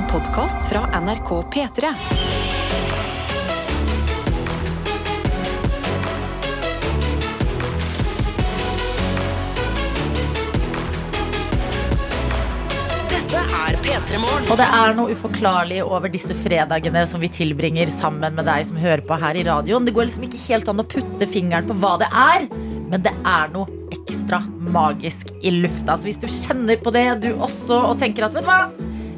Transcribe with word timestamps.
En 0.00 0.06
podkast 0.08 0.68
fra 0.68 1.00
NRK 1.00 1.30
P3. 1.52 1.88
Dette 13.10 13.36
er 13.36 13.76
P3 13.76 14.20
Morgen. 14.22 14.48
Og 14.48 14.56
det 14.56 14.64
er 14.64 14.96
noe 14.96 15.12
uforklarlig 15.12 15.82
over 15.84 16.08
disse 16.08 16.32
fredagene 16.32 17.04
som 17.04 17.20
vi 17.20 17.28
tilbringer 17.28 17.92
sammen 17.92 18.38
med 18.38 18.48
deg 18.48 18.70
som 18.70 18.80
hører 18.80 19.04
på 19.04 19.20
her 19.20 19.36
i 19.36 19.44
radioen. 19.50 19.84
Det 19.84 19.92
går 19.98 20.08
liksom 20.08 20.24
ikke 20.30 20.44
helt 20.46 20.72
an 20.72 20.80
å 20.80 20.88
putte 20.96 21.28
fingeren 21.28 21.68
på 21.68 21.76
hva 21.82 21.98
det 22.00 22.08
er, 22.08 22.48
men 22.88 23.04
det 23.04 23.12
er 23.20 23.52
noe 23.52 23.68
ekstra 23.92 24.40
magisk 24.72 25.28
i 25.44 25.52
lufta. 25.60 25.98
Så 25.98 26.08
hvis 26.08 26.22
du 26.22 26.30
kjenner 26.30 26.80
på 26.80 26.94
det, 26.96 27.10
du 27.26 27.34
også, 27.34 27.82
og 27.90 28.00
tenker 28.00 28.30
at 28.30 28.38
vet 28.38 28.48
du 28.48 28.48
hva, 28.48 28.62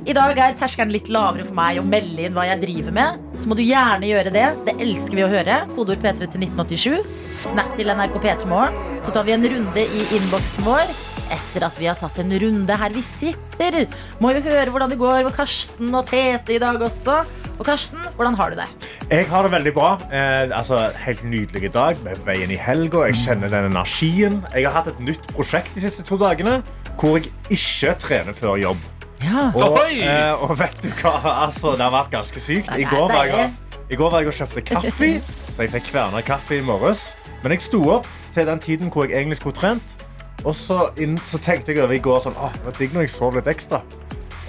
i 0.03 0.14
dag 0.16 0.39
er 0.41 0.55
terskelen 0.59 0.91
litt 0.91 1.07
lavere 1.12 1.45
for 1.46 1.55
meg 1.55 1.79
å 1.79 1.84
melde 1.87 2.24
inn 2.27 2.34
hva 2.34 2.48
jeg 2.48 2.62
driver 2.65 2.95
med, 2.97 3.20
så 3.38 3.47
må 3.47 3.55
du 3.55 3.62
gjerne 3.62 4.09
gjøre 4.09 4.33
det. 4.34 4.47
Det 4.66 4.75
elsker 4.83 5.19
vi 5.19 5.23
å 5.23 5.30
høre. 5.30 5.61
Kodeord 5.77 6.02
P3 6.02 6.27
til 6.33 6.42
1987. 6.48 7.12
Snap 7.45 7.77
til 7.78 7.92
NRK 7.92 8.19
P3 8.19 8.51
Morgen. 8.51 8.98
Så 9.05 9.15
tar 9.15 9.27
vi 9.28 9.37
en 9.37 9.47
runde 9.47 9.84
i 9.87 10.06
innboksen 10.19 10.66
vår 10.66 10.91
etter 11.33 11.65
at 11.65 11.78
vi 11.80 11.87
har 11.88 11.97
tatt 11.97 12.19
en 12.20 12.34
runde 12.42 12.77
her 12.83 12.92
vi 12.92 13.02
sitter. 13.06 13.87
Må 14.20 14.34
jo 14.34 14.42
høre 14.45 14.75
hvordan 14.75 14.91
det 14.91 14.98
går 15.01 15.23
med 15.28 15.37
Karsten 15.37 15.95
og 15.95 16.11
Tete 16.11 16.56
i 16.56 16.61
dag 16.62 16.83
også. 16.83 17.23
Og 17.55 17.64
Karsten, 17.69 18.03
hvordan 18.16 18.37
har 18.41 18.53
du 18.53 18.59
det? 18.59 18.69
Jeg 19.06 19.28
har 19.30 19.47
det 19.47 19.53
veldig 19.55 19.75
bra. 19.77 19.92
Eh, 20.11 20.50
altså, 20.50 20.80
helt 21.05 21.23
nydelig 21.25 21.70
dag 21.75 22.00
med 22.03 22.25
veien 22.27 22.50
i 22.50 22.59
helga. 22.59 23.06
Jeg 23.12 23.23
kjenner 23.23 23.53
den 23.53 23.70
energien. 23.70 24.42
Jeg 24.50 24.66
har 24.66 24.80
hatt 24.80 24.91
et 24.97 25.05
nytt 25.05 25.30
prosjekt 25.37 25.70
de 25.77 25.84
siste 25.87 26.05
to 26.09 26.19
dagene 26.20 26.59
hvor 26.98 27.16
jeg 27.16 27.30
ikke 27.55 27.95
trener 28.03 28.37
før 28.37 28.59
jobb. 28.61 28.83
Ja. 29.23 29.49
Og, 29.55 29.79
eh, 29.93 30.43
og 30.43 30.57
vet 30.59 30.79
du 30.83 30.89
hva? 31.01 31.17
Altså, 31.47 31.75
det 31.77 31.85
har 31.87 31.95
vært 31.95 32.12
ganske 32.15 32.43
sykt. 32.43 32.71
I 32.79 32.87
går 32.89 33.09
var 33.12 33.31
jeg, 33.31 33.51
i 33.91 33.98
går 33.98 34.11
var 34.12 34.25
jeg 34.25 34.33
og 34.33 34.39
kjøpte 34.41 34.64
kaffe, 34.73 35.11
så 35.55 35.67
jeg 35.67 35.75
fikk 35.77 35.91
kverna 35.92 36.23
kaffe 36.27 36.59
i 36.59 36.64
morges. 36.67 37.12
Men 37.42 37.56
jeg 37.56 37.67
sto 37.67 37.83
opp 37.98 38.09
til 38.34 38.48
den 38.48 38.62
tiden 38.62 38.92
hvor 38.92 39.06
jeg 39.09 39.19
egentlig 39.20 39.41
skulle 39.41 39.59
trent. 39.59 39.97
Og 40.42 40.55
så, 40.59 40.89
inn, 40.98 41.14
så 41.20 41.39
tenkte 41.39 41.70
jeg 41.73 41.84
over 41.84 41.95
i 41.95 42.03
går 42.03 42.25
sånn, 42.25 42.39
Åh, 42.39 42.55
det 42.56 42.67
var 42.67 42.79
digg 42.79 42.97
når 42.97 43.06
jeg 43.06 43.14
sov 43.14 43.37
litt 43.39 43.51
ekstra. 43.51 43.83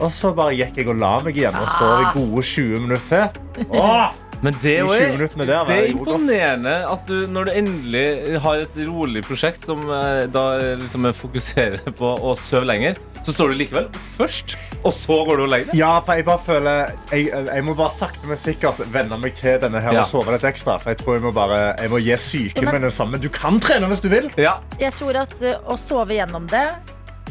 Og 0.01 0.09
så 0.11 0.31
bare 0.33 0.55
gikk 0.57 0.79
jeg 0.81 0.89
og 0.89 0.97
la 0.97 1.13
meg 1.21 1.37
igjen 1.37 1.55
og 1.59 1.69
sov 1.77 2.01
i 2.01 2.07
gode 2.15 2.41
20 2.49 2.85
minutter 2.87 3.27
til. 3.35 3.67
Åh, 3.77 4.07
Men 4.43 4.57
det 4.59 4.73
de 4.75 4.83
er, 4.83 5.05
20 5.07 5.13
minuttene 5.15 5.45
der 5.47 5.61
var 5.61 5.69
det 5.71 5.75
er 5.77 5.85
jeg 5.87 5.93
gjorde 5.93 6.03
godt. 6.03 6.19
imponerende 6.19 6.73
at 6.91 7.07
du, 7.07 7.15
når 7.31 7.47
du 7.47 7.51
endelig 7.61 8.39
har 8.43 8.63
et 8.65 8.77
rolig 8.89 9.21
prosjekt 9.23 9.63
som 9.67 9.81
eh, 9.87 10.25
da 10.33 10.43
liksom 10.81 11.07
fokuserer 11.15 11.79
på 11.95 12.09
å 12.19 12.33
sove 12.39 12.67
lenger, 12.67 12.99
så 13.23 13.31
står 13.37 13.53
du 13.53 13.59
likevel 13.61 13.85
først, 14.17 14.57
og 14.83 14.91
så 14.91 15.15
går 15.29 15.39
du 15.39 15.43
og 15.45 15.51
legger 15.53 15.69
deg. 15.71 15.77
Ja, 15.79 15.93
for 16.03 16.19
jeg 16.19 16.25
bare 16.27 16.41
føler 16.43 16.89
Jeg, 17.15 17.29
jeg 17.31 17.63
må 17.63 17.71
bare 17.79 17.93
sakte, 17.95 18.27
men 18.27 18.35
sikkert 18.41 18.81
venne 18.91 19.15
meg 19.21 19.37
til 19.39 19.55
denne 19.63 19.79
her 19.79 19.95
Ja. 19.95 20.01
og 20.03 20.11
sove 20.11 20.33
litt 20.35 20.43
ekstra. 20.49 20.75
For 20.83 20.91
jeg 20.91 20.99
tror 20.99 21.15
jeg 21.15 21.23
må 21.23 21.31
bare 21.31 21.61
Jeg 21.79 21.93
må 21.93 22.01
gi 22.03 22.17
psyken 22.19 22.67
med 22.67 22.75
min 22.81 22.89
det 22.89 22.93
samme. 22.97 23.21
Du 23.23 23.29
kan 23.31 23.61
trene 23.63 23.87
hvis 23.93 24.03
du 24.03 24.09
vil. 24.11 24.27
Ja. 24.35 24.57
Jeg 24.81 24.91
tror 24.99 25.21
at 25.23 25.37
uh, 25.39 25.55
å 25.71 25.79
sove 25.79 26.17
gjennom 26.19 26.49
det 26.51 26.65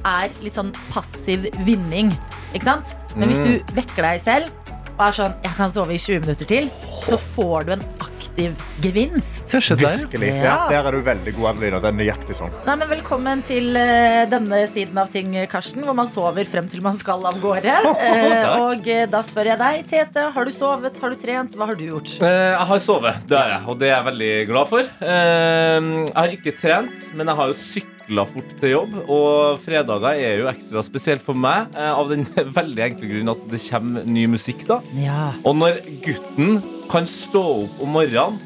er 0.09 0.33
litt 0.43 0.57
sånn 0.57 0.73
passiv 0.89 1.45
vinning. 1.69 2.09
Ikke 2.57 2.71
sant? 2.73 2.97
Men 3.15 3.29
hvis 3.29 3.45
du 3.45 3.75
vekker 3.77 4.09
deg 4.09 4.25
selv 4.25 4.49
og 4.97 5.05
er 5.11 5.15
sånn 5.17 5.37
Jeg 5.45 5.55
kan 5.57 5.71
sove 5.77 5.93
i 5.95 6.01
20 6.01 6.25
minutter 6.25 6.49
til, 6.49 6.67
så 7.07 7.19
får 7.19 7.67
du 7.69 7.73
en 7.77 7.85
aktiv 8.03 8.63
gevinst. 8.83 9.43
Kanskje 9.53 9.77
der. 9.81 10.03
Virkelig. 10.05 10.29
Ja. 10.39 10.45
Ja, 10.45 10.83
der 10.83 10.89
er 10.89 10.97
du 10.97 11.01
veldig 11.07 11.35
god, 11.37 11.49
Adelina. 11.53 11.81
Det 11.83 11.91
er 11.91 11.97
nøyaktig 11.99 12.37
sånn. 12.39 12.53
Nei, 12.67 12.77
men 12.81 12.91
Velkommen 12.93 13.43
til 13.47 13.71
uh, 13.77 14.23
denne 14.31 14.63
siden 14.71 14.99
av 15.01 15.11
ting, 15.13 15.33
Karsten, 15.51 15.83
hvor 15.87 15.97
man 15.99 16.09
sover 16.11 16.47
frem 16.49 16.69
til 16.71 16.83
man 16.85 16.97
skal 16.99 17.25
av 17.29 17.39
gårde. 17.43 17.75
Uh, 17.89 18.47
og 18.69 18.87
uh, 18.89 19.05
da 19.13 19.23
spør 19.27 19.53
jeg 19.53 19.61
deg, 19.63 19.87
Tete, 19.91 20.27
har 20.37 20.49
du 20.49 20.53
sovet, 20.55 20.99
har 21.03 21.13
du 21.15 21.21
trent, 21.21 21.57
hva 21.59 21.69
har 21.71 21.79
du 21.79 21.85
gjort? 21.89 22.15
Eh, 22.23 22.53
Jeg 22.53 22.67
har 22.73 22.83
sovet, 22.85 23.23
det 23.29 23.39
har 23.39 23.51
jeg, 23.57 23.63
og 23.69 23.79
det 23.81 23.89
er 23.91 23.95
jeg 23.97 24.07
veldig 24.11 24.33
glad 24.53 24.71
for. 24.71 24.93
Eh, 25.03 25.79
Jeg 25.83 26.17
har 26.17 26.37
ikke 26.39 26.55
trent, 26.59 27.11
men 27.17 27.29
jeg 27.33 27.37
har 27.43 27.51
jo 27.53 27.57
sykla 27.59 27.91
fort 28.29 28.55
til 28.61 28.75
jobb. 28.75 28.95
Og 29.07 29.59
fredager 29.63 30.19
er 30.19 30.41
jo 30.43 30.51
ekstra 30.51 30.83
spesielt 30.87 31.25
for 31.25 31.39
meg, 31.39 31.73
eh, 31.77 31.91
av 31.93 32.11
den 32.13 32.27
veldig 32.61 32.87
enkle 32.91 33.11
grunn 33.15 33.35
at 33.35 33.45
det 33.53 33.63
kommer 33.69 34.07
ny 34.09 34.27
musikk 34.31 34.67
da. 34.69 34.81
Ja. 34.99 35.33
Og 35.45 35.59
når 35.61 35.83
gutten 36.05 36.63
kan 36.93 37.07
stå 37.09 37.45
opp 37.65 37.85
om 37.85 37.95
morgenen 37.97 38.41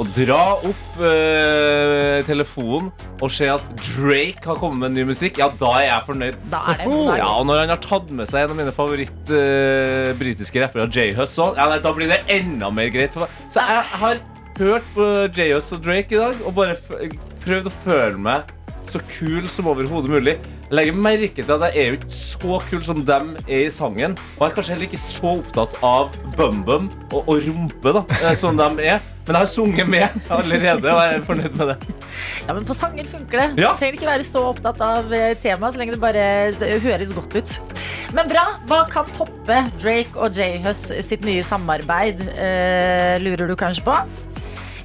og 0.00 0.08
dra 0.16 0.54
opp 0.64 1.00
eh, 1.04 2.22
telefonen 2.24 2.88
og 3.20 3.32
se 3.34 3.50
at 3.52 3.64
Drake 3.82 4.46
har 4.46 4.56
kommet 4.56 4.86
med 4.86 4.94
ny 4.96 5.04
musikk, 5.10 5.42
ja, 5.42 5.50
da 5.60 5.74
er 5.76 5.86
jeg 5.90 6.06
fornøyd. 6.06 6.38
Da 6.52 6.62
er 6.72 6.80
det. 6.80 6.86
Ja, 7.20 7.28
og 7.34 7.44
når 7.50 7.64
han 7.64 7.72
har 7.74 7.82
tatt 7.84 8.08
med 8.16 8.30
seg 8.30 8.46
en 8.46 8.54
av 8.54 8.60
mine 8.62 8.72
favoritt 8.72 9.32
eh, 9.36 10.14
rappere, 10.16 10.88
J-Hus, 10.88 11.36
ja, 11.58 11.68
da 11.84 11.92
blir 11.96 12.08
det 12.08 12.22
enda 12.32 12.70
mer 12.72 12.88
greit. 12.94 13.18
Så 13.52 13.60
jeg 13.60 13.84
har 14.00 14.22
hørt 14.60 14.88
på 14.94 15.10
J-Hus 15.36 15.68
og 15.76 15.84
Drake 15.84 16.16
i 16.16 16.22
dag 16.22 16.40
og 16.46 16.56
bare 16.56 16.78
prøvd 17.44 17.68
å 17.68 17.76
føle 17.82 18.20
meg 18.20 18.56
så 18.88 19.00
kul 19.10 19.48
som 19.50 19.68
overhodet 19.70 20.10
mulig. 20.12 20.36
Jeg 20.70 20.76
legger 20.78 20.98
merke 21.02 21.44
til 21.44 21.54
at 21.56 21.64
jeg 21.68 21.82
er 21.82 21.88
jo 21.90 21.98
ikke 21.98 22.14
så 22.14 22.58
kul 22.70 22.82
som 22.86 23.00
dem 23.06 23.32
er 23.46 23.64
i 23.66 23.70
sangen. 23.74 24.16
Og 24.38 24.44
jeg 24.44 24.50
er 24.50 24.56
kanskje 24.58 24.74
heller 24.76 24.88
ikke 24.88 25.02
så 25.02 25.32
opptatt 25.38 25.78
av 25.86 26.12
bum-bum 26.38 26.90
og, 27.10 27.22
og 27.24 27.48
rumpe 27.48 27.96
da, 27.96 28.04
eh, 28.20 28.36
som 28.38 28.58
dem 28.58 28.78
er. 28.84 29.00
Men 29.26 29.36
jeg 29.36 29.44
har 29.44 29.50
sunget 29.52 29.90
med 29.90 30.30
allerede, 30.32 30.90
og 30.90 31.02
jeg 31.04 31.18
er 31.18 31.26
fornøyd 31.26 31.58
med 31.58 31.68
det. 31.70 31.76
Ja, 32.46 32.54
men 32.56 32.64
på 32.66 32.74
sanger 32.74 33.06
funker 33.06 33.42
det. 33.42 33.48
Ja. 33.62 33.74
Du 33.74 33.82
trenger 33.82 33.98
ikke 33.98 34.08
være 34.08 34.26
så 34.26 34.42
opptatt 34.48 34.80
av 34.82 35.12
eh, 35.14 35.34
temaet, 35.38 35.74
så 35.74 35.82
lenge 35.82 35.94
det 35.94 36.02
bare 36.02 36.24
det 36.58 36.72
høres 36.82 37.12
godt 37.14 37.36
ut. 37.36 37.76
Men 38.16 38.30
bra. 38.30 38.46
Hva 38.70 38.80
kan 38.90 39.10
toppe 39.14 39.60
Drake 39.82 40.18
og 40.18 40.34
J-Hus 40.34 40.88
sitt 41.06 41.22
nye 41.26 41.44
samarbeid, 41.46 42.24
eh, 42.34 43.20
lurer 43.22 43.50
du 43.50 43.54
kanskje 43.58 43.86
på? 43.86 44.00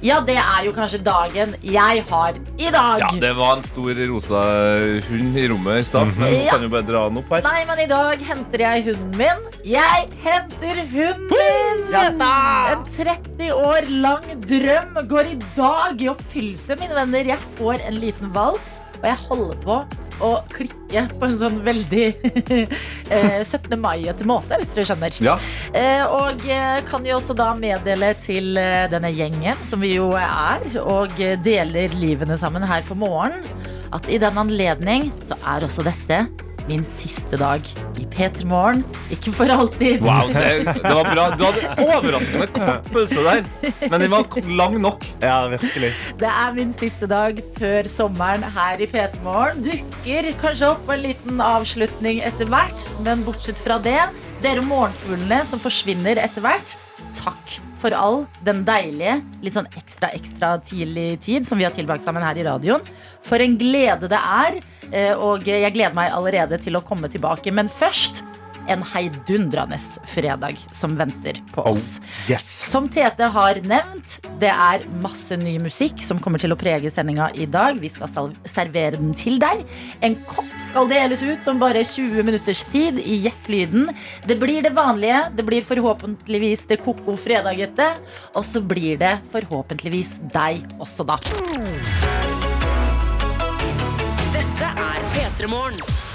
Ja, 0.04 0.20
det 0.20 0.36
er 0.36 0.64
jo 0.66 0.72
kanskje 0.76 0.98
dagen 1.04 1.54
jeg 1.64 2.02
har 2.10 2.36
i 2.58 2.68
dag. 2.70 3.00
Ja, 3.00 3.08
det 3.20 3.30
var 3.38 3.56
en 3.56 3.62
stor 3.64 3.96
rosa 4.10 4.42
hund 5.08 5.38
i 5.40 5.46
rommet 5.48 5.80
i 5.80 5.84
stad. 5.88 6.12
Men 6.18 6.34
Ja. 6.34 6.50
kan 6.52 6.62
jo 6.62 6.68
bare 6.68 6.82
dra 6.86 7.08
den 7.08 7.18
opp 7.22 7.30
her. 7.32 7.42
Nei, 7.42 7.64
men 7.68 7.78
i 7.80 7.86
dag 7.86 8.20
henter 8.28 8.58
jeg 8.66 8.84
hunden 8.90 9.16
min. 9.16 9.40
Jeg 9.64 10.08
henter 10.22 10.82
hunden 10.92 11.28
min! 11.32 12.22
En 12.26 12.84
30 12.96 13.50
år 13.56 13.88
lang 13.90 14.24
drøm 14.46 15.08
går 15.08 15.32
i 15.32 15.38
dag 15.56 16.02
i 16.02 16.08
oppfyllelse, 16.12 16.76
mine 16.78 16.94
venner. 16.94 17.24
Jeg 17.32 17.38
får 17.56 17.80
en 17.88 17.94
liten 18.02 18.32
valp, 18.36 18.60
og 18.96 19.06
jeg 19.10 19.22
holder 19.28 19.62
på 19.64 19.78
å 20.24 20.30
klikke 20.48 21.02
på 21.18 21.28
en 21.28 21.36
sånn 21.36 21.58
veldig 21.64 22.04
eh, 23.12 23.42
17. 23.42 23.74
mai-ete 23.80 24.24
måte, 24.28 24.56
hvis 24.60 24.72
dere 24.72 24.86
skjønner. 24.88 25.18
Ja. 25.24 25.36
Eh, 25.76 26.04
og 26.08 26.46
eh, 26.48 26.80
kan 26.88 27.04
jo 27.06 27.18
også 27.18 27.36
da 27.36 27.50
meddele 27.58 28.14
til 28.24 28.56
eh, 28.60 28.86
denne 28.92 29.12
gjengen, 29.12 29.58
som 29.66 29.84
vi 29.84 29.96
jo 29.98 30.08
er, 30.16 30.64
og 30.80 31.12
eh, 31.20 31.36
deler 31.44 31.92
livene 32.00 32.38
sammen 32.40 32.64
her 32.66 32.84
på 32.88 32.96
morgen, 32.98 33.44
at 33.96 34.08
i 34.10 34.18
den 34.20 34.40
anledning 34.40 35.10
så 35.24 35.36
er 35.46 35.68
også 35.68 35.84
dette 35.86 36.24
min 36.68 36.84
siste 36.86 37.38
dag 37.40 37.66
i 38.00 38.06
P3 38.10 38.46
Morgen. 38.48 38.82
Ikke 39.12 39.32
for 39.34 39.50
alltid. 39.52 40.02
Wow, 40.04 40.30
det, 40.34 40.66
det 40.66 40.94
var 40.98 41.08
bra. 41.10 41.26
Du 41.38 41.44
hadde 41.46 41.86
overraskende 41.86 42.48
kort 42.56 42.90
pause 42.92 43.24
der, 43.26 43.44
men 43.90 44.04
den 44.04 44.12
var 44.12 44.26
lang 44.60 44.78
nok. 44.82 45.06
Ja, 45.22 45.38
virkelig. 45.52 45.92
Det 46.20 46.30
er 46.30 46.56
min 46.56 46.72
siste 46.76 47.08
dag 47.10 47.38
før 47.58 47.90
sommeren 47.90 48.46
her 48.56 48.82
i 48.82 48.90
P3 48.90 49.22
Morgen. 49.26 49.62
Dukker 49.66 50.32
kanskje 50.40 50.72
opp 50.74 50.90
en 50.92 51.04
liten 51.06 51.42
avslutning 51.44 52.22
etter 52.26 52.50
hvert, 52.50 52.88
men 53.06 53.24
bortsett 53.26 53.60
fra 53.62 53.78
det, 53.82 54.00
dere 54.44 54.64
morgenfuglene 54.66 55.42
som 55.48 55.62
forsvinner 55.62 56.20
etter 56.22 56.44
hvert, 56.44 56.76
takk 57.16 57.58
for 57.86 57.94
all 57.94 58.24
den 58.46 58.64
deilige, 58.66 59.20
litt 59.44 59.54
sånn 59.54 59.68
ekstra, 59.78 60.10
ekstra 60.16 60.56
tidlig 60.66 61.20
tid 61.22 61.46
som 61.46 61.60
vi 61.60 61.66
har 61.66 61.74
tilbrakt 61.74 62.02
sammen 62.02 62.24
her 62.26 62.38
i 62.38 62.46
radioen. 62.46 62.82
For 63.24 63.42
en 63.42 63.54
glede 63.60 64.10
det 64.10 64.18
er, 64.18 64.58
eh, 64.90 65.12
og 65.14 65.46
jeg 65.46 65.74
gleder 65.74 65.94
meg 65.94 66.10
allerede 66.14 66.58
til 66.62 66.78
å 66.78 66.82
komme 66.82 67.10
tilbake. 67.12 67.52
Men 67.54 67.70
først 67.70 68.24
en 68.72 68.82
heidundrende 68.94 69.78
fredag 70.08 70.58
som 70.74 70.96
venter 70.98 71.40
på 71.54 71.64
oss. 71.70 72.00
Yes. 72.30 72.46
Som 72.70 72.88
Tete 72.92 73.28
har 73.32 73.60
nevnt, 73.66 74.18
det 74.40 74.50
er 74.50 74.86
masse 75.02 75.36
ny 75.40 75.56
musikk 75.62 76.02
som 76.04 76.20
kommer 76.22 76.42
til 76.42 76.54
å 76.54 76.58
prege 76.58 76.90
sendinga 76.92 77.30
i 77.34 77.46
dag. 77.50 77.78
Vi 77.80 77.90
skal 77.92 78.32
servere 78.48 78.98
den 78.98 79.14
til 79.16 79.40
deg. 79.42 79.62
En 80.04 80.16
kopp 80.28 80.52
skal 80.68 80.90
deles 80.90 81.22
ut 81.24 81.46
om 81.50 81.60
bare 81.62 81.84
20 81.86 82.26
minutters 82.26 82.64
tid 82.72 83.00
i 83.02 83.20
Gjett 83.26 83.48
lyden. 83.50 83.90
Det 84.28 84.38
blir 84.40 84.62
det 84.62 84.74
vanlige. 84.76 85.22
Det 85.36 85.46
blir 85.46 85.66
forhåpentligvis 85.66 86.66
det 86.70 86.80
koko 86.84 87.16
fredagete. 87.18 87.92
Og 88.36 88.44
så 88.46 88.62
blir 88.62 89.00
det 89.00 89.16
forhåpentligvis 89.32 90.18
deg 90.34 90.66
også, 90.78 91.06
da. 91.08 91.18
Dette 94.36 94.74
er 94.88 95.08
P3 95.14 95.48
Morgen. 95.50 96.05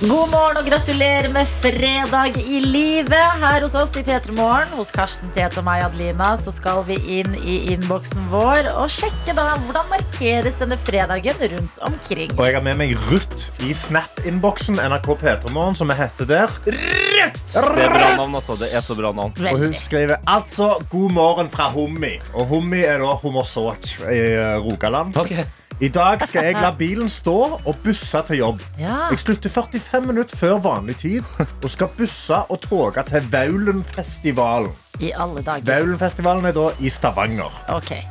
God 0.00 0.30
morgen 0.32 0.56
og 0.56 0.64
gratulerer 0.64 1.26
med 1.28 1.48
fredag 1.60 2.38
i 2.40 2.62
livet. 2.64 3.34
Her 3.42 3.60
hos 3.60 3.74
oss 3.76 3.90
i 4.00 4.04
P3 4.06 4.32
Morgen, 4.32 4.70
hos 4.78 4.88
Karsten 4.96 5.28
Tete 5.36 5.60
og 5.60 5.66
meg, 5.66 5.82
Adelina, 5.84 6.30
så 6.40 6.54
skal 6.56 6.80
vi 6.86 6.96
inn 7.18 7.36
i 7.36 7.58
innboksen 7.74 8.30
vår 8.32 8.70
og 8.80 8.88
sjekke 8.96 9.34
da 9.36 9.44
hvordan 9.66 9.92
markeres 9.92 10.56
denne 10.56 10.80
fredagen 10.80 11.44
rundt 11.52 11.84
omkring. 11.84 12.32
Og 12.38 12.48
jeg 12.48 12.56
har 12.56 12.64
med 12.64 12.80
meg 12.80 12.96
Ruth 13.10 13.52
i 13.60 13.76
Snap-innboksen. 13.76 14.80
NRK 14.80 15.12
P3morgen, 15.20 15.76
som 15.76 15.92
vi 15.92 16.00
heter 16.00 16.32
der. 16.32 16.58
Det 16.64 17.28
er 17.60 17.92
bra 17.92 18.10
navn, 18.22 18.40
altså. 18.40 18.56
Det 18.56 18.72
er 18.72 18.80
så 18.80 18.96
bra 18.96 19.12
navn. 19.12 19.36
Og 19.52 19.64
hun 19.66 19.76
skriver 19.84 20.24
altså 20.24 20.78
'God 20.88 21.12
morgen 21.12 21.52
fra 21.52 21.68
Hummi'. 21.76 22.22
Og 22.32 22.48
Hummi 22.48 22.86
er 22.88 23.04
da 23.04 23.18
Hommersåk 23.20 23.98
i 24.08 24.22
eh, 24.32 24.56
Rogaland. 24.64 25.20
Ok. 25.20 25.36
I 25.80 25.88
dag 25.88 26.20
skal 26.28 26.44
jeg 26.44 26.58
la 26.60 26.70
bilen 26.82 27.08
stå 27.08 27.36
og 27.56 27.78
busse 27.84 28.20
til 28.28 28.36
jobb. 28.42 28.58
Ja. 28.78 29.06
Jeg 29.10 29.22
slutter 29.22 29.52
45 29.52 30.06
minutter 30.06 30.36
før 30.36 30.58
vanlig 30.60 30.96
tid 31.00 31.24
og 31.40 31.70
skal 31.72 31.88
busse 31.96 32.36
og 32.36 32.60
toge 32.66 33.04
til 33.08 33.30
Vaulenfestivalen. 33.32 34.74
I 35.00 35.12
alle 35.16 35.40
dager. 35.46 35.64
Vaulenfestivalen 35.64 36.44
er 36.50 36.52
da 36.52 36.66
i 36.80 36.92
Stavanger. 36.92 37.54
Okay. 37.72 38.02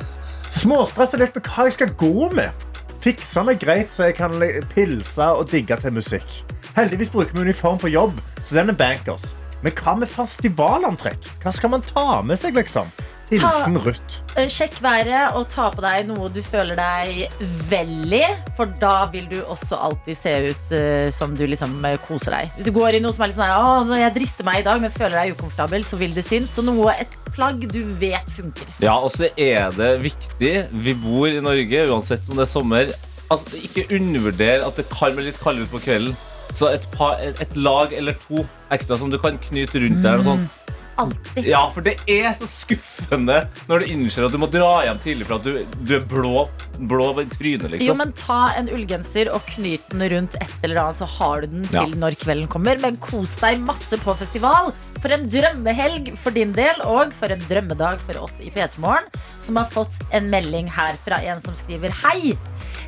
Småstresser 0.50 1.21
litt 1.21 1.38
med 1.38 1.45
hva 1.45 1.68
jeg 1.68 1.77
skal 1.77 1.94
gå 2.00 2.31
med. 2.33 2.66
Fikse 3.06 3.44
meg 3.45 3.62
greit 3.62 3.94
så 3.94 4.10
jeg 4.10 4.18
kan 4.18 4.33
pilse 4.74 5.30
og 5.30 5.45
digge 5.51 5.77
til 5.77 5.94
musikk. 5.94 6.39
Heldigvis 6.74 7.13
bruker 7.13 7.38
vi 7.38 7.45
uniform 7.51 7.77
på 7.77 7.94
jobb, 7.94 8.18
så 8.42 8.57
den 8.57 8.74
er 8.74 8.80
bankers. 8.81 9.36
Men 9.62 9.77
hva 9.77 9.94
med 10.00 10.10
festivalantrekk? 10.10 11.30
Hva 11.44 11.54
skal 11.54 11.69
man 11.75 11.86
ta 11.86 12.24
med 12.25 12.42
seg, 12.42 12.57
liksom? 12.57 12.89
Hilsen 13.29 13.77
Ruth. 13.83 14.19
Eh, 14.37 14.49
Sjekk 14.49 14.77
været 14.83 15.35
og 15.37 15.47
ta 15.51 15.69
på 15.73 15.83
deg 15.83 16.07
noe 16.09 16.29
du 16.33 16.39
føler 16.45 16.77
deg 16.79 17.41
vel 17.69 18.15
i. 18.17 18.23
For 18.57 18.71
da 18.81 19.05
vil 19.13 19.27
du 19.31 19.37
også 19.41 19.77
alltid 19.89 20.17
se 20.17 20.35
ut 20.49 20.71
uh, 20.73 21.07
som 21.13 21.35
du 21.37 21.45
liksom 21.49 21.77
uh, 21.85 21.95
koser 22.07 22.35
deg. 22.35 22.53
Hvis 22.57 22.69
du 22.69 22.73
går 22.75 22.97
i 22.97 23.03
noe 23.03 23.15
som 23.15 23.25
er 23.25 23.31
litt 23.31 23.39
sånn 23.39 23.53
Å, 23.53 23.99
jeg 23.99 24.15
drister 24.17 24.47
meg 24.47 24.63
i 24.63 24.67
dag, 24.67 24.81
men 24.81 24.93
føler 24.93 25.17
deg 25.19 25.35
ukomfortabel, 25.37 25.85
så 25.85 25.99
vil 26.01 26.15
det 26.15 26.25
synes. 26.27 26.53
Så 26.55 26.65
noe, 26.65 26.95
et 26.97 27.19
plagg 27.35 27.61
du 27.69 27.81
vet 28.01 28.33
funker. 28.33 28.73
Ja, 28.83 28.97
og 28.97 29.13
så 29.15 29.29
er 29.37 29.69
det 29.77 29.91
viktig 30.03 30.53
Vi 30.85 30.95
bor 30.97 31.29
i 31.29 31.43
Norge, 31.43 31.85
uansett 31.93 32.25
om 32.29 32.39
det 32.39 32.47
er 32.47 32.51
sommer. 32.51 32.95
Altså, 33.29 33.59
ikke 33.61 33.85
undervurder 33.93 34.65
at 34.65 34.79
det 34.79 34.89
kan 34.89 35.13
bli 35.15 35.29
litt 35.29 35.39
kaldere 35.43 35.69
på 35.69 35.81
kvelden. 35.83 36.17
Så 36.55 36.71
et, 36.73 36.85
par, 36.95 37.19
et, 37.21 37.37
et 37.43 37.53
lag 37.61 37.93
eller 37.93 38.17
to 38.25 38.41
ekstra 38.73 38.97
som 38.97 39.11
du 39.13 39.19
kan 39.21 39.37
knyte 39.49 39.83
rundt 39.83 40.01
deg. 40.01 40.17
Og 40.17 40.25
sånt. 40.25 40.58
Alltid. 40.99 41.45
Ja, 41.47 41.61
for 41.73 41.85
det 41.85 41.95
er 42.11 42.33
så 42.37 42.47
skuffende 42.49 43.39
når 43.69 43.83
du 43.85 43.91
innser 43.93 44.25
at 44.27 44.33
du 44.35 44.39
må 44.41 44.49
dra 44.51 44.71
hjem 44.85 44.99
tidlig 45.03 45.27
for 45.29 45.37
at 45.39 45.47
du, 45.47 45.77
du 45.87 45.93
er 45.97 46.03
blå, 46.11 46.43
blå 46.91 47.07
i 47.23 47.25
trynet. 47.31 47.65
Jo, 47.67 47.71
liksom. 47.75 48.01
men 48.03 48.13
Ta 48.19 48.39
en 48.59 48.69
ullgenser 48.75 49.31
og 49.33 49.45
knyt 49.53 49.85
den 49.93 50.03
rundt 50.13 50.35
et 50.41 50.55
eller 50.67 50.81
annet, 50.83 50.99
så 51.01 51.07
har 51.17 51.41
du 51.45 51.47
den 51.55 51.67
Ja. 51.71 51.85
til 51.85 51.95
når 52.01 52.17
kvelden 52.19 52.49
kommer. 52.51 52.79
Men 52.83 52.97
kos 53.03 53.35
deg 53.41 53.61
masse 53.63 53.97
på 54.03 54.15
festival. 54.19 54.73
For 54.99 55.13
en 55.15 55.29
drømmehelg 55.31 56.11
for 56.19 56.35
din 56.35 56.51
del, 56.55 56.81
og 56.83 57.13
for 57.15 57.31
en 57.31 57.39
drømmedag 57.47 58.01
for 58.03 58.19
oss 58.25 58.35
i 58.43 58.51
P3 58.51 58.81
Morgen, 58.83 59.07
som 59.39 59.55
har 59.61 59.69
fått 59.71 60.03
en 60.11 60.27
melding 60.31 60.67
her 60.75 60.97
fra 61.05 61.21
en 61.23 61.39
som 61.43 61.55
skriver 61.55 61.93
Hei! 62.03 62.35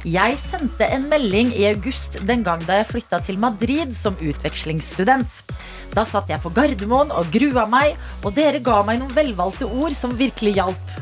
Jeg 0.07 0.37
sendte 0.41 0.87
en 0.89 1.03
melding 1.11 1.51
i 1.53 1.67
august 1.69 2.15
den 2.25 2.41
gang 2.43 2.61
da 2.65 2.79
jeg 2.79 2.87
flytta 2.89 3.19
til 3.21 3.37
Madrid 3.41 3.93
som 3.95 4.15
utvekslingsstudent. 4.17 5.43
Da 5.93 6.05
satt 6.07 6.29
jeg 6.31 6.41
på 6.41 6.49
Gardermoen 6.55 7.11
og 7.13 7.29
grua 7.33 7.65
meg, 7.69 7.97
og 8.23 8.33
dere 8.37 8.59
ga 8.63 8.81
meg 8.87 8.99
noen 9.01 9.13
velvalgte 9.15 9.65
ord 9.69 9.95
som 9.97 10.13
virkelig 10.17 10.55
hjalp. 10.59 10.95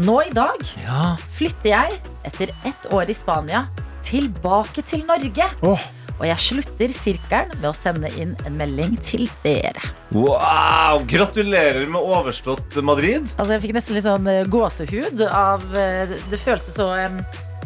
Nå 0.00 0.16
i 0.24 0.30
dag 0.32 0.60
Ja. 0.80 1.14
flytter 1.36 1.70
jeg 1.74 2.00
etter 2.24 2.52
ett 2.64 2.86
år 2.92 3.10
i 3.10 3.14
Spania 3.14 3.66
tilbake 4.02 4.82
til 4.86 5.04
Norge. 5.06 5.50
Oh. 5.62 5.80
Og 6.20 6.26
jeg 6.28 6.36
slutter 6.38 6.92
sirkelen 6.92 7.52
med 7.62 7.70
å 7.70 7.74
sende 7.76 8.08
inn 8.20 8.34
en 8.44 8.56
melding 8.56 8.96
til 9.00 9.28
dere. 9.42 9.80
Wow! 10.12 11.00
Gratulerer 11.08 11.86
med 11.88 12.00
overstått 12.00 12.76
Madrid. 12.84 13.24
Altså 13.38 13.54
Jeg 13.56 13.62
fikk 13.62 13.72
nesten 13.78 13.96
litt 13.96 14.04
sånn 14.04 14.26
eh, 14.28 14.44
gåsehud 14.52 15.22
av 15.30 15.64
eh, 15.76 16.12
Det 16.28 16.40
føltes 16.42 16.74
så 16.76 16.90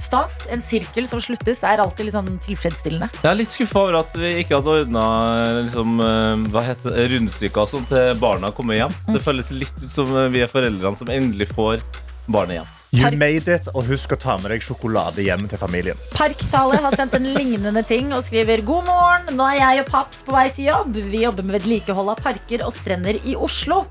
stas. 0.04 0.38
En 0.52 0.62
sirkel 0.64 1.08
som 1.10 1.22
sluttes, 1.22 1.62
er 1.66 1.82
alltid 1.82 2.08
litt 2.08 2.16
sånn 2.16 2.38
tilfredsstillende. 2.44 3.10
Jeg 3.22 3.30
er 3.30 3.38
litt 3.40 3.54
skuffa 3.54 3.84
over 3.86 4.00
at 4.02 4.16
vi 4.18 4.34
ikke 4.42 4.60
hadde 4.60 4.78
ordna 4.84 5.04
liksom, 5.64 5.98
eh, 6.04 7.04
rundstykker 7.14 7.70
sånn 7.70 7.88
til 7.90 8.14
barna 8.20 8.52
kommer 8.54 8.78
hjem. 8.78 8.94
Det 9.10 9.22
føles 9.24 9.52
litt 9.56 9.82
ut 9.82 9.92
som 9.92 10.12
vi 10.32 10.44
er 10.44 10.50
foreldrene 10.52 10.98
som 11.00 11.10
endelig 11.12 11.50
får 11.54 11.82
barnet 12.26 12.58
igjen. 12.58 12.72
You 12.94 13.10
made 13.18 13.50
it, 13.50 13.66
og 13.74 13.88
husk 13.88 14.12
å 14.14 14.18
ta 14.20 14.36
med 14.38 14.52
deg 14.54 14.62
sjokolade 14.62 15.24
hjem 15.26 15.48
til 15.50 15.58
familien. 15.58 15.98
Parktale 16.14 16.78
har 16.84 16.94
sendt 16.94 17.16
en 17.18 17.26
lignende 17.26 17.82
ting 17.86 18.12
og 18.14 18.22
skriver 18.28 18.62
God 18.66 18.86
morgen, 18.86 19.34
nå 19.34 19.48
er 19.50 19.58
jeg 19.58 19.82
og 19.82 19.90
paps 19.90 20.22
på 20.22 20.36
vei 20.36 20.44
til 20.54 20.68
jobb. 20.68 21.00
Vi 21.10 21.24
jobber 21.24 21.48
med 21.48 21.58
vedlikehold 21.58 22.14
av 22.14 22.22
parker 22.22 22.62
og 22.62 22.74
strender 22.76 23.18
i 23.26 23.34
Oslo. 23.34 23.82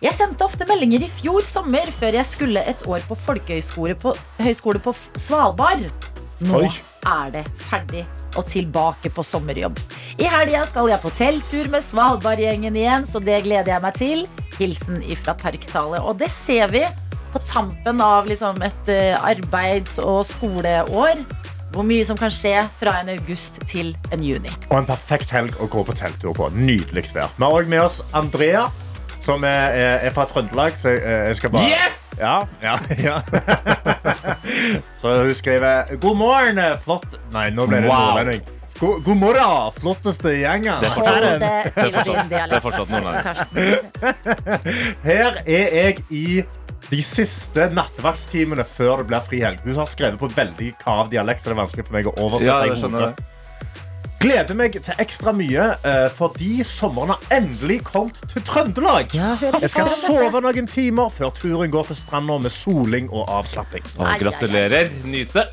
Jeg 0.00 0.16
sendte 0.16 0.48
ofte 0.48 0.68
meldinger 0.70 1.04
i 1.04 1.12
fjor 1.20 1.44
sommer 1.44 1.92
før 1.98 2.16
jeg 2.22 2.30
skulle 2.32 2.64
et 2.64 2.86
år 2.88 3.04
på 3.04 3.20
folkehøyskole 3.26 3.98
på, 4.00 4.16
høyskole 4.40 4.80
på 4.80 4.96
Svalbard. 5.20 5.84
Nå 6.46 6.64
Oi. 6.64 6.72
er 7.08 7.32
det 7.32 7.46
ferdig 7.60 8.04
og 8.36 8.44
tilbake 8.52 9.12
på 9.12 9.24
sommerjobb. 9.24 9.78
I 10.20 10.28
helga 10.32 10.64
skal 10.68 10.88
jeg 10.92 11.00
på 11.04 11.12
telttur 11.16 11.68
med 11.72 11.84
Svalbardgjengen 11.84 12.76
igjen, 12.76 13.08
så 13.08 13.20
det 13.20 13.42
gleder 13.44 13.76
jeg 13.76 13.84
meg 13.84 14.00
til. 14.00 14.24
Hilsen 14.56 15.02
ifra 15.04 15.36
Parktale. 15.36 16.00
Og 16.04 16.16
det 16.20 16.32
ser 16.32 16.72
vi 16.72 16.84
på 17.32 17.38
tampen 17.46 18.00
av 18.00 18.26
liksom 18.30 18.62
et 18.66 18.88
eh, 18.92 19.16
arbeids- 19.20 19.98
og 20.02 20.24
skoleår. 20.28 21.22
Hvor 21.74 21.84
mye 21.84 22.04
som 22.06 22.16
kan 22.16 22.30
skje 22.32 22.62
fra 22.78 23.00
en 23.02 23.08
august 23.12 23.58
til 23.68 23.90
en 24.14 24.22
juni. 24.24 24.48
Og 24.70 24.78
en 24.78 24.86
perfekt 24.88 25.30
helg 25.34 25.52
å 25.60 25.66
gå 25.68 25.82
på 25.84 25.92
telttur 25.98 26.32
på. 26.38 26.46
Nydelig 26.54 27.02
vær. 27.12 27.28
Vi 27.36 27.42
har 27.44 27.52
også 27.58 27.68
med 27.72 27.82
oss 27.82 27.98
Andrea, 28.16 28.62
som 29.20 29.44
er, 29.44 29.74
er, 30.06 30.10
fra 30.14 30.24
Trøndelag. 30.30 30.78
Så 30.80 30.94
jeg, 30.94 31.02
jeg 31.28 31.36
skal 31.40 31.50
bare 31.56 31.68
Yes! 31.74 32.02
Ja, 32.16 32.36
ja, 32.62 32.78
ja. 33.02 33.18
Så 35.02 35.10
hun 35.26 35.34
skriver 35.36 35.90
God 36.00 36.16
morgen, 36.16 36.60
flott 36.80 37.18
Nei, 37.34 37.50
nå 37.52 37.66
ble 37.68 37.82
det 37.84 37.90
Wow. 37.90 38.14
nordlending. 38.14 38.46
God, 38.76 39.02
god 39.04 39.16
morgen, 39.20 39.72
flotteste 39.80 40.32
gjengen. 40.36 40.80
Det 40.80 40.88
er 40.88 40.94
fortsatt- 40.96 41.20
det 41.22 41.40
det 41.40 41.50
er 41.50 41.90
fortsatt- 41.92 42.28
det 42.28 42.38
er 42.56 42.60
fortsatt. 42.64 42.88
Her 45.08 45.38
er 45.46 45.76
jeg 45.76 46.04
i 46.10 46.24
de 46.90 47.02
siste 47.02 47.70
nattevaktstimene 47.74 48.64
før 48.66 49.02
det 49.02 49.08
blir 49.10 49.24
frihelg. 49.30 49.62
Hun 49.64 49.80
har 49.80 49.88
skrevet 49.90 50.20
på 50.20 50.28
veldig 50.36 50.74
kav 50.82 51.10
dialekt, 51.12 51.42
så 51.42 51.50
det 51.50 51.56
er 51.56 51.62
vanskelig 51.64 51.86
for 51.88 51.98
meg 51.98 52.10
å 52.10 52.14
oversette. 52.26 53.08
Ja. 53.08 53.32
Gleder 54.16 54.56
meg 54.56 54.72
til 54.80 55.02
ekstra 55.02 55.32
mye 55.36 55.64
uh, 55.84 56.06
fordi 56.16 56.64
sommeren 56.64 57.12
har 57.12 57.34
endelig 57.36 57.82
kommet 57.84 58.22
til 58.32 58.42
Trøndelag. 58.48 59.12
Ja, 59.14 59.34
Jeg 59.60 59.70
skal 59.74 59.92
sove 60.06 60.40
noen 60.42 60.70
timer 60.70 61.12
før 61.12 61.34
turen 61.36 61.70
går 61.74 61.90
til 61.90 62.00
stranda 62.00 62.38
med 62.40 62.54
soling 62.54 63.10
og 63.12 63.28
avslapping. 63.42 63.84
Og 64.00 64.24
gratulerer. 64.24 64.90
Nyt 65.04 65.36
det. 65.36 65.46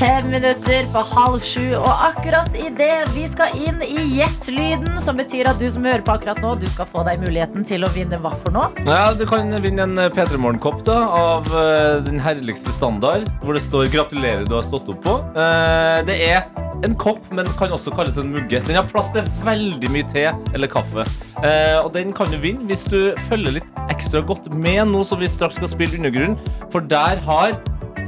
P3 0.00 0.06
Morgen. 0.06 0.22
Fem 0.22 0.30
minutter 0.30 0.86
på 0.92 1.00
halv 1.12 1.42
sju, 1.44 1.74
og 1.76 1.90
akkurat 1.90 2.54
i 2.56 2.70
det 2.72 3.12
vi 3.14 3.26
skal 3.28 3.52
inn 3.56 3.82
i 3.84 4.00
Gjett-lyden, 4.16 5.00
som 5.00 5.18
betyr 5.18 5.50
at 5.50 5.60
du 5.60 5.68
som 5.70 5.84
hører 5.84 6.02
på 6.04 6.14
akkurat 6.14 6.40
nå, 6.40 6.54
du 6.60 6.66
skal 6.72 6.88
få 6.88 7.04
deg 7.04 7.20
muligheten 7.20 7.66
til 7.68 7.84
å 7.84 7.90
vinne 7.92 8.16
hva 8.20 8.32
for 8.32 8.54
noe? 8.54 8.70
Ja, 8.86 9.12
Du 9.12 9.26
kan 9.28 9.50
vinne 9.62 9.84
en 9.84 9.96
P3 10.14 10.38
Morgen-kopp 10.40 10.84
da, 10.86 10.96
av 11.04 11.50
uh, 11.52 12.00
den 12.06 12.20
herligste 12.20 12.72
standard, 12.72 13.28
hvor 13.44 13.56
det 13.56 13.62
står 13.66 13.90
'Gratulerer, 13.92 14.46
du 14.48 14.56
har 14.56 14.64
stått 14.64 14.88
opp' 14.88 15.04
på. 15.04 15.18
Uh, 15.36 16.00
det 16.08 16.16
er 16.30 16.46
en 16.84 16.96
kopp, 16.96 17.20
men 17.34 17.48
kan 17.58 17.72
også 17.74 17.92
kalles 17.92 18.16
en 18.16 18.32
mugge. 18.32 18.62
Den 18.64 18.78
har 18.78 18.88
plass 18.88 19.10
til 19.12 19.26
veldig 19.44 19.90
mye 19.92 20.06
te 20.08 20.30
eller 20.54 20.70
kaffe. 20.70 21.04
Eh, 21.44 21.76
og 21.76 21.92
den 21.92 22.14
kan 22.16 22.30
du 22.32 22.38
vinne 22.40 22.64
hvis 22.68 22.86
du 22.88 23.12
følger 23.28 23.58
litt 23.58 23.80
ekstra 23.92 24.22
godt 24.24 24.48
med 24.54 24.88
nå 24.88 25.02
som 25.04 25.20
vi 25.20 25.28
straks 25.28 25.60
skal 25.60 25.68
spille 25.68 26.00
Undergrunn, 26.00 26.38
for 26.72 26.80
der 26.80 27.20
har 27.26 27.58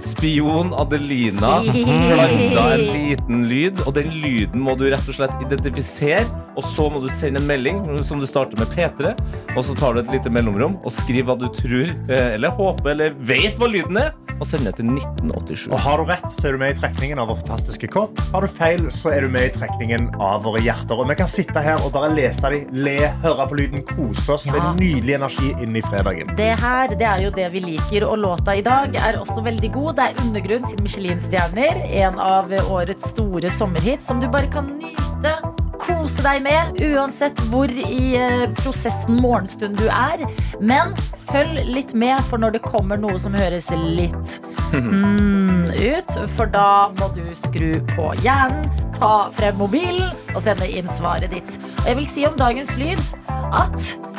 Spion 0.00 0.72
Adelina 0.75 1.61
planta 1.62 2.64
en 2.75 2.84
liten 2.92 3.42
lyd, 3.50 3.82
og 3.87 3.94
den 3.96 4.12
lyden 4.22 4.62
må 4.62 4.75
du 4.78 4.87
rett 4.90 5.08
og 5.08 5.16
slett 5.16 5.34
identifisere. 5.44 6.25
Og 6.56 6.64
så 6.66 6.88
må 6.92 7.00
du 7.02 7.08
sende 7.12 7.40
en 7.40 7.49
melding 7.49 7.80
som 8.04 8.20
du 8.20 8.26
starter 8.28 8.61
med 8.61 8.70
P3, 8.75 9.14
og 9.56 9.62
så 9.66 9.76
tar 9.78 9.94
du 9.94 10.02
et 10.02 10.12
lite 10.12 10.32
mellomrom 10.32 10.78
og 10.82 10.92
skriver 10.94 11.30
hva 11.30 11.38
du 11.40 11.49
tror, 11.56 11.92
eh, 12.08 12.34
eller 12.37 12.52
håper, 12.58 12.92
eller 12.94 13.16
vet 13.18 13.56
hva 13.61 13.70
lyden 13.72 14.00
er, 14.02 14.12
og 14.40 14.46
sende 14.46 14.70
det 14.70 14.76
til 14.80 14.88
1987. 14.92 15.68
Og 15.72 15.78
Har 15.80 15.96
du 15.98 16.04
rett, 16.08 16.26
så 16.38 16.48
er 16.48 16.52
du 16.52 16.58
med 16.62 16.76
i 16.76 16.80
trekningen 16.80 17.18
av 17.22 17.28
vår 17.32 17.40
fantastiske 17.42 17.88
kopp. 17.92 18.18
Har 18.32 18.40
du 18.40 18.48
feil, 18.50 18.86
så 18.94 19.12
er 19.14 19.20
du 19.26 19.28
med 19.28 19.48
i 19.50 19.52
trekningen 19.58 20.10
av 20.20 20.42
våre 20.46 20.62
hjerter. 20.64 20.98
Og 20.98 21.08
Vi 21.08 21.14
kan 21.18 21.26
sitte 21.30 21.62
her 21.62 21.82
og 21.84 21.92
bare 21.92 22.12
lese 22.14 22.50
dem, 22.52 22.66
le, 22.72 22.96
høre 23.22 23.46
på 23.50 23.58
lyden, 23.58 23.82
kose 23.82 24.32
oss. 24.32 24.44
Det 24.44 24.54
Ja. 24.56 24.70
er 24.72 24.74
nydelig 24.80 25.14
energi 25.14 25.54
inn 25.62 25.76
i 25.76 25.82
fredagen. 25.82 26.34
Det 26.36 26.58
her 26.60 26.88
det 26.88 27.02
er 27.06 27.22
jo 27.22 27.30
det 27.30 27.52
vi 27.52 27.60
liker, 27.60 28.06
og 28.08 28.18
låta 28.18 28.56
i 28.56 28.62
dag 28.62 28.94
er 28.96 29.18
også 29.18 29.42
veldig 29.42 29.72
god. 29.72 29.96
Det 29.96 30.04
er 30.04 30.22
Undergrunn 30.22 30.64
sine 30.64 30.82
Michelin-stjerner, 30.82 31.82
en 32.02 32.18
av 32.18 32.50
årets 32.70 33.08
store 33.10 33.50
sommerhit, 33.50 34.02
som 34.02 34.20
du 34.20 34.28
bare 34.28 34.46
kan 34.50 34.78
nyte. 34.78 35.51
Kose 35.82 36.22
deg 36.22 36.44
med, 36.44 36.78
uansett 36.92 37.38
hvor 37.50 37.70
i 37.70 38.12
eh, 38.14 38.44
prosessen 38.60 39.18
morgenstund 39.22 39.80
du 39.80 39.88
er. 39.90 40.22
Men 40.62 40.94
følg 41.26 41.64
litt 41.66 41.94
med, 41.98 42.22
for 42.30 42.38
når 42.42 42.56
det 42.56 42.62
kommer 42.66 43.00
noe 43.00 43.18
som 43.18 43.34
høres 43.34 43.66
litt 43.72 44.38
mm, 44.72 45.72
ut, 45.72 46.14
for 46.36 46.50
da 46.54 46.92
må 47.00 47.10
du 47.16 47.24
skru 47.38 47.80
på 47.96 48.12
hjernen, 48.22 48.70
ta 48.98 49.28
frem 49.34 49.58
mobilen 49.58 50.12
og 50.36 50.42
sende 50.44 50.70
inn 50.70 50.88
svaret 50.94 51.34
ditt. 51.34 51.58
Og 51.82 51.90
jeg 51.90 51.98
vil 51.98 52.10
si 52.14 52.26
om 52.28 52.38
dagens 52.38 52.72
lyd 52.78 53.02
at 53.50 54.12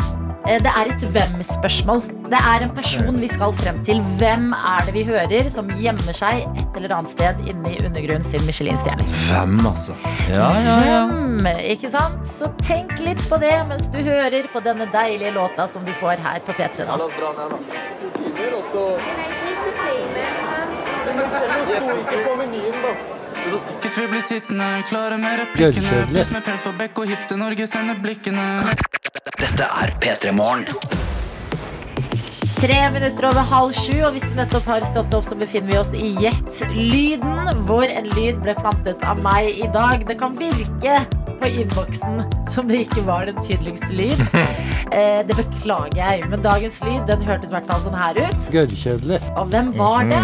det 0.44 0.72
er 0.76 0.90
et 0.92 1.04
hvem-spørsmål. 1.14 2.02
Det 2.28 2.40
er 2.40 2.64
en 2.66 2.72
person 2.76 3.20
vi 3.22 3.28
skal 3.32 3.54
frem 3.56 3.78
til. 3.88 4.02
Hvem 4.20 4.50
er 4.54 4.86
det 4.86 4.94
vi 4.98 5.04
hører 5.08 5.50
som 5.54 5.70
gjemmer 5.80 6.16
seg 6.18 6.44
et 6.60 6.80
eller 6.80 6.96
annet 6.98 7.14
sted 7.16 7.40
inne 7.48 7.72
i 7.72 7.78
undergrunnen 7.86 8.26
sin 8.28 8.44
Michelin-stjerner? 8.48 9.08
Hvem, 9.30 9.56
altså? 9.70 9.96
Ja, 10.30 10.50
ja, 10.66 10.76
ja. 10.90 11.00
Hvem, 11.08 11.48
ikke 11.76 11.92
sant? 11.94 12.28
Så 12.28 12.52
tenk 12.64 12.92
litt 13.00 13.24
på 13.32 13.40
det 13.40 13.54
mens 13.70 13.88
du 13.94 14.02
hører 14.04 14.50
på 14.52 14.64
denne 14.66 14.90
deilige 14.92 15.32
låta 15.36 15.68
som 15.68 15.86
du 15.88 15.94
får 16.02 16.20
her 16.26 16.44
på 16.44 16.56
P3 16.58 16.88
da. 16.92 16.98
Sikkert 23.64 23.98
vi 23.98 24.08
blir 24.08 24.22
sittende 24.28 24.68
klare 24.90 25.18
med 25.18 25.40
replikkene. 25.44 26.04
Pust 26.12 26.36
med 26.36 26.44
pels 26.48 26.68
på 26.68 26.76
bekk 26.80 27.04
og 27.04 27.12
hipster 27.12 27.40
Norge 27.40 27.68
sender 27.70 28.00
blikkene. 28.04 28.93
Dette 29.44 29.66
er 29.68 29.90
P3 30.00 30.32
Morgen. 30.38 30.62
Tre 32.56 32.78
minutter 32.94 33.26
over 33.28 33.44
halv 33.50 33.74
sju, 33.76 33.98
og 34.08 34.14
hvis 34.16 34.24
du 34.24 34.38
nettopp 34.38 34.70
har 34.72 34.86
stått 34.88 35.12
opp, 35.18 35.26
så 35.28 35.36
befinner 35.36 35.68
vi 35.74 35.80
oss 35.82 35.90
i 35.92 36.12
Jet-lyden, 36.22 37.50
hvor 37.68 37.84
en 37.84 38.08
lyd 38.14 38.40
ble 38.46 38.54
plantet 38.56 39.04
av 39.04 39.20
meg 39.26 39.50
i 39.52 39.68
dag. 39.74 40.06
Det 40.08 40.16
kan 40.22 40.38
virke 40.40 41.02
på 41.42 41.50
innboksen 41.50 42.22
som 42.54 42.72
det 42.72 42.86
ikke 42.86 43.04
var 43.10 43.28
den 43.28 43.42
tydeligste 43.44 43.92
lyd. 43.92 44.24
Eh, 44.94 45.24
det 45.26 45.34
beklager 45.34 45.96
jeg, 45.98 46.28
men 46.30 46.44
dagens 46.44 46.76
lyd 46.86 47.08
den 47.10 47.24
hørtes 47.26 47.50
i 47.50 47.56
hvert 47.56 47.66
fall 47.72 47.80
sånn 47.82 47.96
her 47.98 48.20
ut. 48.20 48.44
Gørrkjedelig. 48.54 49.18
Og 49.42 49.48
hvem 49.50 49.72
var 49.74 50.06
det? 50.06 50.20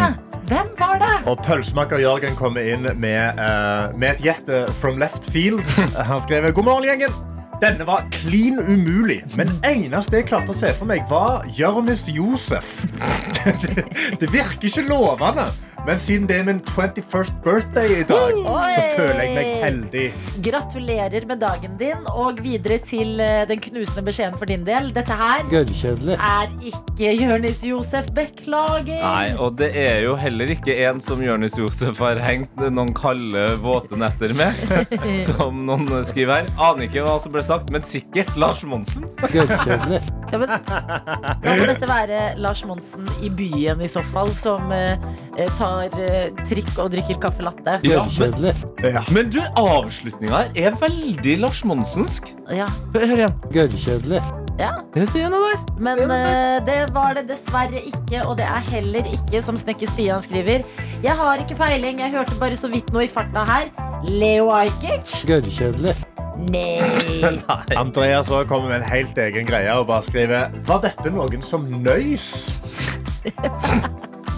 Hvem 0.51 0.69
var 0.77 1.01
det? 1.01 1.09
Og 1.31 1.41
pølsemaker 1.47 2.03
Jørgen 2.03 2.37
kommer 2.37 2.69
inn 2.75 2.85
med, 2.85 3.41
eh, 3.41 3.97
med 3.97 4.11
et 4.11 4.21
gjett 4.27 4.53
eh, 4.53 4.69
from 4.77 5.01
left 5.01 5.25
field. 5.33 5.65
Han 6.11 6.21
skrev 6.27 6.51
God 6.53 6.69
morgen, 6.69 6.85
gjengen. 6.85 7.17
Denne 7.59 7.87
var 7.87 8.05
klin 8.11 8.59
umulig, 8.59 9.17
men 9.35 9.49
eneste 9.67 10.21
jeg 10.21 10.29
klarte 10.29 10.53
å 10.53 10.55
se 10.55 10.69
for 10.77 10.87
meg, 10.87 11.01
var 11.11 11.43
Jonis 11.57 12.05
Josef. 12.07 12.85
Det 14.21 14.29
virker 14.31 14.69
ikke 14.69 14.85
lovende, 14.87 15.49
men 15.87 15.99
siden 16.01 16.27
det 16.29 16.39
er 16.39 16.45
min 16.47 16.61
21st 16.65 17.35
birthday 17.45 17.99
i 18.01 18.05
dag, 18.09 18.35
så 18.39 18.81
føler 18.97 19.21
jeg 19.23 19.35
meg 19.35 19.49
heldig. 19.63 20.05
Gratulerer 20.49 21.27
med 21.29 21.41
dagen 21.43 21.77
din, 21.79 22.07
og 22.11 22.41
videre 22.43 22.79
til 22.85 23.19
eh, 23.23 23.43
den 23.49 23.61
knusende 23.63 24.03
beskjeden 24.07 24.37
for 24.39 24.49
din 24.49 24.65
del. 24.67 24.91
Dette 24.95 25.15
her 25.15 25.45
Gørrkjedelig. 25.51 26.17
er 26.17 26.53
ikke 26.71 27.13
Jonis 27.19 27.63
Josef. 27.65 28.09
Beklager. 28.15 29.03
Nei, 29.03 29.33
og 29.37 29.57
det 29.59 29.69
er 29.77 30.01
jo 30.03 30.15
heller 30.19 30.49
ikke 30.53 30.73
en 30.87 31.01
som 31.03 31.21
Jonis 31.23 31.57
Josef 31.59 31.99
har 32.01 32.19
hengt 32.23 32.55
noen 32.59 32.93
kalde, 32.97 33.45
våte 33.63 33.99
netter 33.99 34.33
med. 34.37 34.55
Som 35.29 35.63
noen 35.67 36.03
skriver 36.07 36.41
her. 36.41 36.49
Aner 36.69 36.87
ikke 36.87 37.03
hva 37.05 37.17
som 37.21 37.33
ble 37.33 37.43
sagt, 37.45 37.69
men 37.73 37.85
sikkert 37.85 38.31
Lars 38.39 38.63
Monsen. 38.67 39.07
Gørrkjedelig. 39.19 40.01
Ja, 40.29 40.37
men, 40.37 40.51
da 41.43 41.53
må 41.57 41.65
dette 41.65 41.89
være 41.89 42.19
Lars 42.41 42.61
Monsen 42.67 43.07
i 43.25 43.31
byen 43.33 43.81
i 43.81 43.89
så 43.89 44.03
fall, 44.13 44.29
som 44.37 44.71
eh, 44.75 45.09
eh, 45.37 45.49
tar 45.69 46.01
eh, 46.01 46.29
trikk 46.47 46.71
og 46.81 46.91
drikker 46.93 47.19
kaffe 47.21 47.45
latte. 47.45 47.77
Ja, 47.85 48.03
men, 48.19 48.49
men 49.13 49.31
du, 49.33 49.39
avslutninga 49.59 50.43
her 50.43 50.69
er 50.69 50.77
veldig 50.79 51.37
Lars 51.43 51.63
Monsensk. 51.67 52.31
Ja, 52.53 52.67
Hør 52.95 53.15
igjen. 53.15 53.35
Gørrkjedelig. 53.53 54.21
ja. 54.59 54.73
Det 54.95 55.07
det 55.13 55.29
der. 55.31 55.63
Men 55.79 56.03
eh, 56.11 56.57
det 56.65 56.79
var 56.95 57.15
det 57.17 57.27
dessverre 57.29 57.81
ikke, 57.81 58.23
og 58.25 58.37
det 58.39 58.47
er 58.49 58.65
heller 58.71 59.09
ikke, 59.13 59.41
som 59.45 59.57
Snekker 59.59 59.91
Stian 59.93 60.23
skriver. 60.25 60.65
Jeg 61.03 61.15
har 61.21 61.43
ikke 61.43 61.57
peiling, 61.59 62.01
jeg 62.03 62.15
hørte 62.15 62.39
bare 62.41 62.59
så 62.59 62.71
vidt 62.71 62.91
noe 62.95 63.05
i 63.05 63.11
farta 63.11 63.45
her. 63.47 63.69
Leo 64.07 64.49
Ajkic? 64.55 65.21
Gørrkjedelig. 65.29 65.95
Nei. 66.39 66.79
Andreas 67.81 68.29
også 68.31 68.45
kommer 68.47 68.71
med 68.71 68.79
en 68.79 68.87
helt 68.87 69.17
egen 69.19 69.43
greie 69.47 69.73
og 69.75 69.89
bare 69.89 70.05
skriver 70.07 70.53
Var 70.69 70.79
dette 70.85 71.11
noen 71.11 71.43
som 71.43 71.67
nøys? 71.83 72.29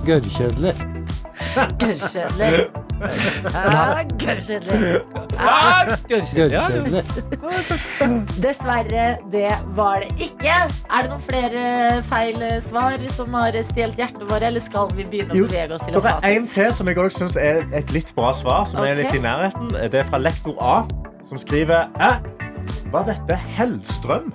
Gørrkjedelig. 0.08 0.74
Gørrkjedelig. 1.51 2.70
Gørrkjedelig. 4.22 5.01
Gørrkjedelig. 6.10 7.03
Dessverre, 8.43 9.05
det 9.34 9.51
var 9.77 10.03
det 10.03 10.12
ikke. 10.27 10.53
Er 10.53 11.00
det 11.01 11.10
noen 11.12 11.24
flere 11.25 11.63
feil 12.08 12.46
svar 12.67 13.03
som 13.15 13.34
har 13.39 13.58
stjålet 13.67 14.00
hjertet 14.03 14.24
vårt, 14.29 14.46
eller 14.48 14.63
skal 14.63 14.91
vi 14.96 15.08
begynne 15.08 15.34
å 15.34 15.48
bevege 15.48 15.75
oss 15.75 15.84
til 15.86 15.98
Det 15.98 16.01
en 16.05 16.13
er 16.22 16.38
en 16.38 16.48
til 16.53 16.70
som 16.77 16.91
jeg 16.91 17.01
òg 17.01 17.12
syns 17.17 17.36
er 17.39 17.63
et 17.77 17.91
litt 17.96 18.13
bra 18.17 18.31
svar, 18.38 18.63
som 18.70 18.84
er 18.86 19.01
litt 19.01 19.15
i 19.17 19.24
nærheten. 19.24 19.74
Det 19.91 20.03
er 20.03 20.08
fra 20.08 20.22
lektor 20.22 20.55
A, 20.62 20.77
som 21.27 21.41
skriver? 21.41 21.89
Var 22.91 23.03
dette 23.08 23.36
Hellstrøm? 23.58 24.31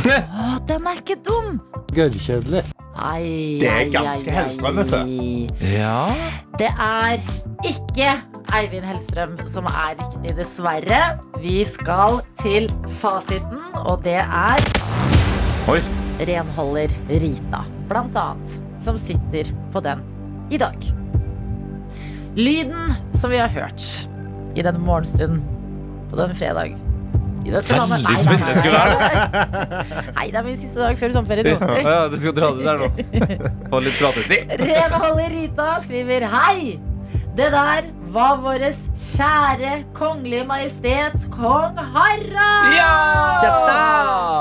Å, 0.00 0.58
den 0.66 0.86
er 0.88 1.02
ikke 1.02 1.18
dum! 1.26 1.58
Gørrkjedelig. 1.92 2.64
Ai, 2.98 3.58
Det 3.60 3.68
er 3.70 3.90
ganske 3.92 4.30
ai, 4.30 4.34
Hellstrøm, 4.34 4.80
vet 4.80 4.90
du. 4.90 5.62
Ja. 5.70 6.10
Det 6.58 6.70
er 6.74 7.20
ikke 7.66 8.12
Eivind 8.56 8.84
Hellstrøm 8.88 9.36
som 9.48 9.68
er 9.70 9.94
riktig, 10.00 10.34
dessverre. 10.36 11.00
Vi 11.40 11.60
skal 11.68 12.20
til 12.42 12.68
fasiten, 13.00 13.62
og 13.84 14.02
det 14.04 14.18
er 14.20 14.58
Oi. 15.70 15.78
renholder 16.26 16.92
Rita, 17.08 17.62
blant 17.88 18.16
annet, 18.18 18.58
som 18.82 18.98
sitter 18.98 19.52
på 19.72 19.82
den 19.84 20.02
i 20.50 20.58
dag. 20.60 20.76
Lyden 22.36 22.92
som 23.14 23.30
vi 23.30 23.38
har 23.40 23.50
hørt 23.54 23.86
i 24.58 24.62
denne 24.66 24.82
morgenstunden 24.82 25.42
på 26.10 26.18
denne 26.18 26.34
fredag. 26.34 26.74
Veldig 27.40 28.18
spennende 28.18 28.54
skulle 28.58 28.82
det 28.84 28.98
nei. 29.00 30.02
Nei, 30.18 30.26
det 30.30 30.38
er 30.40 30.44
min 30.46 30.58
siste 30.60 30.80
dag 30.82 31.00
før 31.00 31.14
sommerferien. 31.16 31.56
Nå. 31.60 31.80
ja, 31.86 32.04
du 32.12 32.16
skal 32.20 32.36
dra 32.36 32.52
det 32.56 32.66
der 32.68 32.84
nå. 32.84 32.88
Få 33.72 33.82
litt 33.84 33.98
pratetid. 34.00 34.54
Renholder 34.70 35.34
Rita 35.36 35.72
skriver 35.86 36.28
Hei! 36.34 36.78
Det 37.38 37.46
der 37.54 37.86
var 38.10 38.40
våres 38.42 38.78
kjære 38.98 39.84
kongelige 39.96 40.44
majestet 40.48 41.28
kong 41.32 41.78
Harald! 41.94 42.74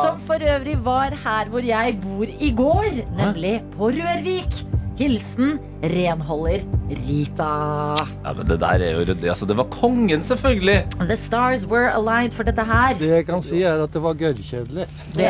Som 0.04 0.18
for 0.26 0.42
øvrig 0.56 0.76
var 0.84 1.14
her 1.24 1.54
hvor 1.54 1.64
jeg 1.64 2.00
bor 2.04 2.26
i 2.26 2.52
går, 2.58 3.04
nemlig 3.20 3.60
på 3.78 3.94
Rørvik. 3.94 4.69
Hilsen 5.00 5.54
renholder 5.82 6.60
Rita. 6.90 7.46
Ja, 8.26 8.34
men 8.36 8.48
det 8.50 8.58
der 8.60 8.82
er 8.84 8.98
jo 8.98 9.04
ryddig. 9.08 9.30
altså, 9.32 9.46
Det 9.48 9.56
var 9.56 9.68
kongen, 9.72 10.20
selvfølgelig. 10.28 10.82
The 11.08 11.16
stars 11.18 11.64
were 11.66 11.88
aligned 11.96 12.34
for 12.36 12.44
dette 12.44 12.66
her. 12.68 12.98
Det 13.00 13.08
jeg 13.08 13.26
kan 13.30 13.42
si, 13.46 13.62
er 13.64 13.80
at 13.86 13.94
det 13.96 14.02
var 14.04 14.18
gørrkjedelig. 14.20 14.88
Det 15.16 15.30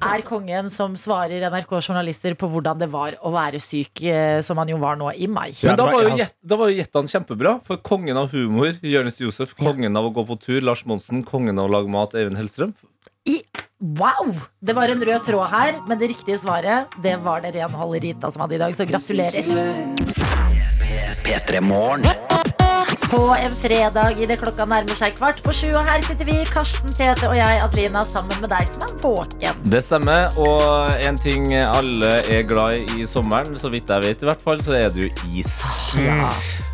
er 0.00 0.24
kongen 0.26 0.70
som 0.72 0.96
svarer 0.96 1.44
NRK-journalister 1.50 2.34
på 2.40 2.48
hvordan 2.52 2.80
det 2.80 2.88
var 2.92 3.18
å 3.20 3.32
være 3.34 3.60
syk, 3.62 4.02
eh, 4.08 4.40
som 4.46 4.56
han 4.62 4.72
jo 4.72 4.78
var 4.82 4.96
nå 4.96 5.12
i 5.12 5.26
mai. 5.28 5.50
Men 5.62 5.76
da 5.76 5.84
var- 5.90 6.02
jo 6.02 6.08
han- 6.16 6.32
da 6.46 6.56
var 6.56 6.70
jo 6.72 6.78
gjettene 6.80 7.12
kjempebra. 7.12 7.62
For 7.64 7.76
kongen 7.76 8.16
av 8.16 8.30
humor, 8.32 8.72
Jonis 8.82 9.18
Josef. 9.20 9.54
Kongen 9.56 9.96
av 9.96 10.04
å 10.08 10.14
gå 10.14 10.26
på 10.26 10.40
tur, 10.40 10.60
Lars 10.62 10.84
Monsen. 10.86 11.22
Kongen 11.24 11.58
av 11.58 11.68
å 11.68 11.72
lage 11.72 11.88
mat, 11.88 12.12
Eivind 12.14 12.36
Hellstrøm. 12.38 12.72
I, 13.26 13.42
wow! 13.82 14.34
Det 14.60 14.72
var 14.72 14.88
en 14.88 15.04
rød 15.04 15.24
tråd 15.26 15.50
her, 15.50 15.74
men 15.88 15.98
det 15.98 16.12
riktige 16.12 16.38
svaret 16.38 16.94
Det 17.02 17.16
var 17.24 17.42
det 17.42 17.54
renholdet 17.56 18.02
Rita 18.02 18.30
som 18.30 18.44
hadde 18.44 18.54
i 18.54 18.58
dag, 18.58 18.76
så 18.76 18.86
gratulerer. 18.86 19.42
P3 21.22 21.60
På 23.10 23.22
en 23.34 23.50
fredag 23.50 24.20
idet 24.22 24.38
klokka 24.40 24.64
nærmer 24.64 24.96
seg 24.96 25.16
kvart 25.18 25.42
på 25.44 25.52
sju, 25.52 25.68
og 25.74 25.82
her 25.84 26.00
sitter 26.06 26.28
vi, 26.28 26.38
Karsten, 26.48 26.94
Tete 26.94 27.28
og 27.28 27.36
jeg, 27.36 27.60
Adelina, 27.64 28.02
sammen 28.06 28.40
med 28.40 28.54
deg 28.54 28.70
som 28.70 28.86
er 28.86 28.96
våken. 29.02 29.62
Det 29.74 29.84
stemmer. 29.84 30.30
Og 30.40 30.96
en 31.02 31.20
ting 31.20 31.50
alle 31.60 32.16
er 32.30 32.46
glad 32.48 32.78
i 32.78 33.02
i 33.02 33.06
sommeren, 33.06 33.56
så 33.58 33.70
vidt 33.72 33.90
jeg 33.90 34.06
vet 34.08 34.22
i 34.22 34.30
hvert 34.30 34.42
fall, 34.42 34.62
så 34.64 34.78
er 34.78 34.92
det 34.94 35.08
jo 35.08 35.38
is. 35.38 35.58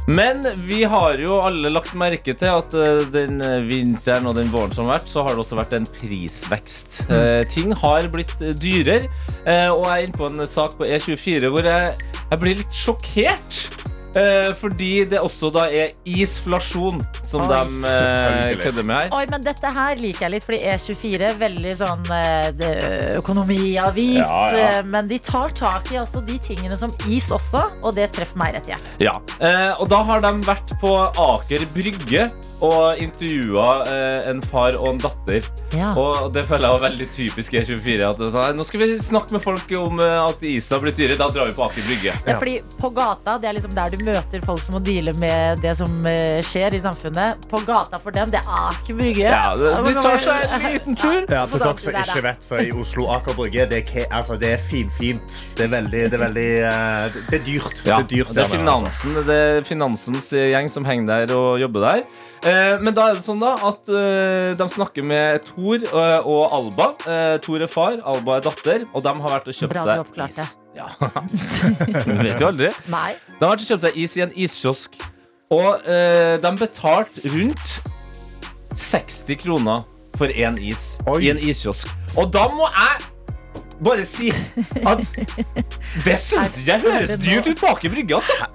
Men 0.08 0.40
vi 0.64 0.80
har 0.88 1.18
jo 1.20 1.36
alle 1.44 1.68
lagt 1.68 1.92
merke 1.98 2.32
til 2.32 2.48
at 2.48 2.72
eh, 2.72 3.02
den 3.12 3.42
vinteren 3.68 4.28
og 4.30 4.38
den 4.38 4.48
våren 4.48 4.72
som 4.72 4.88
har 4.88 4.96
vært, 4.96 5.08
så 5.10 5.24
har 5.26 5.36
det 5.36 5.42
også 5.44 5.58
vært 5.58 5.76
en 5.76 5.88
prisvekst. 5.98 7.02
Eh, 7.12 7.42
ting 7.52 7.74
har 7.76 8.08
blitt 8.12 8.32
eh, 8.40 8.54
dyrere, 8.56 9.10
eh, 9.44 9.68
og 9.68 9.84
jeg 9.84 9.92
er 9.92 10.06
inne 10.06 10.16
på 10.16 10.30
en 10.30 10.48
sak 10.48 10.78
på 10.80 10.88
E24 10.88 11.52
hvor 11.52 11.68
jeg, 11.68 11.92
jeg 12.24 12.40
blir 12.40 12.60
litt 12.62 12.80
sjokkert. 12.80 13.60
Eh, 14.16 14.54
fordi 14.56 15.04
det 15.10 15.20
også 15.20 15.50
da 15.52 15.66
er 15.68 15.92
isflasjon. 16.08 17.02
Som 17.28 17.42
Oi. 17.44 17.48
de 17.52 17.84
eh, 17.84 18.54
kødder 18.62 18.86
med 18.88 18.96
her. 19.02 19.10
Oi, 19.18 19.24
men 19.30 19.42
dette 19.44 19.72
her 19.76 19.98
liker 20.00 20.26
jeg 20.26 20.32
litt, 20.36 20.46
fordi 20.46 20.60
E24 20.72 21.32
veldig 21.42 21.74
sånn 21.76 22.06
eh, 22.16 22.48
det- 22.56 23.16
økonomiavis. 23.18 24.16
Ja, 24.16 24.38
ja. 24.56 24.68
eh, 24.78 24.82
Men 24.88 25.08
de 25.10 25.18
tar 25.18 25.50
tak 25.56 25.90
i 25.92 25.98
også 26.00 26.22
de 26.26 26.38
tingene 26.42 26.76
som 26.78 26.90
is 27.08 27.28
også, 27.34 27.62
og 27.84 27.94
det 27.96 28.08
treffer 28.16 28.38
meg 28.40 28.54
rett 28.56 28.68
i 28.70 28.72
hjertet. 28.74 29.04
Ja, 29.04 29.14
eh, 29.44 29.72
og 29.80 29.88
da 29.92 30.00
har 30.08 30.22
de 30.24 30.32
vært 30.46 30.72
på 30.80 30.92
Aker 31.18 31.66
Brygge 31.74 32.28
og 32.64 32.98
intervjua 33.04 33.68
eh, 33.86 34.30
en 34.32 34.40
far 34.42 34.76
og 34.80 34.88
en 34.94 35.02
datter. 35.04 35.44
Ja. 35.76 35.92
Og 36.00 36.32
det 36.34 36.46
føler 36.48 36.68
jeg 36.68 36.78
var 36.78 36.84
veldig 36.88 37.08
typisk 37.12 37.52
E24. 37.60 38.08
At 38.08 38.18
det 38.20 38.28
er 38.30 38.34
sånn, 38.34 38.56
Nå 38.58 38.64
skal 38.66 38.80
vi 38.82 38.88
snakke 39.04 39.36
med 39.36 39.44
folk 39.44 39.74
om 39.78 40.00
eh, 40.00 40.16
at 40.24 40.42
isen 40.48 40.74
har 40.78 40.82
blitt 40.86 40.96
dyrere. 40.98 41.18
Da 41.20 41.28
drar 41.34 41.50
vi 41.50 41.56
på 41.58 41.66
Aker 41.68 41.84
Brygge. 41.88 42.16
Ja, 42.26 42.38
fordi 42.40 42.56
på 42.80 42.90
gata, 42.96 43.36
det 43.42 43.50
er 43.52 43.58
liksom 43.58 43.74
der 43.76 43.92
du 43.92 44.04
møter 44.08 44.44
folk 44.46 44.64
som 44.64 44.78
må 44.78 44.82
deale 44.86 45.12
med 45.20 45.60
det 45.64 45.76
som 45.78 45.92
eh, 46.08 46.40
skjer 46.46 46.78
i 46.78 46.82
samfunnet. 46.82 47.16
På 47.50 47.60
gata 47.66 47.98
for 48.02 48.14
dem, 48.14 48.30
det 48.32 48.40
er 48.40 48.48
Aker 48.68 48.96
Brygge. 48.98 49.26
Ja, 49.28 49.52
du 49.56 49.90
tar 49.96 50.18
seg 50.22 50.52
en 50.56 50.66
liten 50.68 50.98
tur. 51.02 51.20
Ja, 51.30 51.44
for 51.50 51.62
dere 51.62 51.82
som 51.82 51.98
ikke 52.02 52.24
vet, 52.26 52.46
så 52.46 52.60
i 52.62 52.70
Oslo 52.76 53.08
Aker 53.14 53.36
Brygge 53.38 53.66
det 53.70 53.82
er, 53.86 54.06
altså, 54.14 54.38
det 54.40 54.52
er 54.56 54.62
finfint. 54.62 55.36
Det 55.58 55.66
er 55.66 55.72
veldig, 55.72 56.04
det 56.12 56.18
er 56.18 56.22
veldig 56.24 56.46
eh, 56.68 57.18
Det 57.30 57.40
er 57.40 57.44
dyrt. 57.46 57.80
Ja, 57.82 57.98
det 57.98 57.98
er 57.98 58.08
dyrt 58.12 58.34
det 58.36 58.44
er 58.44 58.52
finansen, 58.52 59.18
det 59.28 59.38
er 59.48 59.66
finansens 59.68 60.30
gjeng 60.36 60.70
som 60.72 60.86
henger 60.88 61.26
der 61.26 61.34
og 61.36 61.58
jobber 61.62 61.86
der. 61.86 62.04
Eh, 62.48 62.76
men 62.84 62.94
da 62.96 63.10
er 63.10 63.18
det 63.18 63.26
sånn 63.26 63.42
da 63.42 63.54
at 63.72 63.90
eh, 63.90 64.52
de 64.58 64.70
snakker 64.76 65.06
med 65.06 65.44
Tor 65.50 65.84
og 66.22 66.56
Alba. 66.60 66.90
Tor 67.44 67.64
er 67.64 67.70
far, 67.72 67.98
Alba 68.06 68.38
er 68.38 68.48
datter, 68.48 68.88
og 68.92 69.04
de 69.04 69.14
har 69.20 69.36
vært 69.38 69.50
og 69.50 69.60
kjøpt 69.60 69.76
Bra 69.76 70.30
seg 70.30 70.42
is. 70.46 70.56
Ja. 70.78 70.88
du 72.06 72.18
vet 72.22 72.40
jo 72.40 72.50
aldri. 72.50 72.72
Nei. 72.92 73.12
De 73.38 73.44
har 73.44 73.54
vært 73.54 73.64
og 73.64 73.70
kjøpt 73.72 73.86
seg 73.88 74.02
is 74.04 74.16
i 74.18 74.24
en 74.26 74.34
iskiosk, 74.46 74.98
og 75.50 75.88
eh, 75.88 76.36
de 76.42 76.50
betalte 76.60 77.22
rundt 77.32 77.68
60 78.74 79.38
kroner 79.42 79.86
for 80.18 80.26
én 80.34 80.58
is 80.60 80.98
Oi. 81.06 81.22
i 81.24 81.30
en 81.32 81.40
iskiosk. 81.40 81.88
Og 82.18 82.28
da 82.32 82.48
må 82.52 82.68
jeg 82.74 83.06
bare 83.84 84.04
si 84.08 84.32
at 84.82 85.02
det 86.06 86.18
syns 86.20 86.60
jeg 86.66 86.82
høres 86.82 87.14
dyrt 87.22 87.48
ut 87.48 87.62
bak 87.62 87.84
i 87.86 87.92
brygga, 87.92 88.20
altså. 88.20 88.50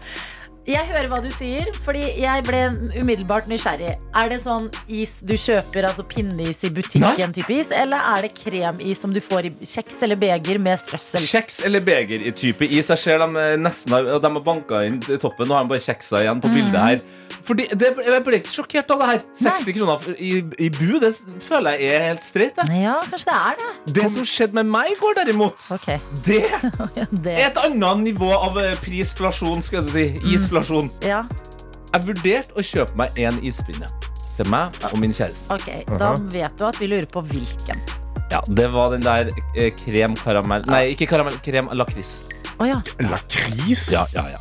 Jeg 0.63 0.88
hører 0.88 1.10
hva 1.12 1.17
du 1.20 1.27
sier, 1.36 1.67
fordi 1.84 2.05
jeg 2.22 2.43
ble 2.48 2.60
umiddelbart 2.96 3.50
nysgjerrig. 3.51 3.98
Er 4.15 4.29
det 4.32 4.38
sånn 4.46 4.70
is 4.88 5.17
du 5.20 5.34
kjøper, 5.36 5.89
altså 5.89 6.05
pinneis 6.08 6.63
i 6.63 6.70
butikken, 6.72 7.34
type 7.36 7.51
is, 7.51 7.74
eller 7.75 8.00
er 8.13 8.24
det 8.24 8.32
kremis 8.38 9.01
som 9.03 9.12
du 9.12 9.20
får 9.24 9.50
i 9.50 9.51
kjeks 9.67 10.00
eller 10.08 10.22
beger 10.22 10.62
med 10.63 10.79
strøssel? 10.79 11.20
Kjeks 11.20 11.60
eller 11.67 11.84
beger 11.84 12.24
i 12.24 12.32
type 12.32 12.63
is. 12.63 12.93
Jeg 12.93 13.01
ser 13.01 13.20
dem 13.20 13.36
eh, 13.36 13.58
nesten 13.60 13.91
har, 13.91 14.08
de 14.24 14.32
har 14.38 14.46
banka 14.46 14.86
inn 14.88 15.01
i 15.03 15.20
toppen. 15.20 15.51
Nå 15.51 15.58
har 15.58 15.67
de 15.67 15.74
bare 15.75 15.84
kjeksa 15.84 16.24
igjen 16.24 16.39
på 16.43 16.53
bildet 16.55 16.79
her. 16.79 17.03
Fordi 17.43 17.65
det, 17.75 17.89
Jeg 18.05 18.24
ble 18.24 18.39
ikke 18.39 18.51
sjokkert 18.51 18.91
av 18.93 19.01
det 19.01 19.08
her. 19.10 19.22
60 19.36 19.75
kroner 19.75 20.05
i, 20.15 20.32
i 20.63 20.70
bu, 20.72 20.96
det 21.03 21.12
føler 21.43 21.75
jeg 21.82 21.91
er 21.98 22.05
helt 22.08 22.24
streit. 22.24 22.62
Ja, 22.72 22.96
kanskje 23.10 23.27
det 23.27 23.36
er 23.36 23.60
det. 23.60 23.96
Det 24.00 24.10
som 24.15 24.27
skjedde 24.27 24.60
med 24.62 24.70
meg 24.72 24.93
i 24.93 24.98
går, 25.00 25.17
derimot, 25.20 25.60
okay. 25.75 26.00
det 26.24 26.39
det. 27.25 27.34
er 27.36 27.50
et 27.50 27.60
annet 27.65 28.05
nivå 28.08 28.32
av 28.32 28.55
prisplasjon. 28.55 28.84
prisflasjon, 28.84 29.63
skal 29.65 29.82
jeg 29.82 29.91
si. 29.91 30.05
Isflasjon. 30.54 30.90
Ja, 31.08 31.24
Jeg 31.94 32.06
vurderte 32.08 32.56
å 32.58 32.64
kjøpe 32.66 32.96
meg 32.98 33.18
en 33.22 33.36
ispinne 33.46 33.88
til 34.38 34.48
meg 34.50 34.74
og 34.90 34.96
min 35.02 35.12
kjæreste. 35.14 35.54
ok. 35.54 35.98
Da 36.00 36.14
vet 36.34 36.56
du 36.58 36.66
at 36.66 36.80
vi 36.82 36.88
lurer 36.90 37.06
på 37.10 37.22
hvilken. 37.26 37.82
Ja, 38.32 38.40
Det 38.48 38.70
var 38.74 38.90
den 38.96 39.02
der 39.06 39.30
eh, 39.56 39.70
krem 39.78 40.16
karamell 40.18 40.64
Nei, 40.66 40.88
ikke 40.96 41.06
karamell, 41.12 41.36
krem 41.46 41.70
lakris. 41.78 42.14
Å 42.58 42.66
ja. 42.66 42.80
Lakris? 43.06 43.92
Ja, 43.94 44.08
ja, 44.16 44.24
ja. 44.34 44.40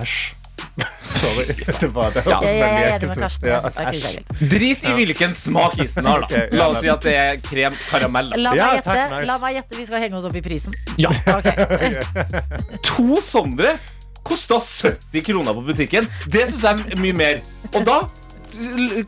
Æsj. 0.00 0.34
Sorry. 1.14 1.44
Det 1.80 1.88
var 1.94 2.10
det. 2.14 2.22
Ja. 2.26 2.38
Jeg, 2.42 2.56
jeg 2.58 2.70
er 2.84 2.94
enig 2.96 3.08
med. 3.10 3.18
Karsten. 3.20 3.48
Ja, 3.48 3.58
Jeg 3.62 3.74
synes 3.74 4.02
det 4.02 4.08
er 4.08 4.16
æsj. 4.22 4.48
Drit 4.54 4.86
i 4.88 4.94
hvilken 4.96 5.34
smak 5.36 5.76
isen 5.84 6.08
har, 6.08 6.24
da. 6.24 6.26
Ok, 6.30 6.32
ja, 6.40 6.58
La 6.58 6.68
oss 6.72 6.80
si 6.80 6.88
at 6.92 7.04
det 7.04 7.14
er 7.20 7.36
krem 7.44 7.76
karamell. 7.90 8.30
da. 8.32 8.40
La 8.40 8.54
meg, 8.54 8.58
Ja, 8.62 8.70
gjette, 8.78 8.88
takk, 8.88 9.12
nice. 9.18 9.26
la 9.28 9.36
meg 9.44 9.58
gjette, 9.60 9.76
vi 9.82 9.84
skal 9.90 10.00
henge 10.06 10.16
oss 10.22 10.24
opp 10.30 10.38
i 10.40 10.42
prisen. 10.48 10.72
Ja. 10.96 11.12
Ok. 11.34 11.50
To 12.88 13.20
sånne 13.24 13.74
kosta 14.26 14.60
70 14.60 15.24
kroner 15.26 15.56
på 15.56 15.64
butikken. 15.68 16.08
Det 16.26 16.46
syns 16.50 16.64
jeg 16.64 16.94
er 16.94 17.00
mye 17.00 17.16
mer. 17.16 17.42
Og 17.74 17.86
da 17.86 18.00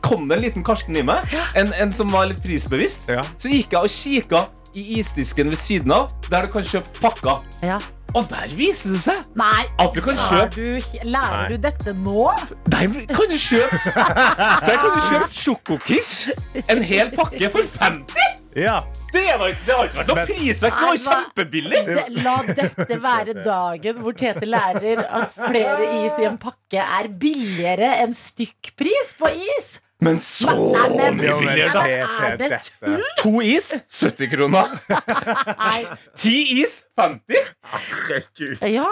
kom 0.03 0.27
det 0.27 0.37
en 0.37 0.43
liten 0.43 0.65
Karsten 0.67 0.97
i 0.99 1.05
meg, 1.07 1.27
en, 1.55 1.71
en 1.71 1.93
som 1.95 2.11
var 2.11 2.27
litt 2.31 2.41
prisbevisst. 2.43 3.11
Ja. 3.13 3.23
Så 3.39 3.51
gikk 3.51 3.75
jeg 3.75 3.83
og 3.87 3.93
kikka 3.93 4.45
i 4.77 4.99
isdisken 4.99 5.49
ved 5.53 5.59
siden 5.59 5.93
av, 5.95 6.11
der 6.29 6.45
du 6.45 6.57
kan 6.57 6.65
kjøpe 6.67 6.99
pakker. 7.01 7.45
Ja. 7.65 7.79
Og 8.15 8.23
der 8.31 8.47
viser 8.55 8.93
det 8.95 9.01
seg 9.03 9.25
Nei, 9.37 9.65
at 9.83 9.93
du 9.93 9.99
kan 10.01 10.15
kjøpe 10.17 10.55
du, 10.55 10.97
lærer 11.03 11.41
Nei. 11.43 11.49
du 11.51 11.57
dette 11.67 11.93
nå? 11.97 12.29
Der 12.71 12.87
kan 13.11 13.29
du 13.29 13.37
kjøpe 13.37 13.93
Der 13.93 14.73
kan 14.79 14.89
du 14.95 15.01
kjøpe 15.09 15.29
Sjokokish. 15.35 16.29
En 16.71 16.81
hel 16.87 17.11
pakke 17.13 17.49
for 17.53 17.67
50! 17.83 18.43
Ja. 18.57 18.79
Det 19.13 19.21
var, 19.37 19.51
det 19.53 19.75
har 19.75 19.89
ikke 19.89 19.99
vært 19.99 20.07
noe 20.09 20.23
prisvekst. 20.25 20.79
Det 20.79 20.87
var 20.87 21.01
kjempebillig. 21.03 21.81
La 22.25 22.37
dette 22.47 22.97
være 23.03 23.35
dagen 23.45 23.99
hvor 24.01 24.15
Tete 24.17 24.47
lærer 24.49 25.03
at 25.05 25.35
flere 25.35 25.89
is 26.05 26.17
i 26.17 26.25
en 26.25 26.39
pakke 26.41 26.81
er 26.81 27.11
billigere 27.21 27.91
enn 28.01 28.15
stykkpris 28.17 29.13
på 29.19 29.29
is. 29.35 29.75
Men 29.99 30.19
så 30.21 30.51
mye 30.53 31.11
billigere, 31.17 31.71
da. 31.73 31.83
Er 32.29 32.37
det 32.37 32.59
tull? 32.79 33.01
To 33.23 33.31
is 33.41 33.71
70 33.89 34.29
kroner. 34.29 34.67
Ti 36.21 36.35
is 36.61 36.83
50. 36.99 37.47
Herregud. 37.73 38.61
Ja, 38.75 38.85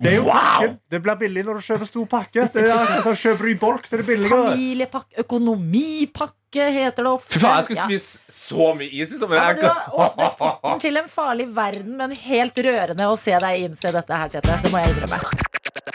Det 0.00 0.14
jo 0.16 0.22
Wow. 0.24 0.70
Det 0.88 1.02
blir 1.04 1.18
billig 1.20 1.42
når 1.44 1.58
du 1.60 1.64
kjøper 1.66 1.84
stor 1.90 2.06
pakke. 2.08 2.46
Det 2.54 2.62
er 2.64 2.94
sånn, 3.04 3.18
Kjøper 3.20 3.44
du 3.44 3.50
i 3.52 3.58
bolk, 3.60 3.84
så 3.84 3.98
er 3.98 4.00
det 4.00 4.06
billigere. 4.08 4.38
familiepakke, 4.54 5.20
økonomipakke 5.26 6.70
heter 6.78 7.04
det 7.04 7.12
ofte. 7.12 7.34
Fy 7.36 7.42
faen, 7.44 7.58
jeg 7.60 7.68
skal 7.68 7.76
Ja. 7.76 7.84
spise 7.90 8.40
så 8.40 8.70
mye 8.80 8.88
is 9.04 9.12
i 9.12 9.20
sommer. 9.20 9.36
Ja, 9.36 9.52
du 9.52 9.66
har 9.68 9.92
åpnet 10.08 10.38
porten 10.40 10.80
til 10.80 10.96
en 10.96 11.12
farlig 11.12 11.50
verden, 11.54 11.92
men 12.00 12.16
helt 12.16 12.56
rørende 12.64 13.12
å 13.12 13.18
se 13.20 13.36
deg 13.44 13.66
innse 13.68 13.92
dette 13.92 14.22
her, 14.24 14.32
Tete. 14.32 14.56
Det 14.64 14.72
må 14.72 14.80
jeg 14.80 14.96
innrømme. 14.96 15.20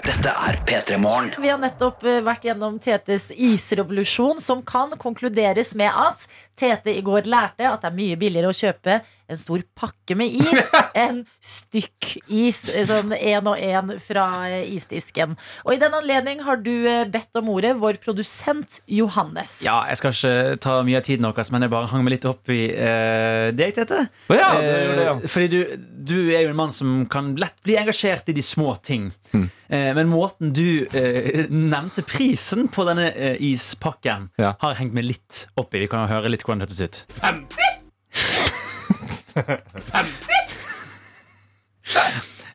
Dette 0.05 0.29
er 0.29 0.59
P3 0.69 0.99
Morgen. 1.01 1.31
Vi 1.41 1.49
har 1.49 1.57
nettopp 1.57 2.03
eh, 2.05 2.19
vært 2.21 2.43
gjennom 2.45 2.75
Tetes 2.77 3.31
isrevolusjon, 3.33 4.37
som 4.37 4.59
kan 4.61 4.93
konkluderes 5.01 5.71
med 5.73 5.89
at 5.89 6.27
Tete 6.55 6.93
i 6.95 7.03
går 7.05 7.27
lærte 7.27 7.67
at 7.67 7.83
det 7.83 7.89
er 7.91 7.97
mye 7.97 8.17
billigere 8.19 8.51
å 8.51 8.55
kjøpe 8.55 8.99
en 9.25 9.39
stor 9.39 9.63
pakke 9.75 10.15
med 10.17 10.35
is 10.37 10.69
enn 11.05 11.23
stykk 11.43 12.11
is, 12.29 12.59
sånn 12.87 13.11
én 13.17 13.47
og 13.49 13.57
én 13.57 13.95
fra 14.03 14.25
eh, 14.47 14.67
isdisken. 14.75 15.33
Og 15.65 15.73
i 15.75 15.79
den 15.81 15.95
anledning 15.97 16.43
har 16.45 16.61
du 16.61 16.71
eh, 16.87 17.03
bedt 17.09 17.35
om 17.39 17.49
ordet, 17.51 17.73
vår 17.81 17.99
produsent 18.03 18.79
Johannes. 18.85 19.57
Ja, 19.65 19.81
jeg 19.89 19.99
skal 19.99 20.13
ikke 20.15 20.61
ta 20.63 20.77
mye 20.85 21.01
av 21.01 21.07
tiden 21.07 21.25
deres, 21.27 21.51
men 21.53 21.65
jeg 21.65 21.73
bare 21.73 21.89
hang 21.91 22.05
meg 22.05 22.15
litt 22.17 22.29
opp 22.29 22.53
i 22.53 22.61
uh, 22.71 23.49
deg, 23.55 23.73
Tete. 23.75 24.05
Oh, 24.29 24.37
ja, 24.37 24.53
det 24.61 24.71
det, 24.95 25.05
ja. 25.09 25.17
Eh, 25.17 25.27
Fordi 25.31 25.49
du, 25.51 25.59
du 26.05 26.17
er 26.29 26.45
jo 26.45 26.53
en 26.53 26.59
mann 26.61 26.73
som 26.75 27.03
kan 27.11 27.33
lett 27.41 27.57
bli 27.65 27.77
engasjert 27.81 28.29
i 28.29 28.37
de 28.37 28.45
små 28.45 28.75
ting. 28.85 29.09
Mm. 29.33 29.47
Eh, 29.67 29.91
men 29.97 30.09
måten 30.11 30.53
du 30.53 30.85
uh, 30.85 31.45
nevnte 31.49 32.05
prisen 32.05 32.67
på 32.73 32.85
denne 32.87 33.09
eh, 33.11 33.39
ispakken, 33.49 34.29
Ja. 34.37 34.53
har 34.61 34.77
hengt 34.77 34.93
meg 34.93 35.07
litt 35.09 35.45
opp 35.57 35.73
i. 35.73 35.81
Vi 35.85 35.89
kan 35.91 36.07
høre 36.09 36.29
litt 36.29 36.44
hvordan 36.45 36.59
det 36.59 36.79
hørtes 36.79 36.81
ut. 36.81 37.05
50? 37.21 37.45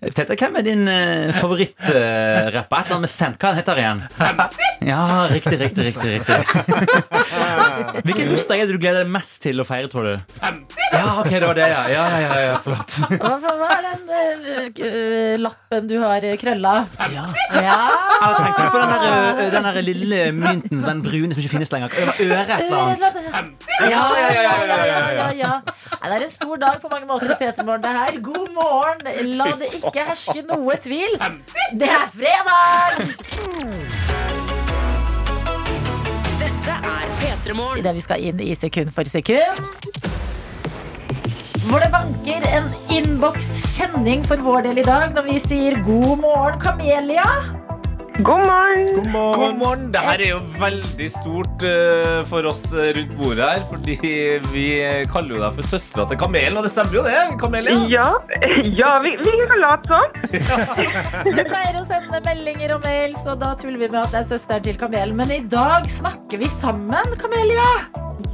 Tete, 0.00 0.32
hvem 0.32 0.54
er 0.56 0.64
din 0.64 0.86
uh, 0.88 1.28
favorittrapper? 1.36 1.92
Uh, 1.92 2.46
Et 2.48 2.56
eller 2.56 2.78
annet 2.80 3.02
med 3.04 3.10
Sent. 3.12 3.36
Hva 3.36 3.50
heter 3.52 3.76
han 3.76 4.00
igjen? 4.00 4.60
Ja, 4.88 5.00
riktig, 5.28 5.58
riktig, 5.60 5.90
riktig, 5.90 6.14
riktig. 6.14 6.38
Hvilken 8.06 8.30
bursdag 8.32 8.62
er 8.62 8.70
det 8.70 8.78
du 8.78 8.80
gleder 8.80 9.04
deg 9.04 9.10
mest 9.12 9.42
til 9.44 9.60
å 9.60 9.66
feire, 9.68 9.90
tror 9.92 10.08
du? 10.08 10.38
50? 10.40 10.80
Ja, 10.94 11.02
ok, 11.20 11.28
det 11.34 11.42
var 11.44 11.58
det, 11.58 11.66
ja. 11.68 11.82
Ja, 11.92 12.06
ja, 12.14 12.22
ja, 12.24 12.38
ja 12.46 12.54
flott. 12.64 12.96
Hva, 13.12 13.34
er 13.74 13.84
den 13.90 14.08
eh, 14.16 14.80
eh, 14.88 15.34
lappen 15.40 15.90
du 15.90 15.98
har 16.00 16.24
eh, 16.30 16.38
krølla? 16.40 16.72
Ja. 17.12 17.26
Ja. 17.60 17.76
Ja, 18.20 18.30
Tenkte 18.40 18.70
på 18.72 18.80
den 18.80 18.96
der, 19.04 19.44
den 19.52 19.68
der 19.68 19.82
lille 19.84 20.22
mynten, 20.36 20.80
den 20.84 21.04
brune 21.04 21.36
som 21.36 21.44
ikke 21.44 21.54
finnes 21.58 21.72
lenger? 21.76 21.92
Øret 21.92 22.24
øre 22.24 22.56
et 22.56 22.64
eller 22.64 22.80
annet. 22.86 23.68
Ja, 23.84 24.02
ja, 24.16 24.32
ja, 24.32 24.42
ja, 24.48 24.56
ja, 24.64 24.80
ja, 24.88 24.98
ja, 25.20 25.28
ja. 25.44 25.52
Nei, 26.00 26.08
Det 26.08 26.16
er 26.16 26.24
en 26.24 26.32
stor 26.32 26.56
dag 26.60 26.80
på 26.80 26.88
mange 26.88 27.06
måter 27.08 27.32
i 27.32 27.36
Petermorgen. 27.36 27.82
Det 27.84 27.90
her. 27.92 28.18
God 28.24 28.48
morgen. 28.56 29.08
La 29.36 29.48
det 29.60 29.68
ikke 29.76 29.89
herske 29.98 30.42
noe 30.46 30.76
tvil. 30.82 31.16
Det 31.74 31.88
er 31.90 32.06
fredag! 32.14 33.00
Dette 36.40 36.76
er 36.76 37.10
P3 37.20 37.56
Morgen. 37.56 37.80
Idet 37.82 37.94
vi 37.98 38.04
skal 38.04 38.28
inn 38.30 38.40
i 38.44 38.54
sekund 38.58 38.92
for 38.94 39.08
sekund. 39.10 39.98
Hvor 41.70 41.82
det 41.82 41.90
vanker 41.92 42.46
en 42.50 42.70
innboks 42.90 43.50
kjenning 43.76 44.24
for 44.26 44.40
vår 44.42 44.64
del 44.70 44.80
i 44.82 44.86
dag 44.86 45.12
når 45.14 45.28
vi 45.28 45.36
sier 45.44 45.76
god 45.86 46.22
morgen, 46.24 46.58
Kamelia. 46.62 47.26
God 48.18 48.42
morgen. 48.46 48.86
God 48.94 49.06
morgen. 49.06 49.40
God 49.40 49.58
morgen! 49.58 49.84
Det 49.92 50.00
her 50.04 50.22
er 50.24 50.30
jo 50.32 50.40
veldig 50.60 51.06
stort 51.14 51.62
uh, 51.64 52.20
for 52.28 52.44
oss 52.50 52.64
eh, 52.74 52.90
rundt 52.96 53.14
bordet 53.16 53.46
her. 53.46 53.62
Fordi 53.70 53.96
vi 54.50 54.64
kaller 55.12 55.36
jo 55.36 55.40
deg 55.44 55.56
for 55.60 55.68
søstera 55.70 56.04
til 56.10 56.18
Kamelen, 56.20 56.58
og 56.58 56.66
det 56.66 56.72
stemmer 56.74 56.98
jo 56.98 57.04
det? 57.06 57.22
Kamelia? 57.40 57.78
Ja, 57.88 58.08
ja 58.82 58.92
vi, 59.04 59.14
vi 59.22 59.34
kan 59.40 59.62
late 59.62 59.88
som. 59.94 60.20
Du 61.30 61.42
pleier 61.46 61.80
å 61.80 61.86
sende 61.88 62.20
meldinger 62.26 62.76
og 62.76 62.84
mails, 62.84 63.22
og 63.24 63.40
da 63.40 63.54
tuller 63.60 63.80
vi 63.86 63.88
med 63.88 64.02
at 64.02 64.12
det 64.12 64.22
er 64.24 64.28
søsteren 64.34 64.66
til 64.66 64.78
Kamelen. 64.80 65.16
Men 65.16 65.32
i 65.34 65.40
dag 65.56 65.88
snakker 65.90 66.42
vi 66.42 66.50
sammen, 66.58 67.16
Kamelia. 67.20 67.68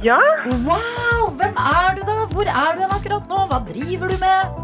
Ja, 0.03 0.19
Wow! 0.67 1.29
Hvem 1.39 1.55
er 1.57 1.95
du, 1.97 2.03
da? 2.07 2.17
Hvor 2.33 2.49
er 2.49 2.77
du 2.77 2.83
akkurat 2.89 3.29
nå? 3.29 3.45
Hva 3.49 3.63
driver 3.69 4.11
du 4.11 4.17
med? 4.21 4.63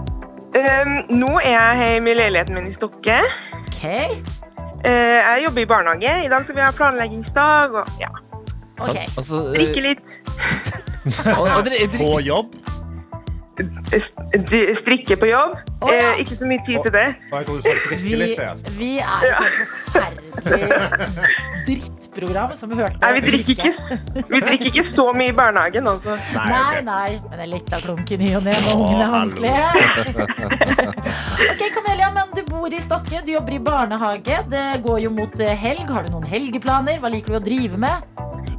Um, 0.53 0.95
nå 1.23 1.31
er 1.41 1.53
jeg 1.53 1.93
hjemme 1.95 2.11
i 2.11 2.17
leiligheten 2.19 2.59
min 2.59 2.71
i 2.73 2.75
Stokke. 2.77 3.21
Ok, 3.63 3.83
Eh, 3.83 4.11
jeg 4.91 5.43
jobber 5.47 5.61
i 5.61 5.65
barnehage. 5.73 6.13
I 6.25 6.29
dag 6.33 6.43
skal 6.43 6.55
vi 6.55 6.61
ha 6.65 6.71
planleggingsdag 6.77 7.67
og 7.81 7.85
ja, 8.01 8.11
ok. 8.79 8.97
Altså, 9.17 9.35
eh, 9.47 9.53
drikke 9.57 9.81
litt. 9.87 10.03
og, 11.37 11.47
og 11.47 11.63
dere- 11.65 11.87
dere- 11.93 11.99
På 12.03 12.19
jobb. 12.19 12.49
Strikke 14.81 15.15
på 15.21 15.27
jobb. 15.29 15.51
Oh, 15.85 15.91
ja. 15.93 16.13
Eh, 16.13 16.19
ikke 16.23 16.35
så 16.39 16.45
mye 16.49 16.61
tid 16.65 16.77
til 16.83 16.91
det. 16.95 17.03
Vi, 18.01 18.15
litt 18.17 18.39
vi 18.79 18.91
er 18.97 19.05
et 19.29 19.35
forferdelig 19.59 20.29
drittprogram 21.67 22.55
som 22.57 22.71
vi 22.71 22.75
hørte. 22.81 22.97
Nei, 23.03 23.11
vi 23.13 23.21
drikker 23.27 23.51
ikke, 23.53 23.97
vi 24.31 24.39
drikker 24.41 24.65
ikke 24.71 24.85
så 24.97 25.05
mye 25.15 25.29
i 25.29 25.35
barnehagen, 25.37 25.85
altså. 25.87 26.17
Nei, 26.49 26.81
nei, 26.87 27.11
men 27.29 27.43
en 27.45 27.51
liten 27.53 27.83
klunk 27.85 28.11
i 28.11 28.17
ny 28.23 28.31
og 28.39 28.43
ne 28.47 28.55
når 28.57 28.73
ungene 28.73 29.03
er 29.05 29.11
vanskelige. 29.13 29.67
ok, 31.53 31.61
Kamelia, 31.77 32.09
men 32.63 32.71
du 32.71 32.75
bor 32.75 32.79
i 32.79 32.81
Stokke, 32.81 33.21
du 33.25 33.31
jobber 33.31 33.53
i 33.53 33.59
barnehage. 33.59 34.37
Det 34.49 34.81
går 34.83 34.99
jo 35.03 35.09
mot 35.11 35.39
eh, 35.39 35.55
helg. 35.55 35.89
Har 35.91 36.05
du 36.05 36.13
noen 36.13 36.23
helgeplaner? 36.23 36.99
Hva 37.01 37.09
liker 37.11 37.33
du 37.33 37.37
å 37.39 37.43
drive 37.43 37.77
med? 37.77 38.05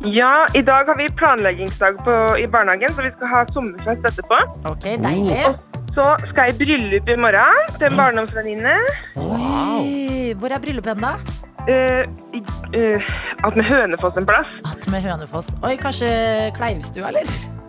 Ja, 0.05 0.45
i 0.53 0.61
dag 0.61 0.91
har 0.91 0.99
vi 0.99 1.07
planleggingsdag 1.17 2.03
på, 2.05 2.17
i 2.37 2.45
barnehagen, 2.47 2.93
så 2.93 3.07
vi 3.07 3.13
skal 3.15 3.31
ha 3.33 3.41
sommerfest 3.55 4.05
etterpå. 4.11 4.41
Ok, 4.69 4.85
deilig. 5.01 5.55
Så 5.97 6.05
skal 6.29 6.51
jeg 6.51 6.57
i 6.57 6.59
bryllup 6.61 7.09
i 7.09 7.17
morgen 7.17 7.73
til 7.79 7.89
en 7.89 7.99
barndomsvenninne. 8.03 8.77
Wow. 9.17 9.89
hvor 10.37 10.53
er 10.53 10.61
bryllupet 10.61 10.93
hen, 10.93 11.05
da? 11.07 11.15
Uh, 11.65 12.05
uh, 12.77 13.13
at 13.49 13.57
med 13.57 13.71
Hønefoss 13.71 14.21
en 14.21 14.29
plass. 14.29 14.51
At 14.69 14.85
med 14.93 15.07
Hønefoss. 15.07 15.55
Oi, 15.65 15.79
kanskje 15.81 16.11
Kleivstua, 16.59 17.15
eller? 17.15 17.64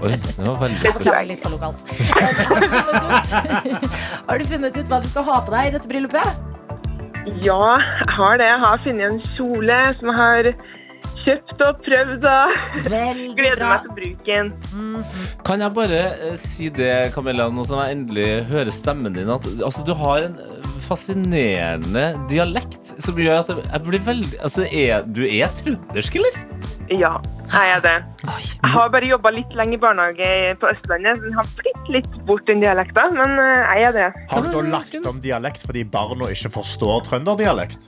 Oi, 0.00 0.12
det 0.36 0.46
var 0.46 0.56
veldig 0.62 0.78
spennende. 0.78 0.98
beklager 0.98 1.28
litt 1.30 1.42
for 1.44 1.50
lokalt. 1.56 1.80
Eh, 2.20 2.36
Har 2.50 2.60
du, 2.60 2.66
funnet 2.68 3.66
ut, 3.66 3.90
har 4.28 4.38
du 4.38 4.44
funnet 4.50 4.76
ut 4.80 4.88
hva 4.90 4.98
du 5.02 5.08
skal 5.10 5.24
ha 5.28 5.36
på 5.46 5.52
deg 5.54 5.68
i 5.68 5.72
dette 5.76 5.88
bryllupet? 5.90 6.46
Ja, 7.44 7.58
jeg 7.76 8.14
har 8.16 8.38
det. 8.40 8.46
Jeg 8.48 8.60
har 8.64 8.80
funnet 8.84 9.04
en 9.10 9.20
kjole 9.36 9.78
som 9.98 10.08
jeg 10.10 10.16
har 10.20 10.50
kjøpt 11.24 11.62
og 11.66 11.80
prøvd 11.86 12.26
og 12.30 12.54
Veldig 12.86 13.28
gleder 13.38 13.60
bra. 13.60 13.68
meg 13.70 13.86
til 13.86 13.94
bruken. 13.98 14.52
Kan 15.46 15.64
jeg 15.64 15.74
bare 15.76 16.00
eh, 16.30 16.36
si 16.40 16.68
det, 16.74 16.92
Camilla, 17.14 17.48
nå 17.52 17.64
som 17.68 17.80
jeg 17.84 17.96
endelig 17.98 18.28
hører 18.50 18.72
stemmen 18.74 19.16
din, 19.16 19.30
at 19.30 19.46
altså, 19.60 19.84
du 19.86 19.94
har 19.98 20.26
en 20.28 20.38
fascinerende 20.80 22.06
dialekt 22.30 22.94
som 23.02 23.18
gjør 23.20 23.40
at 23.42 23.48
jeg- 23.52 23.66
jeg 23.72 23.82
blir 23.86 24.00
veldig 24.06 24.38
Altså, 24.40 24.64
er, 24.72 25.02
du 25.06 25.22
er 25.26 25.48
trøndersk, 25.60 26.16
eller? 26.16 26.40
Ja, 26.90 27.12
jeg 27.52 27.70
er 27.76 27.80
det. 27.84 27.96
Jeg 28.26 28.70
har 28.74 28.88
bare 28.90 29.06
jobba 29.06 29.30
litt 29.30 29.52
lenge 29.54 29.74
i 29.74 29.78
barnehage 29.78 30.56
på 30.58 30.66
Østlandet, 30.72 31.18
så 31.20 31.22
den 31.22 31.32
har 31.38 31.46
blitt 31.60 31.88
litt 31.94 32.26
bort 32.26 32.46
den 32.46 32.58
dialekta, 32.60 33.04
men 33.14 33.38
eh, 33.38 33.76
jeg 33.78 33.84
er 33.88 33.92
det. 33.92 34.08
Har 34.32 34.42
du 34.42 34.50
da 34.50 34.62
lagt 34.74 35.06
om 35.06 35.20
dialekt 35.22 35.62
fordi 35.66 35.84
barna 35.84 36.26
ikke 36.34 36.50
forstår 36.50 37.04
trønderdialekt? 37.06 37.86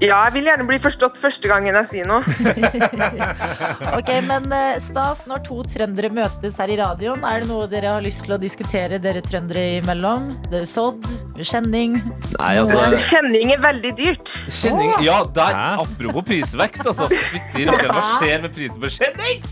Ja, 0.00 0.22
jeg 0.24 0.32
vil 0.38 0.46
gjerne 0.48 0.64
bli 0.64 0.78
forstått 0.80 1.18
første 1.20 1.48
gangen 1.50 1.76
jeg 1.76 1.88
sier 1.92 2.06
noe. 2.08 2.24
Ok, 3.98 4.08
men 4.24 4.46
eh, 4.54 4.78
stas 4.80 5.26
når 5.28 5.42
to 5.44 5.58
trøndere 5.68 6.08
møtes 6.14 6.56
her 6.60 6.70
i 6.72 6.76
radioen. 6.80 7.24
Er 7.26 7.42
det 7.42 7.48
noe 7.50 7.66
dere 7.68 7.96
har 7.96 8.04
lyst 8.04 8.24
til 8.24 8.34
å 8.36 8.38
diskutere, 8.40 9.00
dere 9.02 9.20
trøndere 9.24 9.80
imellom? 9.80 10.30
Det 10.48 10.62
er 10.62 10.68
Sodd? 10.68 11.04
Kjenning? 11.40 11.98
Nei, 12.36 12.50
altså 12.60 12.80
Kjenning 13.10 13.52
er 13.54 13.60
veldig 13.64 13.92
dyrt. 13.98 14.32
Kjenning 14.52 14.92
Ja, 15.04 15.20
der, 15.36 15.56
apropos 15.82 16.24
prisvekst, 16.28 16.86
altså. 16.88 17.08
Fytti 17.10 17.66
rakkeren, 17.68 17.96
hva 17.96 18.04
skjer 18.18 18.44
med 18.46 18.54
prisen 18.56 18.80
på 18.82 18.92
kjenning? 18.96 19.44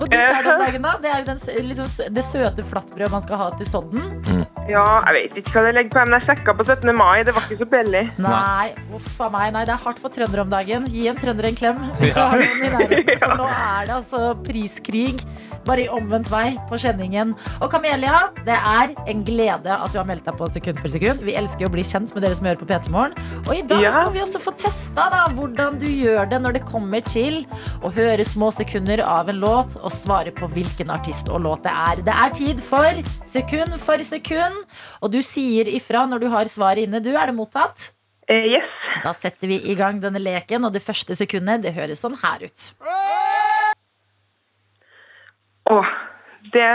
Hvor 0.00 0.10
dyrt 0.10 0.18
er 0.22 0.42
det 0.46 0.54
om 0.54 0.64
dagen, 0.64 0.86
da? 0.86 0.94
Det 1.02 1.12
er 1.12 1.22
jo 1.22 1.28
den, 1.30 1.42
liksom, 1.70 1.92
det 2.18 2.26
søte 2.26 2.66
flatbrødet 2.66 3.12
man 3.14 3.26
skal 3.26 3.42
ha 3.42 3.50
til 3.58 3.68
sodden. 3.70 4.46
Ja, 4.70 4.84
jeg 5.10 5.14
vet 5.18 5.40
ikke 5.42 5.56
hva 5.56 5.64
det 5.66 5.74
legger 5.76 5.94
på, 5.96 6.04
men 6.06 6.16
jeg 6.18 6.26
sjekka 6.30 6.54
på 6.58 6.66
17. 6.68 6.92
mai. 6.96 7.22
Det 7.26 7.34
var 7.36 7.46
ikke 7.48 7.64
så 7.64 7.70
billig. 7.72 8.04
Nei, 8.22 8.68
uff 8.94 9.20
a 9.22 9.28
meg. 9.34 9.50
Nei, 9.56 9.64
det 9.68 9.74
er 9.74 9.82
hardt 9.82 9.91
for 10.00 10.08
trøndere 10.14 10.44
om 10.44 10.50
dagen. 10.52 10.86
Gi 10.92 11.06
en 11.10 11.16
trønder 11.18 11.48
en 11.50 11.56
klem. 11.58 11.80
Nærheten, 12.00 13.18
For 13.22 13.36
nå 13.40 13.46
er 13.48 13.88
det 13.88 13.94
altså 13.98 14.20
priskrig. 14.46 15.20
Bare 15.66 15.84
i 15.84 15.88
omvendt 15.94 16.26
vei 16.32 16.56
på 16.66 16.78
Kjenningen. 16.82 17.34
Og 17.62 17.68
Kamelia, 17.70 18.24
det 18.46 18.56
er 18.56 18.94
en 19.12 19.20
glede 19.26 19.70
at 19.70 19.92
du 19.94 19.98
har 20.00 20.06
meldt 20.08 20.24
deg 20.26 20.34
på 20.40 20.48
sekund 20.50 20.80
for 20.82 20.90
sekund. 20.90 21.22
Vi 21.22 21.36
elsker 21.38 21.68
å 21.68 21.70
bli 21.70 21.84
kjent 21.86 22.10
med 22.16 22.24
dere 22.24 22.34
som 22.38 22.48
hører 22.48 22.58
på 22.58 22.66
P3 22.66 22.90
Morgen. 22.90 23.14
Og 23.46 23.52
i 23.54 23.62
dag 23.70 23.84
Ja. 23.84 23.92
skal 23.94 24.10
vi 24.16 24.24
også 24.24 24.40
få 24.42 24.54
testa 24.58 25.06
da, 25.12 25.22
hvordan 25.36 25.78
du 25.78 25.86
gjør 25.86 26.26
det 26.32 26.40
når 26.42 26.52
det 26.58 26.64
kommer 26.66 27.00
til 27.06 27.44
å 27.82 27.92
høre 27.94 28.26
små 28.26 28.50
sekunder 28.54 29.04
av 29.06 29.30
en 29.30 29.38
låt 29.42 29.76
og 29.78 29.92
svare 29.94 30.34
på 30.34 30.50
hvilken 30.50 30.90
artist 30.90 31.28
og 31.30 31.44
låt 31.46 31.62
det 31.62 31.72
er. 31.72 32.02
Det 32.10 32.14
er 32.26 32.34
tid 32.34 32.60
for 32.60 33.02
sekund 33.30 33.78
for 33.78 34.02
sekund, 34.02 34.64
og 35.00 35.12
du 35.14 35.22
sier 35.22 35.70
ifra 35.70 36.06
når 36.10 36.18
du 36.26 36.28
har 36.34 36.50
svaret 36.50 36.88
inne. 36.88 36.98
Du, 37.02 37.12
er 37.14 37.30
det 37.30 37.36
mottatt? 37.38 37.92
Eh, 38.32 38.46
yes. 38.46 38.70
Da 39.04 39.12
setter 39.12 39.48
vi 39.50 39.58
i 39.68 39.74
gang 39.76 39.98
denne 40.00 40.20
leken, 40.22 40.64
og 40.64 40.72
det 40.72 40.80
første 40.84 41.16
sekundet 41.18 41.66
det 41.66 41.74
høres 41.76 42.00
sånn 42.00 42.14
her 42.22 42.46
ut. 42.46 42.68
Å, 45.68 45.76
det 46.54 46.70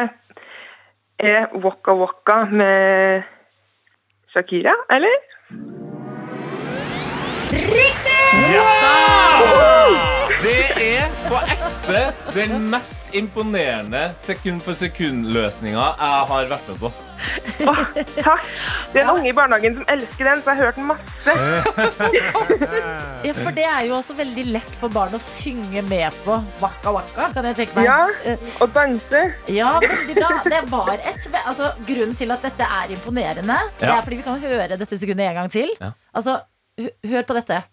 er 1.18 1.48
Waka 1.64 1.96
Waka 1.98 2.38
med 2.52 3.26
Shakira, 4.36 4.76
eller? 4.94 5.18
Riktig! 7.58 8.22
Det 10.38 10.60
er 10.78 11.10
på 11.26 11.42
ekte 11.42 12.06
den 12.38 12.70
mest 12.70 13.10
imponerende 13.18 14.12
sekund 14.20 14.62
for 14.62 14.78
sekund-løsninga 14.78 15.92
jeg 15.98 16.26
har 16.32 16.52
vært 16.54 16.74
med 16.76 16.84
på. 16.86 17.07
Å, 17.68 17.74
takk. 18.22 18.44
Det 18.94 19.02
er 19.02 19.04
en 19.04 19.12
unge 19.16 19.30
i 19.32 19.36
barnehagen 19.36 19.78
som 19.80 19.86
elsker 19.94 20.28
den, 20.30 20.42
så 20.46 20.52
jeg 20.54 20.58
har 20.58 20.66
hørt 20.66 20.78
den 20.78 20.88
masse. 20.92 21.32
Ja, 23.28 23.34
for 23.34 23.52
det 23.56 23.66
er 23.68 23.86
jo 23.88 23.96
også 23.98 24.14
veldig 24.18 24.44
lett 24.54 24.76
for 24.80 24.94
barn 24.94 25.16
å 25.18 25.20
synge 25.24 25.82
med 25.90 26.14
på 26.24 26.38
Waka 26.62 26.94
Waka, 26.96 27.30
kan 27.36 27.48
jeg 27.50 27.58
tenke 27.62 27.80
meg. 27.80 27.88
Ja. 27.90 27.98
Eh, 28.34 28.46
Og 28.64 28.70
danse. 28.76 29.24
ja 29.52 29.74
veldig 29.84 30.16
bra. 30.20 30.30
Det 30.46 30.62
var 30.72 30.94
et 30.98 31.28
altså, 31.44 31.72
Grunnen 31.88 32.16
til 32.20 32.32
at 32.36 32.46
dette 32.46 32.68
er 32.82 32.94
imponerende, 32.96 33.58
det 33.82 33.90
er 33.90 34.02
fordi 34.06 34.22
vi 34.22 34.28
kan 34.28 34.40
høre 34.44 34.78
dette 34.80 34.98
sekundet 35.02 35.28
en 35.32 35.42
gang 35.42 35.52
til. 35.54 35.74
Ja. 35.82 35.92
Altså, 36.14 36.38
hør 37.10 37.26
på 37.28 37.36
dette. 37.40 37.64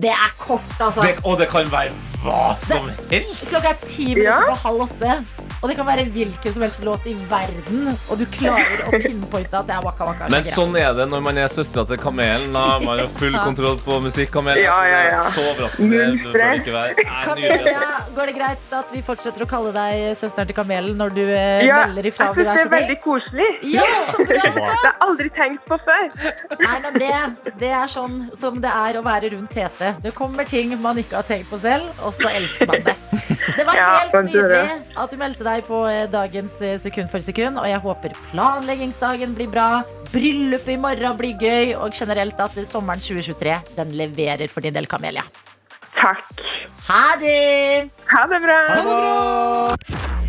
Det 0.00 0.10
er 0.14 0.34
kort, 0.38 0.62
altså. 0.80 1.02
Det, 1.02 1.16
og 1.26 1.38
det 1.40 1.48
kan 1.50 1.66
være 1.72 1.90
hva 2.22 2.54
som 2.62 2.86
helst. 3.10 3.48
Klokka 3.50 3.72
er 3.74 3.80
ti 3.86 4.04
minutter 4.14 4.30
Ja. 4.30 4.36
på 4.46 4.58
halv 4.64 4.84
åtte. 4.86 5.16
Og 5.60 5.68
det 5.68 5.74
kan 5.76 5.84
være 5.84 6.06
hvilken 6.08 6.54
som 6.54 6.62
helst 6.64 6.80
låt 6.86 7.04
i 7.10 7.12
verden, 7.28 7.90
og 8.08 8.16
du 8.16 8.24
klarer 8.32 8.80
å 8.88 8.90
pinpointe 9.02 9.58
at 9.58 9.66
det 9.68 9.74
er 9.76 9.82
Waka 9.84 10.06
Waka. 10.08 10.28
Men 10.32 10.46
sånn 10.46 10.72
er 10.80 10.94
det 10.96 11.04
når 11.12 11.20
man 11.26 11.40
er 11.42 11.50
søstera 11.52 11.84
til 11.90 11.98
Kamelen. 12.00 12.46
Da 12.54 12.62
har 12.70 12.84
man 12.84 13.02
jo 13.02 13.08
full 13.18 13.36
kontroll 13.36 13.76
på 13.84 13.98
musikk. 14.00 14.30
Kamelen, 14.32 14.62
Ja, 14.64 14.78
ja, 14.88 15.00
ja. 15.10 15.18
Så 15.34 15.44
overraskende 15.50 15.98
det 16.00 16.22
bør 16.24 16.38
det 16.38 16.62
ikke 16.62 16.74
være. 16.76 16.94
Altså. 17.04 17.26
Kamelia, 17.28 17.90
går 18.16 18.30
det 18.30 18.36
greit 18.38 18.74
at 18.80 18.94
vi 18.94 19.02
fortsetter 19.04 19.44
å 19.44 19.48
kalle 19.50 19.74
deg 19.76 20.16
søsteren 20.20 20.48
til 20.48 20.56
Kamelen 20.56 20.96
når 21.00 21.14
du 21.18 21.22
eh, 21.26 21.66
Ja, 21.68 21.82
melder 21.90 22.08
ifra 22.08 22.30
om 22.30 22.40
syns 22.40 22.56
det 22.56 22.64
er 22.64 22.72
veldig 22.78 22.98
koselig. 23.04 23.50
Ja. 23.74 23.84
Så 24.10 24.24
bra. 24.24 24.40
Det 24.40 24.54
har 24.70 24.88
jeg 24.88 24.96
aldri 25.10 25.28
tenkt 25.36 25.68
på 25.68 25.80
før. 25.84 26.08
Nei, 26.64 26.76
men 26.86 26.98
det, 27.02 27.12
det 27.60 27.72
er 27.82 27.92
sånn 27.92 28.16
som 28.40 28.56
det 28.64 28.72
er 28.72 28.96
å 29.00 29.04
være 29.04 29.34
rundt 29.36 29.52
Tete. 29.52 29.92
Det 30.00 30.14
kommer 30.16 30.48
ting 30.48 30.72
man 30.80 30.98
ikke 31.02 31.20
har 31.20 31.26
tenkt 31.28 31.50
på 31.52 31.58
selv, 31.60 31.90
og 32.00 32.14
så 32.16 32.30
elsker 32.32 32.70
man 32.70 32.84
det. 32.88 32.96
Det 33.56 33.64
var 33.66 33.78
helt 33.78 34.12
det 34.12 34.20
det. 34.22 34.32
nydelig 34.34 34.96
at 35.04 35.10
du 35.12 35.16
meldte 35.20 35.46
deg 35.46 35.64
på 35.66 35.80
eh, 35.88 36.04
dagens 36.12 36.56
eh, 36.66 36.76
Sekund 36.82 37.10
for 37.12 37.24
sekund, 37.24 37.58
og 37.60 37.68
jeg 37.68 37.80
håper 37.84 38.14
planleggingsdagen 38.30 39.34
blir 39.38 39.50
bra, 39.52 39.68
bryllupet 40.12 40.74
i 40.74 40.80
morgen 40.80 41.16
blir 41.20 41.36
gøy, 41.40 41.74
og 41.78 41.94
generelt 41.96 42.40
at 42.40 42.58
sommeren 42.68 43.00
2023 43.02 43.58
den 43.78 43.94
leverer 43.98 44.48
for 44.52 44.64
din 44.64 44.76
del, 44.76 44.88
Kamelia. 44.90 45.24
Takk. 45.96 46.24
Ha 46.88 47.04
det! 47.20 47.90
Ha 48.10 48.26
det 48.30 48.40
bra. 48.46 48.60
P3 48.74 48.86
Morgen. 48.88 50.19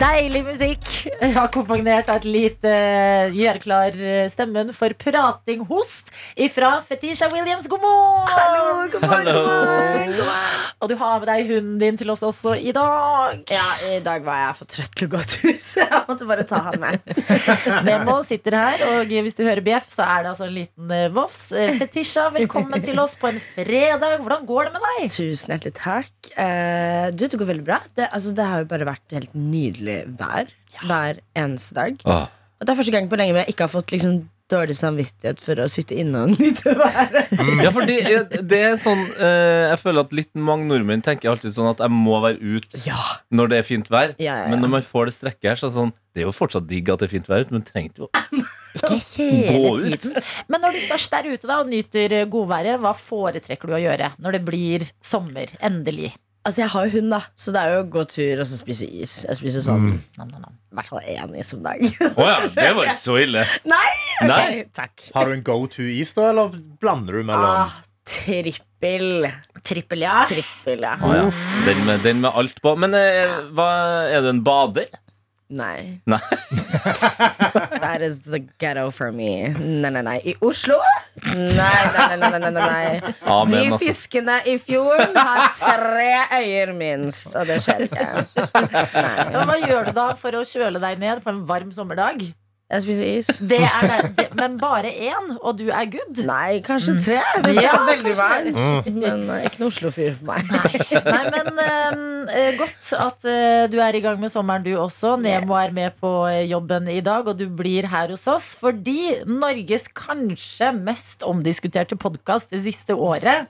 Deilig 0.00 0.40
musikk, 0.46 0.86
akkompagnert 1.36 2.08
av 2.08 2.22
et 2.22 2.24
lite 2.24 2.70
gjørklar 2.72 3.42
gjør 3.42 3.58
klar 3.62 3.96
eh, 4.00 4.28
stemmen 4.32 4.70
for 4.72 4.94
prating 4.96 5.64
host 5.68 6.08
ifra 6.40 6.78
Fetisha 6.86 7.28
Williams. 7.32 7.66
God 7.68 7.82
morgen! 7.82 8.30
Hallo. 8.32 8.86
God 8.92 9.04
morgen 9.10 10.14
Og 10.80 10.88
du 10.88 10.94
har 10.96 11.20
med 11.20 11.28
deg 11.28 11.50
hunden 11.50 11.76
din 11.82 11.98
til 12.00 12.12
oss 12.14 12.22
også 12.24 12.54
i 12.56 12.72
dag. 12.72 13.42
Ja, 13.52 13.66
i 13.90 14.00
dag 14.04 14.24
var 14.24 14.40
jeg 14.40 14.56
for 14.62 14.72
trøtt 14.72 14.96
til 14.96 15.08
å 15.08 15.12
gå 15.16 15.20
tur. 15.34 15.58
så 15.60 15.84
Jeg 15.84 16.02
måtte 16.08 16.28
bare 16.30 16.46
ta 16.48 16.62
han 16.70 16.80
med. 16.82 17.12
Nemo 17.88 18.16
sitter 18.26 18.56
her, 18.56 18.86
og 18.88 19.12
hvis 19.12 19.36
du 19.36 19.44
hører 19.44 19.62
bjeff, 19.66 19.90
så 19.92 20.06
er 20.06 20.24
det 20.24 20.32
altså 20.32 20.48
en 20.48 20.56
liten 20.56 20.96
eh, 20.96 21.10
vofs. 21.12 21.44
Eh, 21.52 21.74
Fetisha, 21.80 22.30
velkommen 22.34 22.84
til 22.84 22.98
oss 23.02 23.18
på 23.20 23.30
en 23.30 23.40
fredag. 23.42 24.18
Hvordan 24.22 24.48
går 24.48 24.70
det 24.70 24.74
med 24.78 24.88
deg? 24.88 25.12
Tusen 25.12 25.54
hjertelig 25.54 25.76
takk. 25.76 26.12
Uh, 26.38 27.12
du, 27.12 27.26
det 27.26 27.36
går 27.36 27.52
veldig 27.52 27.68
bra. 27.68 27.82
Det, 27.92 28.08
altså, 28.08 28.34
det 28.36 28.48
har 28.48 28.61
jo 28.64 28.70
bare 28.70 28.88
vært 28.88 29.16
helt 29.16 29.34
nydelig 29.38 30.00
vær 30.20 30.52
hver 30.86 31.18
eneste 31.38 31.74
dag. 31.78 31.98
Ah. 32.08 32.28
Og 32.60 32.66
det 32.68 32.72
er 32.72 32.78
første 32.78 32.94
gang 32.94 33.08
på 33.10 33.18
lenge 33.18 33.34
jeg 33.42 33.52
ikke 33.54 33.66
har 33.66 33.72
fått 33.72 33.90
liksom, 33.94 34.20
dårlig 34.52 34.74
samvittighet 34.76 35.40
for 35.40 35.62
å 35.64 35.66
sitte 35.72 35.96
inne 35.96 36.26
og 36.26 36.32
nyte 36.36 36.74
været. 36.76 37.30
Ja, 37.64 37.70
for 37.72 37.86
det, 37.88 37.96
det 38.50 38.58
er 38.68 38.74
sånn 38.80 39.00
eh, 39.16 39.70
Jeg 39.70 39.78
føler 39.80 40.04
at 40.04 40.12
litt 40.12 40.28
mange 40.36 40.66
nordmenn 40.68 41.00
tenker 41.06 41.30
alltid 41.32 41.54
sånn 41.56 41.70
at 41.70 41.80
jeg 41.80 41.94
må 41.94 42.18
være 42.20 42.36
ute 42.58 42.82
Ja. 42.84 42.98
når 43.32 43.48
det 43.54 43.60
er 43.62 43.66
fint 43.66 43.88
vær. 43.92 44.12
Ja, 44.20 44.26
ja, 44.26 44.34
ja. 44.44 44.50
Men 44.52 44.60
når 44.64 44.74
man 44.76 44.84
får 44.84 45.08
det 45.08 45.14
strekket 45.16 45.48
her, 45.54 45.60
så 45.62 45.66
er 45.66 45.72
det 45.72 45.78
sånn 45.78 45.94
Det 46.12 46.20
er 46.22 46.28
jo 46.28 46.34
fortsatt 46.36 46.68
digg 46.68 46.90
at 46.92 47.00
det 47.00 47.08
er 47.08 47.14
fint 47.14 47.30
vær 47.32 47.46
ute, 47.46 47.54
men 47.56 47.64
trenger 47.64 48.04
jo 48.04 48.10
Ikke 48.76 48.98
hele 49.16 49.56
Gå 49.56 49.72
ut. 49.80 49.96
tiden. 50.04 50.28
Men 50.52 50.62
når 50.64 50.76
du 50.76 50.84
først 50.90 51.16
er 51.16 51.26
ute 51.32 51.48
da 51.48 51.58
og 51.64 51.72
nyter 51.72 52.14
godværet, 52.32 52.78
hva 52.84 52.92
foretrekker 52.96 53.68
du 53.72 53.74
å 53.76 53.80
gjøre 53.82 54.12
når 54.20 54.36
det 54.38 54.42
blir 54.46 54.84
sommer? 55.04 55.50
Endelig. 55.64 56.12
Altså, 56.42 56.62
jeg 56.64 56.70
har 56.72 56.86
jo 56.88 56.90
hund, 56.96 57.12
da, 57.14 57.20
så 57.38 57.52
det 57.54 57.60
er 57.62 57.72
jo 57.76 57.82
å 57.84 57.88
gå 57.94 58.02
tur 58.10 58.40
og 58.42 58.46
så 58.50 58.56
spise 58.58 58.86
is. 58.90 59.12
Jeg 59.28 59.38
spiser 59.38 59.62
sånn 59.62 59.84
Nam, 60.18 60.26
nam, 60.32 60.40
nam. 60.42 60.56
i 60.72 60.78
hvert 60.80 60.88
fall 60.90 61.04
én 61.12 61.36
is 61.38 61.52
om 61.54 61.60
dagen. 61.62 61.92
Å 62.18 62.26
ja, 62.26 62.38
det 62.56 62.64
var 62.74 62.88
ikke 62.90 62.98
så 62.98 63.14
ille. 63.22 63.44
Nei! 63.72 63.92
Nei. 64.26 64.48
Takk. 64.74 65.04
Har 65.14 65.30
du 65.30 65.36
en 65.36 65.44
go 65.46 65.60
to 65.70 65.86
is, 65.86 66.10
da, 66.18 66.32
eller 66.32 66.50
blander 66.82 67.20
du 67.20 67.28
mellom 67.30 67.46
Ah, 67.62 67.76
trippel. 68.10 69.28
Trippel, 69.62 70.02
ja. 70.02 70.16
Trippel, 70.26 70.82
ja. 70.82 70.96
Å 70.98 71.12
ja. 71.14 71.24
Den, 71.68 71.84
med, 71.86 72.02
den 72.02 72.22
med 72.24 72.34
alt 72.42 72.58
på. 72.64 72.74
Men 72.82 72.98
eh, 72.98 73.36
hva, 73.54 73.68
er 74.10 74.26
du 74.26 74.32
en 74.32 74.42
bader? 74.46 74.90
Nei. 75.52 76.00
Nei. 76.08 76.18
That 77.84 78.00
is 78.00 78.22
the 78.22 78.40
ghetto 78.58 78.90
for 78.90 79.12
me. 79.12 79.48
Nei, 79.48 79.90
nei, 79.90 80.02
nei. 80.02 80.18
I 80.24 80.34
Oslo? 80.40 80.78
Nei, 81.26 81.36
nei, 81.52 82.16
nei. 82.16 82.30
nei, 82.30 82.40
nei, 82.40 82.52
nei. 82.52 83.14
Amen, 83.26 83.52
De 83.52 83.64
altså. 83.66 83.84
fiskene 83.84 84.38
i 84.48 84.56
fjorden 84.58 85.12
har 85.16 85.52
tre 85.58 86.40
øyer 86.40 86.72
minst, 86.76 87.36
og 87.36 87.46
det 87.50 87.60
skjer 87.64 87.84
ikke. 87.90 88.08
Hva 89.44 89.58
gjør 89.60 89.90
du 89.90 89.96
da 90.00 90.08
for 90.18 90.40
å 90.40 90.44
kjøle 90.48 90.80
deg 90.82 91.02
ned 91.02 91.20
på 91.24 91.34
en 91.34 91.44
varm 91.48 91.74
sommerdag? 91.74 92.24
Jeg 92.72 92.82
spiser 92.86 93.08
is. 93.18 93.26
Det 93.52 93.58
er 93.60 93.82
det, 93.90 93.96
det, 94.16 94.26
men 94.38 94.54
bare 94.60 94.88
én, 94.88 95.32
og 95.42 95.58
du 95.58 95.66
er 95.68 95.84
good? 95.92 96.22
Nei, 96.24 96.60
kanskje 96.64 96.94
tre, 97.04 97.18
hvis 97.44 97.58
det 97.58 97.64
Ja, 97.66 97.74
er 97.76 97.88
veldig 97.90 98.14
kanskje. 98.16 98.54
varmt. 98.56 98.88
Men 99.02 99.24
eh, 99.34 99.44
ikke 99.48 99.60
noe 99.60 99.68
Oslo-fyr 99.72 100.14
for 100.16 100.30
meg. 100.30 100.48
Nei, 101.04 101.22
men 101.34 101.60
eh, 101.60 101.98
eh, 102.38 102.56
godt 102.58 102.88
at 102.96 103.26
uh, 103.28 103.64
du 103.72 103.76
er 103.82 103.98
i 103.98 104.02
gang 104.04 104.20
med 104.22 104.32
sommeren, 104.32 104.64
du 104.64 104.70
også. 104.80 105.14
Nemo 105.20 105.56
er 105.58 105.74
med 105.76 105.96
på 106.00 106.10
jobben 106.48 106.88
i 106.92 107.00
dag, 107.04 107.28
og 107.28 107.36
du 107.40 107.44
blir 107.60 107.88
her 107.92 108.12
hos 108.14 108.24
oss 108.30 108.48
fordi 108.62 109.18
Norges 109.28 109.86
kanskje 109.96 110.70
mest 110.76 111.24
omdiskuterte 111.26 111.98
podkast 112.00 112.50
det 112.52 112.62
siste 112.64 112.94
året, 112.96 113.48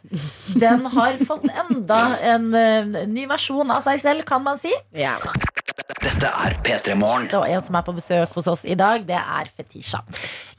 den 0.59 0.87
har 0.97 1.19
fått 1.27 1.47
enda 1.51 2.01
en 2.33 2.49
ny 3.13 3.27
versjon 3.31 3.71
av 3.75 3.83
seg 3.87 4.03
selv, 4.03 4.27
kan 4.29 4.43
man 4.47 4.59
si. 4.61 4.73
Ja. 4.97 5.17
Dette 6.23 6.39
er 6.47 6.55
P3 6.63 6.95
Morgen. 6.95 7.25
Og 7.35 7.49
en 7.51 7.63
som 7.67 7.75
er 7.75 7.83
på 7.83 7.93
besøk 7.97 8.35
hos 8.37 8.47
oss 8.47 8.61
i 8.63 8.77
dag, 8.79 9.03
det 9.09 9.19
er 9.19 9.49
Fetisha. 9.51 9.99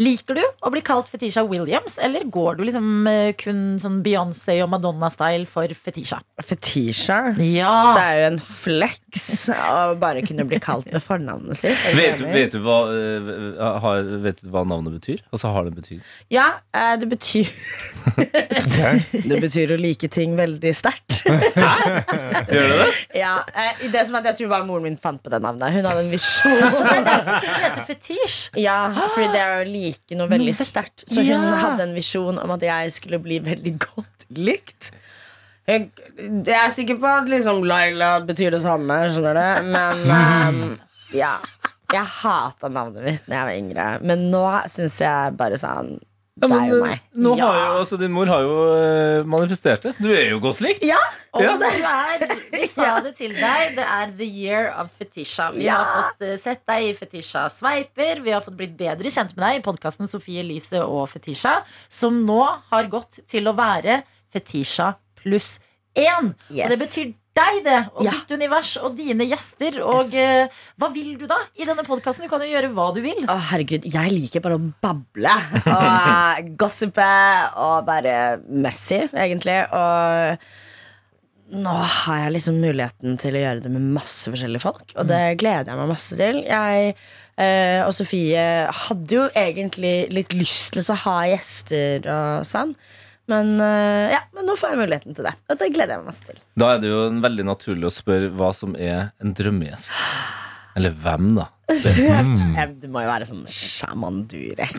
Liker 0.04 0.36
du 0.36 0.41
å 0.43 0.71
bli 0.73 0.82
kalt 0.84 1.08
Fetisha 1.08 1.45
Williams, 1.47 1.95
eller 2.04 2.26
går 2.28 2.58
du 2.58 2.65
liksom 2.67 3.08
eh, 3.08 3.30
kun 3.39 3.78
sånn 3.80 4.02
Beyoncé 4.04 4.58
og 4.65 4.73
Madonna-style 4.73 5.47
for 5.47 5.71
Fetisha? 5.71 6.19
Fetisha. 6.43 7.19
Ja. 7.39 7.71
Det 7.95 8.04
er 8.04 8.19
jo 8.19 8.26
en 8.34 8.39
flex 8.43 9.45
å 9.56 9.93
bare 10.02 10.26
kunne 10.28 10.43
bli 10.49 10.60
kalt 10.60 10.89
med 10.91 10.99
fornavnet 11.06 11.56
sitt. 11.62 11.80
Er 11.93 11.95
Vet 11.95 12.19
du, 12.19 12.26
vet, 12.34 12.58
du 12.58 12.60
hva, 12.65 12.82
eh, 12.91 13.63
har, 13.86 14.04
vet 14.26 14.43
du 14.43 14.52
hva 14.52 14.65
navnet 14.67 14.97
betyr? 14.97 15.23
Altså 15.32 15.54
har 15.56 15.69
det 15.69 15.78
betydning? 15.78 16.04
Ja, 16.34 16.49
eh, 16.76 16.97
det 16.99 17.08
betyr 17.13 17.47
Det 19.32 19.39
betyr 19.39 19.78
å 19.78 19.80
like 19.80 20.12
ting 20.12 20.36
veldig 20.36 20.76
sterkt. 20.76 21.21
Gjør 21.23 22.67
det 22.67 22.78
det? 22.84 22.91
Ja, 23.15 23.38
i 23.80 23.93
det 23.93 24.04
som 24.10 24.19
at 24.19 24.28
Jeg 24.34 24.41
tror 24.41 24.52
bare 24.58 24.67
moren 24.67 24.89
min 24.89 24.99
fant 24.99 25.23
på 25.23 25.32
det 25.32 25.39
navnet. 25.54 25.76
Hun 25.78 25.88
hadde 25.89 26.04
en 26.04 26.12
visjon. 26.12 26.62
Så 26.76 26.84
det 26.84 26.98
er 26.98 27.08
derfor 27.08 27.48
heter 27.63 27.88
fetisj. 27.88 28.38
Ja, 28.62 28.78
fordi 29.13 29.30
det 29.34 29.42
er 29.46 29.56
å 29.62 29.66
like 29.70 30.18
noe 30.20 30.30
veldig 30.32 30.54
sterkt. 30.60 31.06
Så 31.08 31.22
hun 31.24 31.30
Ja. 31.48 31.56
hadde 31.63 31.88
en 31.88 31.96
visjon 31.98 32.39
om 32.42 32.54
at 32.58 32.66
jeg 32.68 32.92
skulle 32.98 33.20
bli 33.24 33.39
veldig 33.46 33.76
godt 33.88 34.28
likt. 34.38 34.92
Jeg, 35.70 35.89
jeg 36.20 36.58
er 36.60 36.72
sikker 36.76 36.98
på 37.00 37.08
at 37.08 37.30
liksom 37.32 37.62
Laila 37.63 38.18
betyr 38.28 38.52
det 38.58 38.63
samme, 38.66 38.98
skjønner 39.13 39.38
du. 39.39 39.70
Men 39.72 40.02
um, 40.12 40.63
ja. 41.24 41.38
Jeg 41.94 42.10
hata 42.10 42.68
navnet 42.74 43.04
mitt 43.06 43.28
da 43.30 43.36
jeg 43.38 43.46
var 43.46 43.58
yngre, 43.60 43.84
men 44.02 44.24
nå 44.34 44.42
syns 44.74 44.96
jeg 45.04 45.36
bare 45.38 45.60
sånn 45.62 45.92
Ja, 46.41 46.48
Det 46.50 46.56
er 46.58 46.69
jo 46.72 46.78
meg. 46.82 47.02
Nå 47.13 47.32
ja. 47.38 47.46
har 47.46 47.58
jo, 47.60 47.74
altså, 47.84 47.98
din 48.02 48.12
mor 48.12 48.26
har 48.26 48.41
jo 48.41 48.54
eh, 48.74 49.24
manifestert 49.30 49.84
det. 49.86 49.91
Du 50.02 50.08
er 50.10 50.32
jo 50.32 50.39
godt 50.41 50.63
likt. 50.65 50.82
Ja, 50.84 50.98
Og 51.34 51.43
Ja. 51.46 51.52
du 51.62 51.65
er, 51.67 52.24
vi 52.52 52.65
sa 52.74 53.00
det 53.06 53.12
til 53.19 53.30
deg, 53.38 53.76
det 53.78 53.86
er 53.86 54.12
the 54.17 54.26
year 54.26 54.72
of 54.82 54.89
fetisha. 54.98 55.52
Vi 55.54 55.67
Ja. 55.67 55.76
har 55.78 56.10
fått 56.10 56.26
eh, 56.26 56.36
sett 56.41 56.63
deg 56.65 56.88
i 56.89 56.93
Fetisha 56.98 57.46
Sveiper. 57.54 58.24
Vi 58.26 58.32
har 58.34 58.41
fått 58.41 58.58
blitt 58.58 58.74
bedre 58.78 59.13
kjent 59.13 59.36
med 59.38 59.46
deg 59.46 59.60
i 59.62 59.63
podkasten 59.69 60.10
Sofie 60.10 60.41
Elise 60.41 60.82
og 60.82 61.06
Fetisha, 61.13 61.60
som 61.88 62.24
nå 62.26 62.41
har 62.72 62.89
gått 62.89 63.22
til 63.30 63.46
å 63.46 63.54
være 63.54 64.02
Fetisha 64.34 64.96
pluss 65.22 65.60
én. 65.96 66.34
Yes. 66.50 66.65
Og 66.65 66.69
det 66.74 66.80
betyr 66.82 67.13
deg, 67.38 67.60
det. 67.65 67.78
Og 67.96 68.04
Ja. 68.06 68.12
ditt 68.13 68.32
univers 68.38 68.74
og 68.78 68.96
dine 68.98 69.26
gjester. 69.30 69.80
Og 69.86 70.13
eh, 70.19 70.48
hva 70.80 70.89
vil 70.93 71.15
du 71.17 71.26
da 71.30 71.39
i 71.58 71.65
denne 71.67 71.86
podkasten? 71.88 72.26
Du 72.26 72.30
kan 72.32 72.43
jo 72.46 72.52
gjøre 72.52 72.69
hva 72.76 72.89
du 72.96 73.02
vil. 73.06 73.24
Å, 73.26 73.38
herregud, 73.52 73.88
jeg 73.89 74.13
liker 74.13 74.43
bare 74.46 74.60
å 74.60 74.65
bable 74.84 75.34
og 75.63 75.88
eh, 75.88 76.43
gossipe 76.62 77.10
og 77.58 77.88
bare 77.89 78.17
messy, 78.50 79.02
egentlig. 79.13 79.60
Og 79.74 80.38
nå 81.54 81.74
har 81.74 82.24
jeg 82.24 82.34
liksom 82.38 82.56
muligheten 82.63 83.17
til 83.22 83.36
å 83.38 83.41
gjøre 83.43 83.62
det 83.65 83.72
med 83.74 83.84
masse 83.93 84.32
forskjellige 84.32 84.63
folk, 84.63 84.93
og 84.98 85.06
det 85.12 85.19
gleder 85.41 85.69
jeg 85.69 85.78
meg 85.78 85.91
masse 85.91 86.15
til. 86.17 86.39
Jeg 86.48 86.96
eh, 87.38 87.82
og 87.86 87.91
Sofie 87.93 88.46
hadde 88.88 89.19
jo 89.19 89.28
egentlig 89.38 89.96
litt 90.15 90.34
lyst 90.38 90.74
til 90.78 90.86
å 90.88 90.98
ha 91.04 91.17
gjester 91.30 92.08
og 92.10 92.48
sånn. 92.48 92.74
Men, 93.31 93.53
eh, 93.62 94.12
ja, 94.12 94.19
men 94.36 94.43
nå 94.49 94.55
får 94.59 94.73
jeg 94.73 94.79
muligheten 94.83 95.15
til 95.15 95.23
det, 95.23 95.31
og 95.49 95.59
det 95.62 95.69
gleder 95.71 95.95
jeg 95.95 96.01
meg 96.03 96.09
masse 96.12 96.25
til. 96.27 96.39
Da 96.59 96.73
er 96.75 96.81
det 96.83 96.89
jo 96.91 97.03
veldig 97.23 97.45
naturlig 97.47 97.88
å 97.88 97.93
spørre 97.95 98.27
hva 98.36 98.49
som 98.57 98.75
er 98.75 99.13
en 99.23 99.31
drømmegjest. 99.38 99.93
Eller 100.75 100.91
hvem, 101.05 101.29
da? 101.38 101.45
spesielt. 101.71 102.36
Det 102.81 102.89
må 102.91 103.03
jo 103.05 103.07
være 103.13 103.25
sånn 103.29 103.45
Shaman 103.47 104.23
Durek. 104.31 104.75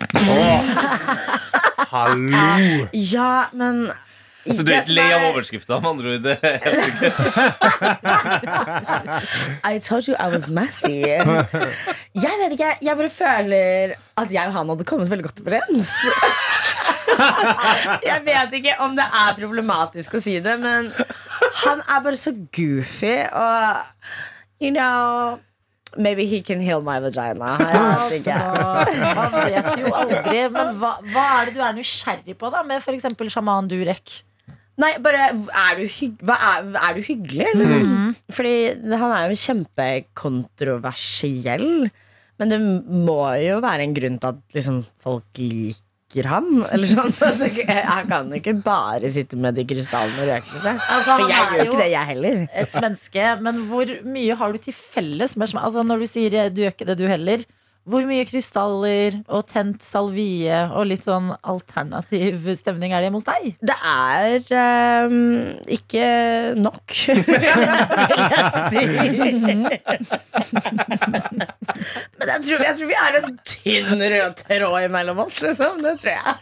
Hallo! 1.94 2.88
Ja, 3.14 3.46
men 3.56 3.86
Altså, 4.44 4.60
du 4.60 4.74
er 4.74 4.82
ikke 4.82 4.92
lei 4.92 5.06
av 5.08 5.22
er- 5.22 5.30
overskrifta, 5.32 5.78
med 5.80 5.88
andre 5.88 6.10
ord. 6.12 6.24
Det 6.26 6.34
er 6.44 6.58
helt 6.60 6.82
sikkert. 6.84 7.16
I 9.72 9.78
told 9.80 10.04
you 10.04 10.12
I 10.20 10.26
was 10.28 10.50
messy. 10.52 10.98
Jeg 11.00 12.34
vet 12.42 12.52
ikke, 12.52 12.74
jeg 12.84 12.98
bare 13.00 13.08
føler 13.14 13.94
at 14.20 14.34
jeg 14.36 14.44
og 14.50 14.58
han 14.58 14.68
hadde 14.74 14.84
kommet 14.90 15.08
veldig 15.08 15.24
godt 15.30 15.40
overens. 15.46 15.94
Jeg 18.04 18.20
vet 18.26 18.52
ikke 18.60 18.74
om 18.84 18.90
det 18.98 19.06
er 19.06 19.34
problematisk 19.38 20.14
å 20.18 20.20
si 20.22 20.34
det, 20.44 20.56
men 20.62 20.82
han 21.64 21.78
er 21.84 21.98
bare 22.04 22.18
så 22.20 22.32
goofy 22.34 23.16
og 23.30 23.82
You 24.62 24.70
know 24.74 25.38
Maybe 25.96 26.26
he 26.26 26.40
can 26.42 26.58
heal 26.58 26.80
my 26.82 26.98
vagina. 26.98 27.54
Altså, 27.54 28.18
man 29.14 29.30
vet 29.46 29.78
jo 29.78 29.92
aldri. 29.94 30.40
Men 30.50 30.74
hva, 30.80 30.96
hva 31.12 31.22
er 31.36 31.46
det 31.46 31.54
du 31.54 31.60
er 31.62 31.70
nysgjerrig 31.76 32.34
på 32.40 32.50
da 32.50 32.64
med 32.66 32.82
f.eks. 32.82 33.06
sjaman 33.30 33.68
Durek? 33.70 34.24
Nei, 34.82 34.90
bare 34.98 35.30
Er 35.30 35.78
du, 35.78 35.84
hygg, 35.86 36.18
hva 36.26 36.34
er, 36.34 36.66
er 36.80 36.92
du 36.96 37.00
hyggelig, 37.06 37.46
liksom? 37.60 38.10
Fordi 38.34 38.54
han 38.90 39.14
er 39.14 39.30
jo 39.30 39.38
kjempekontroversiell. 39.44 41.86
Men 42.42 42.46
det 42.50 42.58
må 43.06 43.20
jo 43.38 43.62
være 43.62 43.86
en 43.86 43.94
grunn 43.94 44.18
til 44.18 44.32
at 44.32 44.38
liksom, 44.56 44.80
folk 45.04 45.28
liker 45.38 45.83
han. 46.28 46.46
Eller 46.70 46.86
sånn. 46.86 47.12
Jeg 47.58 48.06
kan 48.10 48.30
ikke 48.36 48.54
bare 48.64 49.10
sitte 49.10 49.38
med 49.40 49.56
de 49.58 49.64
krystallene 49.66 50.22
og 50.22 50.30
røke 50.30 50.62
seg. 50.62 50.78
Altså, 50.78 51.16
For 51.16 51.32
jeg 51.32 51.50
gjør 51.56 51.64
ikke 51.64 51.80
det, 51.80 51.90
jeg 51.90 52.10
heller. 52.12 52.40
Et 52.62 52.78
menneske, 52.84 53.26
men 53.42 53.60
hvor 53.70 53.92
mye 54.06 54.38
har 54.38 54.54
du 54.54 54.62
til 54.62 54.76
felles 54.76 55.36
med? 55.36 55.54
Altså, 55.58 55.82
når 55.86 56.04
du 56.04 56.08
sier 56.10 56.38
eh, 56.38 56.50
du 56.54 56.62
gjør 56.62 56.76
ikke 56.76 56.88
det, 56.92 56.98
du 57.00 57.06
heller. 57.10 57.44
Hvor 57.84 58.06
mye 58.08 58.24
krystaller 58.24 59.18
og 59.28 59.42
tent 59.50 59.82
salvie 59.84 60.56
og 60.72 60.86
litt 60.88 61.04
sånn 61.04 61.34
alternativ 61.44 62.46
stemning 62.56 62.94
er 62.96 63.02
det 63.02 63.10
hjemme 63.10 63.20
hos 63.20 63.26
deg? 63.28 63.58
Det 63.60 63.76
er 63.84 64.40
um, 65.04 65.50
ikke 65.76 66.06
nok, 66.56 66.94
vil 67.28 67.44
jeg 67.44 68.46
si. 68.72 68.84
Men 72.14 72.30
jeg 72.30 72.40
tror, 72.46 72.64
jeg 72.64 72.76
tror 72.78 72.88
vi 72.90 72.96
er 73.00 73.18
en 73.20 73.36
tynn 73.48 74.04
rød 74.14 74.40
tråd 74.40 74.86
imellom 74.88 75.20
oss, 75.24 75.36
liksom. 75.44 75.82
Det 75.84 75.94
tror 76.00 76.12
jeg. 76.14 76.34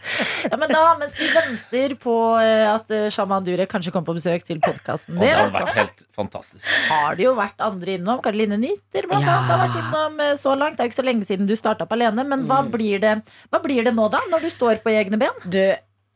Ja, 0.47 0.59
men 0.63 0.71
da, 0.71 0.83
Mens 1.01 1.19
vi 1.19 1.27
venter 1.33 1.95
på 1.99 2.15
eh, 2.39 2.63
at 2.69 2.91
eh, 2.93 3.07
Shaman 3.13 3.43
Durek 3.47 3.71
kanskje 3.71 3.91
kommer 3.91 4.11
på 4.13 4.17
besøk 4.19 4.45
til 4.47 4.59
podkasten 4.63 5.17
din, 5.17 5.25
det 5.27 5.33
har 5.35 5.49
vært 5.53 5.75
helt 5.79 6.03
fantastisk. 6.15 6.69
har 6.87 7.17
det 7.17 7.25
jo 7.27 7.33
vært 7.37 7.59
andre 7.63 7.97
innom. 7.97 8.21
Karoline 8.23 8.57
Nitter 8.61 9.07
blant 9.09 9.25
Ja. 9.25 9.35
annet 9.39 9.49
har 9.51 9.59
vært 9.65 9.77
innom 9.81 10.13
eh, 10.23 10.33
så 10.39 10.55
langt. 10.55 10.77
Det 10.77 10.83
er 10.83 10.87
jo 10.87 10.93
ikke 10.93 11.01
så 11.01 11.07
lenge 11.07 11.25
siden 11.25 11.32
du 11.39 11.55
starta 11.59 11.87
opp 11.87 11.95
alene. 11.95 12.25
Men 12.27 12.45
hva 12.49 12.61
blir, 12.69 13.01
det, 13.03 13.17
hva 13.51 13.61
blir 13.63 13.85
det 13.87 13.95
nå, 13.97 14.07
da? 14.13 14.21
Når 14.31 14.45
du 14.45 14.51
står 14.53 14.83
på 14.83 14.93
egne 14.93 15.19
ben? 15.21 15.43
Du, 15.43 15.61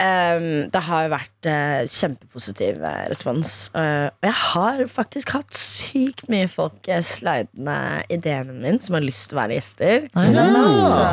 um, 0.03 0.49
det 0.73 0.83
har 0.89 1.11
vært 1.13 1.49
uh, 1.49 1.83
kjempepositiv 1.91 2.81
eh, 2.81 3.05
respons. 3.11 3.53
Uh, 3.75 4.09
og 4.13 4.29
jeg 4.29 4.37
har 4.41 4.83
faktisk 4.91 5.35
hatt 5.37 5.57
sykt 5.57 6.27
mye 6.33 6.49
folk 6.51 6.89
uh, 6.91 7.01
slidende 7.05 7.77
i 8.13 8.19
DM-en 8.21 8.61
min 8.65 8.81
som 8.83 8.99
har 8.99 9.05
lyst 9.05 9.29
til 9.31 9.39
å 9.39 9.43
være 9.43 9.59
gjester. 9.61 10.11
Så 10.15 11.07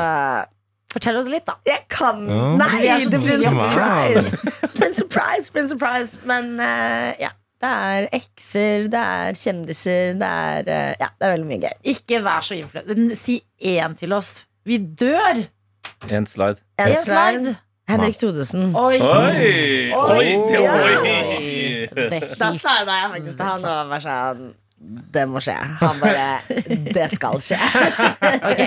Fortell 0.95 1.17
oss 1.19 1.27
litt, 1.27 1.43
da. 1.49 1.57
jeg 1.67 1.89
kan 1.91 2.21
Ja. 2.29 2.51
Nei, 2.61 3.07
det 3.11 3.19
blir 3.19 3.41
en 3.41 3.49
surprise! 3.51 4.53
Blir 4.77 4.87
en 4.87 4.95
surprise, 4.95 5.51
blir 5.51 5.65
en 5.65 5.71
surprise. 5.73 6.21
Men 6.29 6.53
eh, 6.63 7.25
ja. 7.25 7.33
Det 7.65 7.71
er 7.73 8.07
ekser, 8.13 8.89
det 8.93 9.01
er 9.01 9.37
kjendiser, 9.41 10.15
det 10.21 10.29
er 10.29 10.67
eh, 10.69 10.95
Ja, 11.01 11.09
det 11.17 11.25
er 11.29 11.31
veldig 11.39 11.47
mye 11.49 11.61
gøy. 11.63 11.77
Ikke 11.95 12.19
vær 12.25 12.45
så 12.45 12.59
influenser. 12.59 13.15
Si 13.17 13.39
én 13.65 13.95
til 13.97 14.13
oss. 14.13 14.35
Vi 14.69 14.77
dør! 15.01 15.47
En 16.13 16.27
slide. 16.29 16.61
En 16.79 16.91
En 16.91 16.99
slide. 17.01 17.39
slide. 17.41 17.55
Henrik 17.89 18.17
Thodesen. 18.21 18.75
Oi! 18.77 18.99
Oi! 19.01 19.93
Oi! 19.93 20.29
Oi! 20.57 20.69
Oi. 21.09 22.21
Da 22.41 22.51
slida 22.57 22.99
jeg 23.01 23.11
faktisk 23.17 23.37
til 23.41 23.49
han 23.49 23.67
og 23.69 23.91
var 23.93 24.05
sånn 24.05 24.45
Det 25.15 25.23
må 25.31 25.41
skje. 25.43 25.55
Han 25.81 26.01
bare 26.03 26.25
Det 26.93 27.07
skal 27.15 27.39
skje. 27.43 27.59
Ok, 28.51 28.61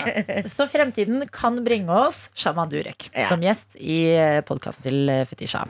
Så 0.49 0.65
fremtiden 0.71 1.21
kan 1.33 1.59
bringe 1.65 1.93
oss 1.93 2.27
Shaman 2.37 2.69
Durek 2.71 3.09
Ja. 3.13 3.27
som 3.29 3.41
gjest 3.43 3.77
i 3.79 3.99
podkasten 4.47 4.83
til 4.87 5.09
eh, 5.13 5.23
Fetisha. 5.29 5.65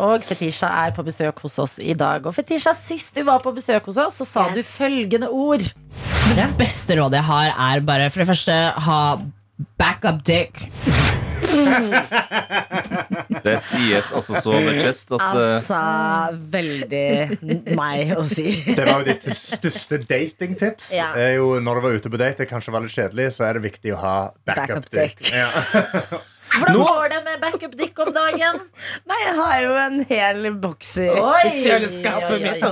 Og 0.00 0.24
Fetisha 0.26 0.68
er 0.86 0.94
på 0.96 1.04
besøk 1.06 1.40
hos 1.44 1.58
oss 1.62 1.78
i 1.82 1.94
dag. 1.98 2.26
Og 2.26 2.34
Fetisha, 2.36 2.72
sist 2.76 3.14
du 3.16 3.22
var 3.28 3.40
på 3.44 3.52
besøk 3.56 3.88
hos 3.90 3.98
oss, 4.00 4.20
så 4.20 4.26
sa 4.28 4.46
Yes. 4.50 4.54
du 4.54 4.62
følgende 4.84 5.28
ord. 5.30 5.64
Det 6.36 6.48
beste 6.58 6.96
rådet 7.00 7.20
jeg 7.20 7.28
har, 7.30 7.54
er 7.74 7.80
bare 7.80 8.10
for 8.10 8.22
det 8.22 8.28
første 8.30 8.56
ha 8.86 9.00
backup 9.78 10.22
dick. 10.24 10.68
Det 13.44 13.54
sies 13.62 14.10
altså 14.12 14.36
så 14.42 14.52
med 14.60 14.80
chest 14.82 15.12
at 15.16 15.22
eh, 15.22 15.54
Altså 15.56 15.78
veldig 16.52 17.74
meg 17.78 18.12
å 18.18 18.24
si. 18.26 18.50
Det 18.76 18.84
var 18.84 19.00
jo 19.00 19.06
ditt 19.12 19.28
største 19.38 20.00
datingtips. 20.10 20.90
Ja. 20.96 21.12
Er 21.18 21.36
jo 21.38 21.54
når 21.62 21.80
du 21.80 21.84
var 21.86 21.96
ute 22.00 22.12
på 22.12 22.20
date, 22.20 22.42
det 22.44 22.50
kanskje 22.50 22.74
var 22.74 22.84
litt 22.84 22.94
kjedelig, 22.94 23.30
så 23.36 23.46
er 23.48 23.58
det 23.58 23.64
viktig 23.70 23.94
å 23.96 24.00
ha 24.02 24.16
backup, 24.44 24.84
Backup 24.84 24.90
dick. 24.92 25.16
dick. 25.20 25.32
Ja. 25.34 25.48
Hvordan 26.50 26.78
går 26.80 27.08
det 27.12 27.20
med 27.24 27.40
backup 27.42 27.76
dick 27.78 27.98
om 28.02 28.10
dagen? 28.14 28.58
Nei, 29.10 29.18
jeg 29.24 29.34
har 29.38 29.54
jo 29.64 29.76
en 29.84 30.00
hel 30.10 30.48
boks 30.62 30.90
i 31.04 31.08
kjøleskapet 31.62 32.42
mitt. 32.42 32.66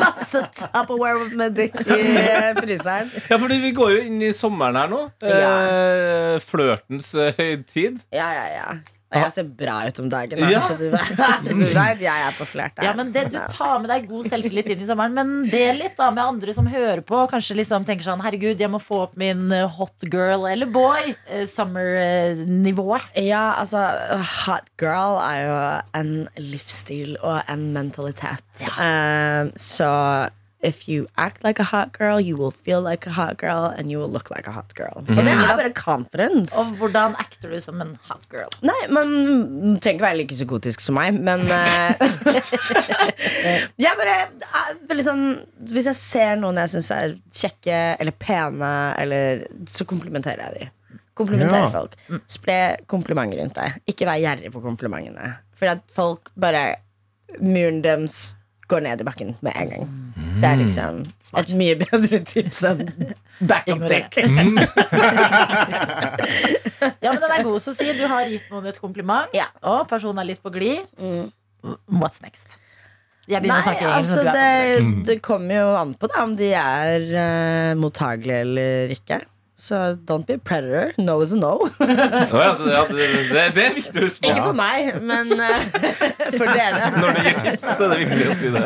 Masse 0.00 0.44
Tupperware 0.56 1.28
med 1.36 1.56
dick 1.58 1.76
i 1.84 2.00
eh, 2.00 2.50
fryseren. 2.58 3.12
Ja, 3.28 3.38
fordi 3.40 3.60
vi 3.64 3.74
går 3.76 3.94
jo 3.96 4.02
inn 4.08 4.22
i 4.24 4.32
sommeren 4.36 4.80
her 4.80 4.90
nå. 4.92 5.04
Eh, 5.28 6.40
Flørtens 6.44 7.12
eh, 7.18 7.34
høytid. 7.38 8.00
Ja, 8.14 8.30
ja, 8.36 8.46
ja. 8.56 8.68
Og 9.14 9.20
jeg 9.22 9.32
ser 9.36 9.48
bra 9.62 9.76
ut 9.86 9.98
om 10.02 10.08
dagen, 10.10 10.40
da, 10.42 10.48
Ja. 10.50 10.60
så 10.66 10.76
du 10.78 10.88
så 11.46 11.54
du 11.54 11.64
vet 11.70 12.00
jeg 12.02 12.24
er 12.28 12.34
på 12.38 12.46
flert. 12.50 12.74
der. 12.76 12.84
Ja, 12.88 12.94
men 12.98 13.12
det, 13.14 13.26
Du 13.30 13.38
tar 13.52 13.78
med 13.80 13.88
deg 13.92 14.08
god 14.10 14.26
selvtillit 14.26 14.68
inn 14.74 14.82
i 14.82 14.88
sommeren, 14.88 15.14
men 15.14 15.48
del 15.52 15.78
litt 15.82 15.96
da 15.96 16.10
med 16.10 16.24
andre 16.24 16.54
som 16.56 16.66
hører 16.66 17.00
på. 17.06 17.24
Kanskje 17.30 17.56
liksom 17.60 17.86
tenker 17.86 18.04
sånn 18.08 18.22
Herregud, 18.24 18.58
jeg 18.60 18.70
må 18.72 18.80
få 18.82 19.04
opp 19.06 19.16
min 19.20 19.46
eh, 19.54 19.66
hot 19.78 20.06
girl 20.10 20.46
eller 20.50 20.66
boy 20.74 21.14
eh, 21.28 21.44
summer-nivået. 21.46 23.10
Ja, 23.24 23.54
altså 23.60 23.84
Hot 24.44 24.66
girl 24.80 25.18
er 25.22 25.40
jo 25.44 25.58
en 26.00 26.12
livsstil 26.40 27.16
og 27.22 27.40
en 27.50 27.68
mentalitet. 27.74 28.66
Eh, 28.78 29.50
så 29.60 29.90
if 30.64 30.88
you 30.88 31.06
act 31.16 31.44
like 31.44 31.60
a 31.60 31.66
hot 31.68 31.92
girl, 31.92 32.18
you 32.20 32.36
will 32.40 32.50
feel 32.50 32.80
like 32.80 33.06
a 33.06 33.12
hot 33.12 33.36
girl, 33.38 33.66
and 33.76 33.90
you 33.92 33.98
will 34.00 34.08
look 34.08 34.30
like 34.32 34.46
a 34.48 34.52
hot 34.56 34.72
girl. 34.74 35.02
Og 35.04 35.10
det 35.20 35.28
er 35.34 35.56
bare 35.58 35.72
confidence. 35.76 36.54
Og 36.58 36.72
hvordan 36.80 37.14
acter 37.20 37.52
du 37.52 37.60
som 37.60 37.80
en 37.84 37.92
hot 38.08 38.24
girl? 38.32 38.48
Nei, 38.64 38.78
man 38.94 39.12
trenger 39.82 39.98
ikke 39.98 40.06
være 40.06 40.18
like 40.22 40.34
psykotisk 40.38 40.80
som 40.84 40.96
meg, 40.98 41.18
men 41.20 41.44
eh, 41.52 42.04
Jeg 43.84 43.98
bare 43.98 44.16
veldig 44.88 45.04
sånn 45.06 45.24
Hvis 45.70 45.88
jeg 45.90 45.98
ser 45.98 46.38
noen 46.40 46.58
jeg 46.62 46.72
syns 46.74 46.90
er 46.94 47.14
kjekke 47.34 47.80
eller 48.00 48.16
pene, 48.20 48.70
eller, 49.00 49.44
så 49.70 49.86
komplimenterer 49.88 50.46
jeg 50.48 50.62
dem. 50.64 50.72
Komplimentere 51.14 51.66
Ja. 51.68 51.70
folk. 51.70 51.92
Spre 52.30 52.56
komplimenter 52.90 53.38
rundt 53.42 53.54
deg. 53.58 53.76
Ikke 53.90 54.06
vær 54.08 54.18
gjerrig 54.18 54.50
på 54.54 54.62
komplimentene. 54.64 55.36
For 55.54 55.70
at 55.70 55.84
folk 55.94 56.32
bare 56.34 56.72
Muren 57.40 57.80
deres 57.84 58.34
går 58.70 58.80
ned 58.86 59.00
i 59.02 59.06
bakken 59.06 59.34
med 59.44 59.52
en 59.60 59.68
gang. 59.74 59.84
Det 60.40 60.48
er 60.50 60.56
liksom 60.60 61.02
et 61.40 61.50
mye 61.58 61.76
bedre 61.80 62.20
tips 62.26 62.62
enn 62.70 62.82
backup 63.40 63.76
Ignorer. 63.76 64.08
dick. 64.08 64.14
Ja, 67.04 67.12
men 67.14 67.20
den 67.22 67.32
er 67.32 67.42
god, 67.46 67.60
så 67.64 67.72
si 67.76 67.86
du 67.96 68.02
har 68.10 68.26
gitt 68.28 68.50
noen 68.52 68.66
et 68.68 68.78
kompliment, 68.80 69.30
Ja. 69.36 69.46
og 69.64 69.86
personen 69.88 70.18
er 70.20 70.26
litt 70.28 70.42
på 70.44 70.50
glid. 70.52 70.84
Mm. 71.00 71.30
What's 72.00 72.20
next? 72.24 72.58
Jeg 73.24 73.40
begynner 73.40 73.62
å 73.62 73.64
Nei, 73.64 73.72
snakke 73.72 73.92
altså 73.96 74.24
det, 74.36 75.04
det 75.08 75.14
kommer 75.24 75.56
jo 75.56 75.68
an 75.80 75.94
på 75.96 76.10
da, 76.12 76.24
om 76.26 76.34
de 76.36 76.50
er 76.60 77.06
uh, 77.14 77.70
mottagelige 77.80 78.42
eller 78.44 78.92
ikke. 78.92 79.22
Så 79.56 79.76
don't 80.04 80.26
be 80.26 80.34
a 80.34 80.38
predator. 80.38 80.92
No 80.98 81.20
is 81.22 81.32
a 81.32 81.36
no. 81.36 81.68
Ja, 81.78 81.86
det, 82.58 83.06
det, 83.30 83.42
det 83.54 83.62
er 83.64 83.74
viktig 83.76 84.00
å 84.00 84.06
huske 84.08 84.32
ikke 84.32 84.42
for 84.48 84.56
meg, 84.58 84.96
men 85.06 85.30
uh, 85.30 85.60
for 86.38 86.50
dere. 86.50 86.88
Når 86.96 87.14
du 87.14 87.20
gir 87.28 87.38
tips, 87.44 87.68
så 87.78 87.86
er 87.86 87.92
det 87.94 87.98
viktig 88.02 88.26
å 88.26 88.34
si 88.40 88.50
det. 88.56 88.64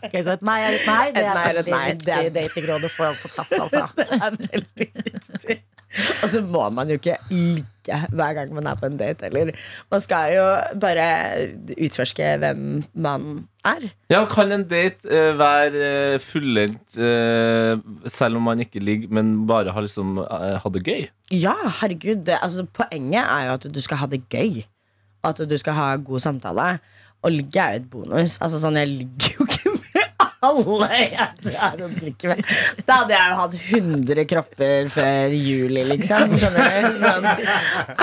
Ok, 0.00 0.16
så 0.26 0.34
et 0.34 0.42
nei 0.50 0.56
er 0.66 0.78
et 0.80 0.88
nei. 0.90 1.04
Det 1.14 1.22
Et 1.22 1.30
er 1.30 1.38
nei 1.38 1.44
et 1.46 1.60
veldig 1.60 1.74
nei. 1.76 1.84
viktig 1.92 2.06
Det 2.08 2.16
er- 2.18 2.34
datingråd 2.40 2.88
å 2.88 2.92
få 2.96 3.12
på 3.22 3.32
plass, 3.36 3.52
altså. 3.60 3.84
Det 4.00 4.08
er 4.18 4.34
veldig 4.50 4.90
viktig. 5.12 5.58
Og 6.24 6.28
så 6.34 6.42
må 6.46 6.66
man 6.74 6.90
jo 6.90 6.98
ikke 6.98 7.16
ligge 7.80 8.08
hver 8.12 8.34
gang 8.34 8.54
man 8.54 8.66
er 8.66 8.74
på 8.74 8.86
en 8.86 8.96
date 8.96 9.26
Eller. 9.26 9.52
Man 9.90 10.00
skal 10.00 10.34
jo 10.34 10.44
bare 10.80 11.06
utforske 11.78 12.36
hvem 12.38 12.84
man 12.94 13.46
er. 13.64 13.90
Ja, 14.10 14.24
Kan 14.24 14.52
en 14.52 14.64
date 14.68 15.06
uh, 15.08 15.38
være 15.38 16.14
uh, 16.14 16.20
fullendt 16.20 16.96
uh, 16.98 17.80
selv 18.06 18.36
om 18.36 18.42
man 18.42 18.60
ikke 18.60 18.80
ligger, 18.80 19.08
men 19.10 19.46
bare 19.46 19.72
har 19.72 19.80
liksom 19.80 20.18
hatt 20.30 20.74
det 20.74 20.84
gøy? 20.84 21.08
Ja, 21.30 21.54
herregud. 21.80 22.24
Det, 22.26 22.38
altså, 22.42 22.64
poenget 22.64 23.22
er 23.24 23.46
jo 23.46 23.52
at 23.52 23.66
du 23.74 23.80
skal 23.80 23.96
ha 23.96 24.06
det 24.06 24.28
gøy. 24.28 24.64
Og 25.22 25.30
at 25.30 25.50
du 25.50 25.56
skal 25.58 25.72
ha 25.72 25.96
god 25.96 26.18
samtale. 26.18 26.78
Og 27.22 27.32
ligge 27.32 27.60
er 27.60 27.74
jo 27.74 27.76
et 27.82 27.90
bonus. 27.90 28.38
Altså 28.40 28.58
sånn, 28.62 28.76
Jeg 28.80 28.88
ligger 28.88 29.34
jo 29.36 29.44
ikke 29.44 29.49
alle 30.40 30.86
jeg 30.96 31.12
er 31.52 31.82
og 31.84 31.96
drikker 32.00 32.30
med. 32.32 32.44
Da 32.88 33.00
hadde 33.02 33.12
jeg 33.16 33.30
jo 33.32 33.38
hatt 33.40 33.56
100 33.60 34.24
kropper 34.30 34.88
før 34.94 35.34
juli, 35.36 35.82
liksom. 35.90 36.36
Skjønner 36.40 36.76
du? 36.88 36.98
Sånn, 37.02 37.26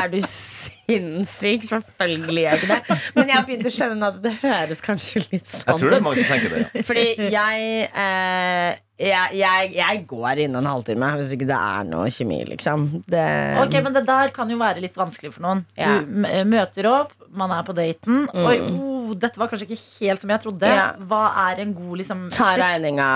er 0.04 0.12
du 0.14 0.20
sinnssyk? 0.22 1.66
Selvfølgelig 1.68 2.44
gjør 2.44 2.52
jeg 2.52 2.62
ikke 2.62 2.70
det. 2.76 2.98
Men 3.18 3.32
jeg 3.32 3.36
har 3.40 3.48
begynt 3.48 3.70
å 3.70 3.74
skjønne 3.74 3.98
nå 4.02 4.10
at 4.14 4.20
det 4.24 4.34
høres 4.44 4.84
kanskje 4.86 5.24
litt 5.32 5.50
sånn 5.50 5.74
Jeg 5.74 5.82
tror 5.82 5.94
det 5.96 5.98
er 6.00 6.06
mange 6.06 6.22
som 6.22 6.30
tenker 6.32 6.54
det. 6.54 6.62
ja. 6.78 6.84
fordi 6.88 7.06
jeg, 7.34 7.90
eh, 8.04 8.80
jeg, 9.08 9.34
jeg 9.42 9.74
Jeg 9.78 10.04
går 10.10 10.44
innen 10.46 10.62
en 10.62 10.70
halvtime 10.72 11.12
hvis 11.18 11.34
ikke 11.36 11.50
det 11.50 11.58
er 11.60 11.90
noe 11.90 12.08
kjemi, 12.14 12.40
liksom. 12.54 12.88
Det, 13.10 13.26
Ok, 13.66 13.80
men 13.84 13.98
Det 13.98 14.06
der 14.08 14.32
kan 14.36 14.50
jo 14.54 14.60
være 14.62 14.84
litt 14.86 14.98
vanskelig 15.00 15.34
for 15.36 15.46
noen. 15.48 15.66
Ja. 15.78 15.98
Du 16.06 16.22
m- 16.24 16.54
møter 16.54 16.88
opp, 16.94 17.14
man 17.38 17.52
er 17.58 17.66
på 17.68 17.76
daten. 17.78 18.24
Oi, 18.34 18.58
oh, 19.08 19.18
dette 19.18 19.40
var 19.40 19.50
kanskje 19.52 19.68
ikke 19.70 19.82
helt 19.82 20.24
som 20.24 20.34
jeg 20.34 20.44
trodde. 20.46 20.72
Ja. 20.80 20.88
Hva 21.10 21.24
er 21.48 21.64
en 21.64 21.76
god 21.78 22.02
liksom 22.04 22.26
Ta 22.36 22.54
regninga 22.60 23.12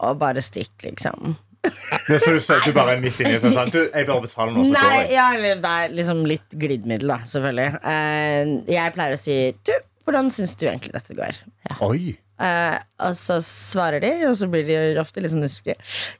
og 0.00 0.16
bare 0.20 0.40
stikk, 0.44 0.72
liksom. 0.86 1.34
Det 1.60 2.16
er 2.16 2.38
så 2.40 2.56
du, 2.62 2.70
du 2.70 2.72
bare 2.72 2.94
er 2.96 3.02
midt 3.02 3.18
inni 3.20 3.36
sånn, 3.40 3.52
sant? 3.52 3.74
du, 3.74 3.82
Jeg 3.92 4.06
bare 4.08 4.24
betaler 4.24 4.54
nå, 4.54 4.62
så 4.64 4.72
går 4.72 4.78
Nei, 4.78 5.02
jeg. 5.02 5.10
ja, 5.12 5.56
det 5.60 5.72
er 5.74 5.92
liksom 5.98 6.22
litt 6.28 6.56
glidemiddel, 6.56 7.12
da, 7.12 7.18
selvfølgelig. 7.28 7.82
Eh, 7.92 8.52
jeg 8.72 8.94
pleier 8.96 9.16
å 9.16 9.20
si 9.20 9.36
Du, 9.68 9.74
hvordan 10.08 10.32
syns 10.32 10.56
du 10.56 10.64
egentlig 10.70 10.94
dette 10.96 11.16
går? 11.18 11.40
Oi. 11.84 12.14
Eh, 12.40 12.78
og 13.04 13.16
så 13.18 13.36
svarer 13.44 14.00
de, 14.00 14.14
og 14.30 14.32
så 14.40 14.48
blir 14.48 14.64
de 14.70 14.78
ofte 15.02 15.20
litt 15.20 15.34
sånn 15.34 15.44
usikre. 15.44 15.76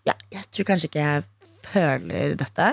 Ja, 0.09 0.17
jeg 0.35 0.45
tror 0.53 0.69
kanskje 0.75 0.91
ikke 0.93 1.07
jeg 1.07 1.25
føler 1.71 2.37
dette. 2.41 2.69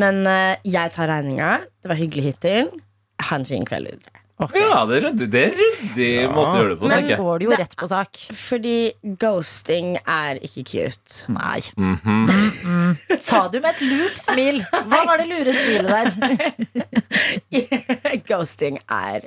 Men 0.00 0.20
eh, 0.28 0.60
jeg 0.68 0.92
tar 0.92 1.08
regninga. 1.08 1.54
Det 1.80 1.88
var 1.92 2.00
hyggelig 2.00 2.28
hittil. 2.28 2.70
Ha 3.30 3.40
en 3.40 3.48
fin 3.48 3.64
kveld 3.64 3.88
videre. 3.94 4.23
Ja, 4.34 4.82
det 4.88 4.96
er 4.96 5.04
ryddig, 5.06 5.26
det 5.30 5.40
er 5.46 5.52
ryddig 5.54 6.26
måte 6.34 6.50
å 6.50 6.56
gjøre 6.58 6.70
det 6.72 6.78
på, 6.80 6.88
Men-. 6.90 7.12
Får 7.20 7.36
du 7.38 7.44
jo 7.46 7.54
rett 7.60 7.74
på 7.78 7.86
sak. 7.90 8.10
Fordi 8.34 8.78
ghosting 9.22 9.88
er 10.02 10.40
ikke 10.42 10.64
cute. 10.72 11.10
Nei. 11.30 11.60
Mhm. 11.78 12.26
Sa 13.22 13.46
du 13.48 13.60
med 13.60 13.70
et 13.76 13.82
lurt 13.86 14.18
smil. 14.18 14.58
Hva 14.72 15.04
var 15.06 15.16
det 15.22 15.28
lure 15.30 15.52
smilet 15.54 16.18
der? 16.18 16.50
ghosting 18.28 18.78
er 18.90 19.20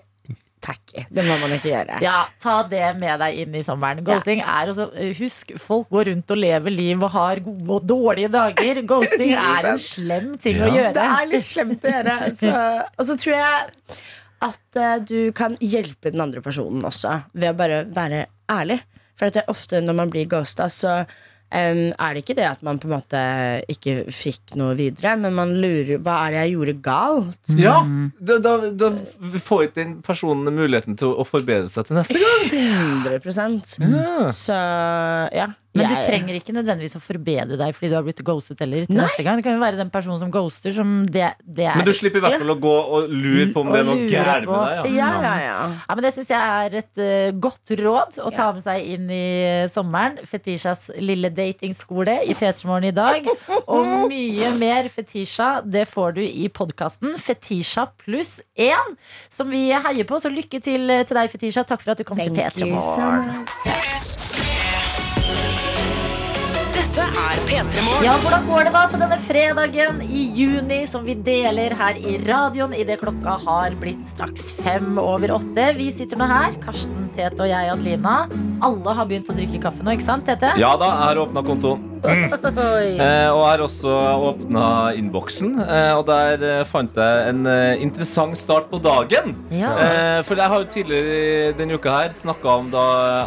tacky. 0.67 1.05
Det 1.13 1.23
må 1.23 1.37
man 1.39 1.51
ikke 1.55 1.69
gjøre. 1.71 2.01
Ja, 2.03 2.25
Ta 2.43 2.57
det 2.67 2.83
med 2.99 3.19
deg 3.23 3.31
inn 3.45 3.55
i 3.55 3.63
sommeren. 3.63 4.03
Ghosting 4.05 4.41
er 4.43 4.67
også, 4.73 4.89
Husk, 5.21 5.53
folk 5.61 5.87
går 5.93 6.03
rundt 6.11 6.31
og 6.35 6.39
lever 6.41 6.71
liv 6.73 6.99
og 7.07 7.11
har 7.15 7.39
gode 7.45 7.71
og 7.77 7.81
dårlige 7.87 8.27
dager. 8.33 8.81
Ghosting 8.89 9.31
er 9.39 9.69
en 9.71 9.79
slem 9.81 10.33
ting 10.41 10.59
å 10.59 10.67
gjøre. 10.73 10.91
Det 10.97 11.05
er 11.15 11.25
litt 11.31 11.47
slemt 11.47 11.79
å 11.87 11.89
gjøre. 11.95 12.15
Så, 12.35 12.51
og 12.97 13.03
så 13.07 13.13
tror 13.23 13.35
jeg 13.37 13.55
at 14.45 14.79
eh, 14.79 14.99
du 15.01 15.31
kan 15.35 15.57
hjelpe 15.61 16.11
den 16.13 16.21
andre 16.23 16.43
personen 16.45 16.85
også 16.85 17.15
ved 17.33 17.51
å 17.51 17.57
bare 17.57 17.81
være 17.93 18.25
ærlig. 18.51 18.81
For 19.17 19.29
at 19.29 19.37
det 19.37 19.45
er 19.45 19.53
ofte 19.53 19.81
når 19.81 19.97
man 19.97 20.13
blir 20.13 20.29
ghosta, 20.29 20.69
så 20.69 21.01
Um, 21.47 21.93
er 21.95 22.11
det 22.11 22.25
ikke 22.25 22.35
det 22.35 22.43
at 22.43 22.63
man 22.65 22.75
på 22.75 22.89
en 22.89 22.97
måte 22.97 23.19
ikke 23.71 24.09
fikk 24.11 24.51
noe 24.59 24.73
videre, 24.75 25.13
men 25.15 25.31
man 25.31 25.53
lurer 25.55 26.01
hva 26.03 26.17
er 26.25 26.33
det 26.33 26.41
jeg 26.41 26.55
gjorde 26.57 26.73
galt? 26.83 27.53
Ja, 27.55 27.77
da, 28.19 28.35
da, 28.43 28.55
da 28.75 28.89
får 29.45 29.69
ikke 29.69 29.77
den 29.79 29.93
personen 30.03 30.51
muligheten 30.51 30.99
til 30.99 31.15
å 31.15 31.23
forbedre 31.23 31.71
seg 31.71 31.87
til 31.87 31.95
neste 32.01 32.19
gang. 32.19 32.43
100 33.07 33.79
mm. 33.79 34.27
Så 34.35 34.59
ja. 35.39 35.47
Men 35.77 35.91
du 35.93 35.95
trenger 36.07 36.39
ikke 36.39 36.55
nødvendigvis 36.55 36.97
å 36.99 37.01
forbedre 37.03 37.59
deg 37.59 37.75
fordi 37.77 37.91
du 37.91 37.97
har 37.97 38.05
blitt 38.05 38.21
ghostet 38.25 38.63
heller. 38.63 38.85
til 38.87 38.95
Nei. 38.97 39.05
neste 39.05 39.25
gang 39.25 39.39
Det 39.39 39.45
kan 39.47 39.57
jo 39.57 39.63
være 39.63 39.79
den 39.79 39.91
personen 39.93 40.19
som 40.21 40.31
ghoster, 40.33 40.73
som 40.75 40.93
det, 41.05 41.31
det 41.43 41.67
er. 41.67 41.77
Men 41.79 41.87
du 41.87 41.93
slipper 41.97 42.21
i 42.21 42.25
hvert 42.25 42.41
fall 42.41 42.53
å 42.55 42.57
gå 42.61 42.75
og 42.97 43.11
lure 43.13 43.47
på 43.53 43.63
om 43.63 43.71
det 43.73 43.81
er 43.81 43.87
noe 43.87 44.07
gærent 44.09 44.49
med 44.49 44.63
deg. 44.63 44.91
Ja. 44.97 45.07
Ja, 45.07 45.09
ja, 45.23 45.35
ja. 45.45 45.57
Ja, 45.87 45.95
men 45.95 46.03
Det 46.07 46.13
syns 46.15 46.31
jeg 46.33 46.41
er 46.63 46.77
et 46.81 47.01
uh, 47.01 47.39
godt 47.47 47.73
råd 47.79 48.19
å 48.23 48.31
ta 48.33 48.49
med 48.55 48.65
seg 48.65 48.91
inn 48.95 49.11
i 49.13 49.25
sommeren. 49.71 50.19
Fetishas 50.27 50.91
lille 51.01 51.31
datingskole 51.33 52.19
i 52.27 52.35
P3morgen 52.37 52.89
i 52.91 52.95
dag. 52.95 53.27
Og 53.67 54.07
mye 54.11 54.51
mer 54.59 54.89
Fetisha 54.93 55.61
det 55.65 55.87
får 55.91 56.17
du 56.17 56.23
i 56.25 56.47
podkasten 56.53 57.17
Fetisha 57.21 57.87
pluss 58.03 58.37
én, 58.57 58.95
som 59.29 59.49
vi 59.51 59.67
heier 59.71 60.07
på. 60.07 60.19
Så 60.21 60.31
lykke 60.33 60.61
til 60.63 60.89
eh, 60.89 61.05
til 61.07 61.19
deg, 61.19 61.31
Fetisha. 61.33 61.65
Takk 61.67 61.83
for 61.83 61.95
at 61.95 62.03
du 62.03 62.07
kom 62.07 62.19
til 62.21 62.33
Thank 62.35 62.59
til 62.59 62.77
so 62.81 63.01
P3morgen. 63.01 64.16
Dette 66.97 67.21
er 67.21 67.39
P3 67.45 67.81
Morgen. 67.85 68.05
Ja, 68.07 68.13
hvordan 68.23 68.45
går 68.47 68.63
det 68.65 68.71
da 68.73 68.79
på 68.89 68.97
denne 68.97 69.17
fredagen 69.27 69.99
i 70.01 70.23
juni 70.33 70.79
som 70.89 71.03
vi 71.05 71.13
deler 71.13 71.75
her 71.77 71.99
i 72.01 72.15
radioen 72.23 72.73
idet 72.73 72.97
klokka 73.03 73.35
har 73.43 73.75
blitt 73.77 74.01
straks 74.09 74.47
fem 74.57 74.97
over 74.97 75.35
åtte? 75.35 75.67
Vi 75.77 75.91
sitter 75.93 76.17
nå 76.17 76.25
her, 76.25 76.57
Karsten, 76.63 77.11
Tete 77.13 77.45
og 77.45 77.51
jeg, 77.51 77.69
Adelina. 77.75 78.15
Alle 78.65 78.95
har 78.97 79.05
begynt 79.11 79.29
å 79.29 79.37
drikke 79.37 79.61
kaffe 79.67 79.85
nå, 79.85 79.93
ikke 79.93 80.07
sant, 80.09 80.25
Tete? 80.25 80.55
Ja 80.57 80.73
da, 80.73 80.89
jeg 80.89 81.03
har 81.11 81.21
åpna 81.27 81.45
kontoen. 81.45 81.85
Oi. 82.03 82.93
Eh, 83.07 83.29
og 83.29 83.39
jeg 83.41 83.47
har 83.51 83.61
også 83.63 83.91
åpna 84.27 84.63
innboksen. 84.97 85.51
Eh, 85.61 85.91
og 85.97 86.03
der 86.07 86.41
eh, 86.43 86.61
fant 86.67 86.95
jeg 86.97 87.29
en 87.31 87.45
eh, 87.49 87.81
interessant 87.83 88.37
start 88.39 88.67
på 88.71 88.79
dagen. 88.83 89.35
Ja. 89.53 89.71
Eh, 89.81 90.19
for 90.27 90.39
jeg 90.39 90.51
har 90.51 90.63
jo 90.63 90.69
tidligere 90.71 91.51
denne 91.57 91.77
uka 91.77 91.93
her 91.93 92.15
snakka 92.17 92.55
om 92.63 92.71
da 92.73 92.83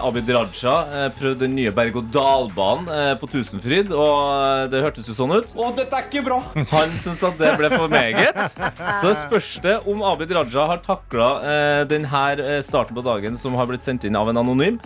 Abid 0.06 0.30
Raja 0.34 0.74
eh, 0.90 1.06
prøvde 1.16 1.44
den 1.44 1.54
nye 1.58 1.72
berg-og-dal-banen 1.76 2.90
eh, 2.96 3.12
på 3.20 3.30
Tusenfryd. 3.30 3.92
Og 3.94 4.16
eh, 4.34 4.64
det 4.72 4.82
hørtes 4.84 5.10
jo 5.10 5.16
sånn 5.16 5.36
ut. 5.38 5.54
Å, 5.54 5.70
dette 5.78 6.00
er 6.00 6.08
ikke 6.08 6.24
bra! 6.26 6.40
Han 6.74 6.96
syntes 6.98 7.24
at 7.30 7.38
det 7.40 7.54
ble 7.60 7.72
for 7.74 7.92
meget. 7.92 8.56
Så 9.04 9.14
spørs 9.24 9.52
det 9.64 9.78
om 9.90 10.02
Abid 10.10 10.34
Raja 10.36 10.66
har 10.72 10.82
takla 10.84 11.30
eh, 11.40 11.80
denne 11.90 12.60
starten 12.66 12.98
på 12.98 13.06
dagen 13.06 13.38
som 13.38 13.56
har 13.58 13.70
blitt 13.70 13.86
sendt 13.86 14.06
inn 14.08 14.18
av 14.18 14.30
en 14.32 14.42
anonym. 14.42 14.80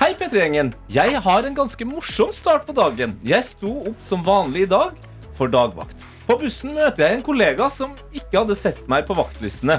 Hei, 0.00 0.14
P3-gjengen. 0.16 0.70
Jeg 0.88 1.18
har 1.20 1.44
en 1.44 1.56
ganske 1.58 1.84
morsom 1.84 2.30
start 2.32 2.62
på 2.64 2.72
dagen. 2.72 3.10
Jeg 3.20 3.44
sto 3.44 3.68
opp 3.90 3.98
som 4.00 4.22
vanlig 4.24 4.62
i 4.64 4.68
dag 4.70 4.94
for 5.36 5.52
dagvakt. 5.52 6.06
På 6.24 6.38
bussen 6.40 6.72
møter 6.72 7.04
jeg 7.04 7.18
en 7.18 7.24
kollega 7.26 7.66
som 7.68 7.92
ikke 8.08 8.38
hadde 8.38 8.56
sett 8.56 8.80
meg 8.88 9.04
på 9.04 9.18
vaktlistene. 9.18 9.76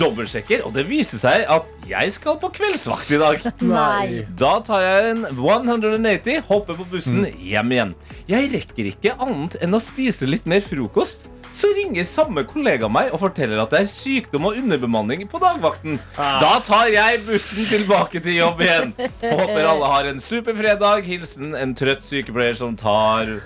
Dobbeltsjekker, 0.00 0.64
og 0.66 0.74
det 0.74 0.86
viser 0.88 1.20
seg 1.22 1.44
at 1.50 1.68
jeg 1.88 2.14
skal 2.16 2.38
på 2.42 2.50
kveldsvakt 2.56 3.12
i 3.14 3.20
dag. 3.20 3.44
Nei. 3.74 4.24
Da 4.38 4.56
tar 4.66 4.82
jeg 4.82 5.12
en 5.12 5.28
180, 5.30 6.42
hopper 6.48 6.78
på 6.80 6.88
bussen, 6.96 7.22
hjem 7.38 7.76
igjen. 7.76 7.94
Jeg 8.30 8.50
rekker 8.54 8.90
ikke 8.90 9.14
annet 9.22 9.58
enn 9.62 9.76
å 9.76 9.82
spise 9.82 10.26
litt 10.28 10.48
mer 10.50 10.64
frokost. 10.64 11.28
Så 11.54 11.68
ringer 11.70 12.02
samme 12.02 12.42
kollega 12.50 12.88
meg 12.90 13.12
og 13.14 13.20
forteller 13.22 13.60
at 13.62 13.70
det 13.70 13.84
er 13.84 13.90
sykdom 13.90 14.48
og 14.48 14.56
underbemanning 14.58 15.22
på 15.30 15.38
dagvakten. 15.38 16.00
Da 16.18 16.56
tar 16.66 16.90
jeg 16.90 17.20
bussen 17.28 17.68
tilbake 17.70 18.18
til 18.24 18.40
jobb 18.40 18.64
igjen. 18.64 18.90
Håper 19.22 19.68
alle 19.70 19.90
har 19.92 20.08
en 20.10 20.18
super 20.18 20.56
fredag. 20.58 21.06
Hilsen 21.06 21.54
en 21.54 21.76
trøtt 21.78 22.02
sykepleier 22.08 22.58
som 22.58 22.74
tar 22.74 23.36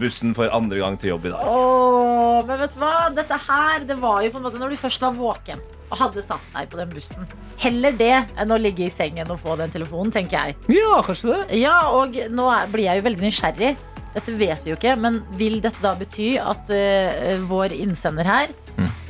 bussen 0.00 0.34
for 0.34 0.50
andre 0.52 0.80
gang 0.80 0.96
til 1.00 1.12
jobb 1.14 1.28
i 1.28 1.34
dag. 1.34 1.44
Åh, 1.46 2.40
men 2.46 2.58
vet 2.62 2.74
du 2.74 2.80
hva? 2.80 2.94
Dette 3.14 3.36
her, 3.48 3.84
det 3.86 3.98
var 4.00 4.24
jo 4.24 4.32
på 4.32 4.40
en 4.40 4.48
måte 4.48 4.60
når 4.60 4.72
du 4.72 4.80
først 4.80 5.04
var 5.06 5.14
våken 5.18 5.62
og 5.90 5.98
hadde 5.98 6.22
satt 6.22 6.52
deg 6.54 6.70
på 6.70 6.78
den 6.78 6.90
bussen. 6.92 7.30
Heller 7.60 7.94
det 7.98 8.14
enn 8.38 8.54
å 8.54 8.58
ligge 8.60 8.86
i 8.86 8.92
sengen 8.92 9.30
og 9.30 9.40
få 9.42 9.56
den 9.58 9.72
telefonen, 9.74 10.12
tenker 10.14 10.38
jeg. 10.38 10.58
Ja, 10.78 11.00
kanskje 11.06 11.34
det. 11.34 11.60
Ja, 11.60 11.76
og 11.94 12.14
nå 12.30 12.46
blir 12.70 12.86
jeg 12.86 13.00
jo 13.00 13.06
veldig 13.08 13.26
nysgjerrig. 13.26 13.72
Dette 14.14 14.34
vet 14.34 14.64
vi 14.64 14.72
jo 14.72 14.78
ikke, 14.78 14.96
men 14.98 15.20
vil 15.38 15.60
dette 15.62 15.82
da 15.82 15.92
bety 15.98 16.32
at 16.42 16.70
uh, 16.74 17.42
vår 17.50 17.74
innsender 17.76 18.26
her 18.26 18.54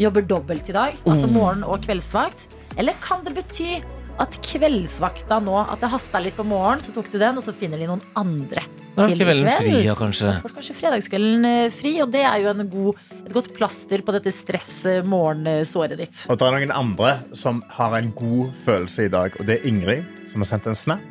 jobber 0.01 0.25
dobbelt 0.27 0.69
i 0.69 0.77
dag? 0.77 0.97
Altså 1.09 1.29
morgen- 1.31 1.65
og 1.65 1.85
kveldsvakt? 1.85 2.49
Eller 2.81 2.97
kan 3.05 3.25
det 3.25 3.37
bety 3.37 3.79
at 4.21 4.37
kveldsvakta 4.45 5.39
nå 5.43 5.57
At 5.63 5.81
det 5.83 5.91
hasta 5.93 6.21
litt 6.23 6.37
på 6.37 6.45
morgenen, 6.47 6.83
så 6.85 6.93
tok 6.95 7.09
du 7.13 7.19
den, 7.21 7.39
og 7.41 7.45
så 7.45 7.55
finner 7.57 7.81
de 7.81 7.89
noen 7.89 8.03
andre 8.19 8.65
Da 8.97 9.07
er 9.07 9.15
kvelden 9.17 9.47
kveld? 9.47 9.61
fri, 9.63 9.77
ja, 9.87 9.95
kanskje. 9.99 10.29
Da 10.29 10.43
får 10.43 10.55
kanskje 10.59 10.77
fredagskvelden 10.77 11.47
eh, 11.49 11.71
fri, 11.73 11.93
og 12.05 12.11
det 12.13 12.25
er 12.29 12.43
jo 12.43 12.51
en 12.53 12.65
god, 12.73 13.01
et 13.21 13.33
godt 13.33 13.51
plaster 13.57 14.03
på 14.05 14.15
dette 14.17 14.33
stress-morgensåret 14.35 15.97
ditt. 16.01 16.25
Og 16.29 16.37
det 16.41 16.49
er 16.49 16.57
noen 16.59 16.75
andre 16.75 17.15
som 17.39 17.63
har 17.79 17.97
en 18.01 18.11
god 18.19 18.53
følelse 18.67 19.07
i 19.07 19.13
dag, 19.13 19.39
og 19.39 19.49
det 19.49 19.59
er 19.61 19.69
Ingrid, 19.71 20.05
som 20.29 20.45
har 20.45 20.51
sendt 20.53 20.69
en 20.69 20.77
snap. 20.79 21.07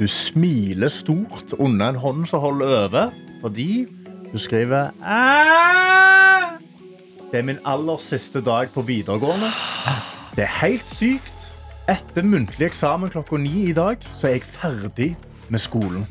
Hun 0.00 0.10
smiler 0.10 0.92
stort 0.92 1.54
under 1.58 1.92
en 1.94 2.00
hånd 2.02 2.28
som 2.28 2.42
holder 2.44 2.76
over, 2.82 3.10
fordi 3.40 3.70
hun 4.30 4.40
skriver 4.40 4.92
«Ah! 5.00 6.56
Det 7.30 7.38
er 7.40 7.46
min 7.46 7.60
aller 7.64 8.00
siste 8.02 8.42
dag 8.42 8.72
på 8.74 8.82
videregående. 8.82 9.52
Det 10.34 10.44
er 10.48 10.56
helt 10.64 10.88
sykt. 10.98 11.39
Etter 11.90 12.22
muntlig 12.26 12.68
eksamen 12.68 13.10
klokka 13.10 13.38
ni 13.40 13.66
i 13.70 13.74
dag, 13.74 13.98
så 14.06 14.30
er 14.30 14.38
jeg 14.38 14.46
ferdig 14.46 15.10
med 15.50 15.62
skolen. 15.62 16.06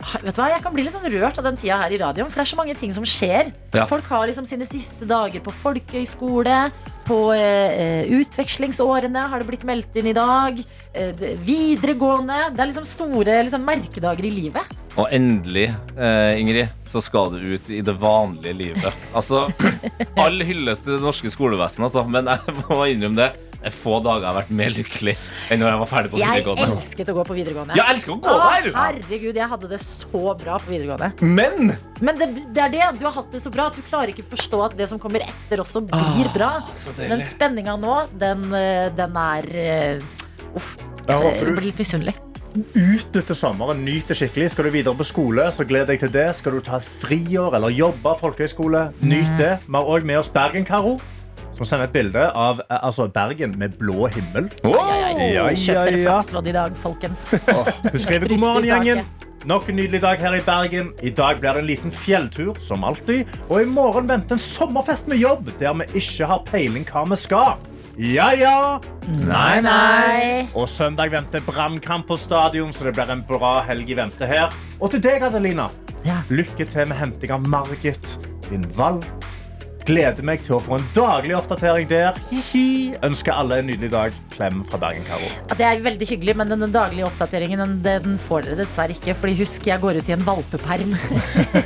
Vet 0.00 0.32
du 0.32 0.40
hva, 0.40 0.48
Jeg 0.48 0.62
kan 0.64 0.72
bli 0.72 0.82
litt 0.86 0.94
sånn 0.94 1.10
rørt 1.12 1.36
av 1.38 1.44
den 1.44 1.58
tida 1.60 1.76
her 1.82 1.92
i 1.92 1.98
radioen, 2.00 2.30
for 2.30 2.40
det 2.40 2.46
er 2.46 2.50
så 2.54 2.58
mange 2.58 2.74
ting 2.80 2.92
som 2.94 3.04
skjer. 3.06 3.50
Ja. 3.76 3.84
Folk 3.88 4.08
har 4.08 4.24
liksom 4.30 4.46
sine 4.48 4.64
siste 4.66 5.06
dager 5.06 5.42
på 5.44 5.52
folkehøyskole, 5.60 6.56
på 7.10 7.18
eh, 7.34 8.06
utvekslingsårene 8.20 9.24
har 9.32 9.42
det 9.42 9.48
blitt 9.48 9.66
meldt 9.68 9.96
inn 9.98 10.08
i 10.10 10.14
dag. 10.16 10.58
Eh, 10.94 11.10
det, 11.18 11.34
videregående. 11.46 12.38
Det 12.54 12.62
er 12.62 12.70
liksom 12.70 12.86
store 12.88 13.40
liksom, 13.44 13.64
merkedager 13.66 14.28
i 14.28 14.32
livet. 14.34 14.72
Og 14.96 15.10
endelig, 15.14 15.68
eh, 15.98 16.40
Ingrid, 16.40 16.72
så 16.86 17.02
skal 17.04 17.34
du 17.34 17.42
ut 17.56 17.70
i 17.70 17.82
det 17.84 17.96
vanlige 18.00 18.56
livet. 18.56 19.04
Altså, 19.14 19.48
all 20.22 20.40
hyllest 20.46 20.86
til 20.86 20.96
det 20.96 21.04
norske 21.04 21.34
skolevesenet, 21.34 21.90
altså. 21.90 22.06
Men 22.08 22.30
jeg 22.30 22.56
må 22.70 22.82
innrømme 22.88 23.20
det. 23.26 23.49
Få 23.68 23.98
dager 24.00 24.22
jeg 24.24 24.32
har 24.32 24.36
vært 24.40 24.50
mer 24.56 24.70
lykkelig 24.72 25.12
enn 25.52 25.60
når 25.60 25.68
jeg 25.68 25.78
var 25.82 25.88
ferdig 25.90 26.10
på 26.14 26.18
Jeg 26.18 26.30
videregående. 26.40 26.76
elsket 26.80 27.10
å 27.12 27.14
gå 27.18 27.24
på 27.28 27.34
videregående. 27.36 27.74
Jeg 27.76 27.94
elsker 27.94 28.12
å 28.14 28.16
gå 28.24 28.30
Å, 28.32 28.38
der! 28.40 28.70
herregud, 28.72 29.36
jeg 29.36 29.48
hadde 29.52 29.68
det 29.68 29.80
så 29.84 30.22
bra 30.40 30.56
på 30.62 30.70
videregående. 30.72 31.10
Men 31.20 31.76
Men 32.00 32.16
det, 32.16 32.28
det 32.56 32.62
er 32.64 32.72
det, 32.72 32.86
du 32.98 33.04
har 33.04 33.12
hatt 33.18 33.30
det 33.32 33.42
så 33.44 33.50
bra 33.52 33.66
at 33.68 33.76
du 33.76 33.82
klarer 33.82 34.14
ikke 34.14 34.24
forstå 34.30 34.62
at 34.70 34.76
det 34.78 34.88
som 34.88 34.98
kommer 34.98 35.20
etter 35.26 35.60
også 35.60 35.82
blir 35.84 36.32
bra. 36.32 36.62
så 36.74 36.94
Den 36.96 37.18
deilig. 37.18 37.28
spenninga 37.34 37.76
nå, 37.76 37.98
den, 38.18 38.46
eh, 38.54 38.88
den 38.96 39.16
er 39.16 39.44
eh, 39.52 40.00
Uff. 40.56 40.76
Jeg 40.80 41.06
Jeg 41.06 41.16
håper 41.16 41.44
du- 41.46 41.54
blir 41.60 41.64
litt 41.68 41.78
misunnelig. 41.78 42.14
Utnytte 42.74 43.34
sommeren, 43.38 43.84
nyt 43.84 44.08
det 44.08 44.16
skikkelig. 44.18 44.50
Skal 44.50 44.64
du 44.64 44.70
videre 44.70 44.94
på 44.98 45.04
skole, 45.06 45.44
så 45.54 45.62
gled 45.68 45.86
deg 45.86 46.00
til 46.00 46.08
det. 46.10 46.34
Skal 46.34 46.52
du 46.52 46.60
ta 46.60 46.76
et 46.80 46.82
friår 46.82 47.54
eller 47.54 47.70
jobbe 47.70 48.16
folkehøyskole, 48.18 48.92
nyt 49.02 49.30
det. 49.38 49.52
Vi 49.68 49.72
har 49.76 49.84
òg 49.86 50.02
med 50.04 50.18
oss 50.18 50.30
Bergen-Karo, 50.34 50.96
som 51.60 51.68
sender 51.68 51.90
et 51.90 51.92
bilde 51.92 52.22
av 52.32 52.62
eh, 52.64 52.78
altså 52.80 53.04
Bergen 53.12 53.52
med 53.60 53.74
blå 53.76 54.06
himmel. 54.08 54.46
Wow! 54.64 54.78
Ja, 54.80 55.10
ja, 55.12 55.26
ja, 55.28 55.48
ja. 55.52 55.82
flakslodd 56.06 56.48
i 56.48 56.54
dag, 56.56 56.76
folkens. 56.80 57.34
Hun 57.36 57.98
skriver 58.00 58.30
god 58.32 58.40
morgen, 58.40 58.68
gjengen. 58.70 59.10
Nok 59.48 59.68
en 59.68 59.76
nydelig 59.76 60.00
dag 60.00 60.20
her 60.20 60.36
i 60.36 60.40
Bergen. 60.44 60.90
I 61.04 61.12
dag 61.16 61.40
blir 61.40 61.56
det 61.56 61.62
en 61.62 61.68
liten 61.68 61.92
fjelltur, 61.92 62.56
som 62.64 62.84
alltid. 62.84 63.28
Og 63.50 63.60
i 63.60 63.68
morgen 63.68 64.08
venter 64.08 64.38
en 64.38 64.42
sommerfest 64.42 65.08
med 65.12 65.20
jobb, 65.20 65.52
der 65.60 65.76
vi 65.82 66.00
ikke 66.00 66.32
har 66.32 66.42
peiling 66.48 66.88
hva 66.88 67.04
vi 67.12 67.20
skal. 67.20 67.60
Ja, 68.00 68.30
ja. 68.32 68.56
Nei, 69.20 69.60
Nei. 69.64 70.48
Og 70.56 70.68
søndag 70.72 71.12
venter 71.12 71.44
brannkamp 71.44 72.08
på 72.08 72.16
stadion, 72.20 72.72
så 72.72 72.88
det 72.88 72.96
blir 72.96 73.12
en 73.12 73.24
bra 73.28 73.58
helg 73.68 73.92
i 73.92 74.00
vente 74.00 74.28
her. 74.28 74.48
Og 74.80 74.94
til 74.94 75.04
deg, 75.04 75.28
Adelina. 75.28 75.68
Ja. 76.08 76.22
Lykke 76.32 76.64
til 76.64 76.88
med 76.88 76.96
henting 76.96 77.36
av 77.36 77.44
Margit, 77.44 78.14
din 78.48 78.64
valg 78.76 79.04
Gleder 79.88 80.24
meg 80.26 80.42
til 80.44 80.56
å 80.56 80.60
få 80.62 80.76
en 80.76 80.86
daglig 80.94 81.34
oppdatering 81.38 81.88
der. 81.90 82.18
Hihi. 82.28 82.92
Ønsker 83.06 83.32
alle 83.34 83.60
en 83.62 83.68
nydelig 83.70 83.90
dag. 83.94 84.16
Klem 84.34 84.60
fra 84.68 84.80
Bergen, 84.82 85.06
Karo. 85.08 85.30
Ja, 85.48 85.56
Det 85.56 85.66
er 85.66 85.82
veldig 85.84 86.08
hyggelig, 86.10 86.36
men 86.36 86.52
den 86.52 86.74
daglige 86.74 87.08
oppdateringen 87.08 87.62
den, 87.64 87.76
den 88.04 88.18
får 88.20 88.46
dere 88.48 88.60
dessverre 88.60 88.96
ikke. 88.96 89.16
Fordi 89.18 89.36
husk, 89.40 89.66
jeg 89.70 89.82
går 89.82 90.00
ut 90.00 90.10
i 90.12 90.16
en 90.16 90.24
valpeperm. 90.26 90.94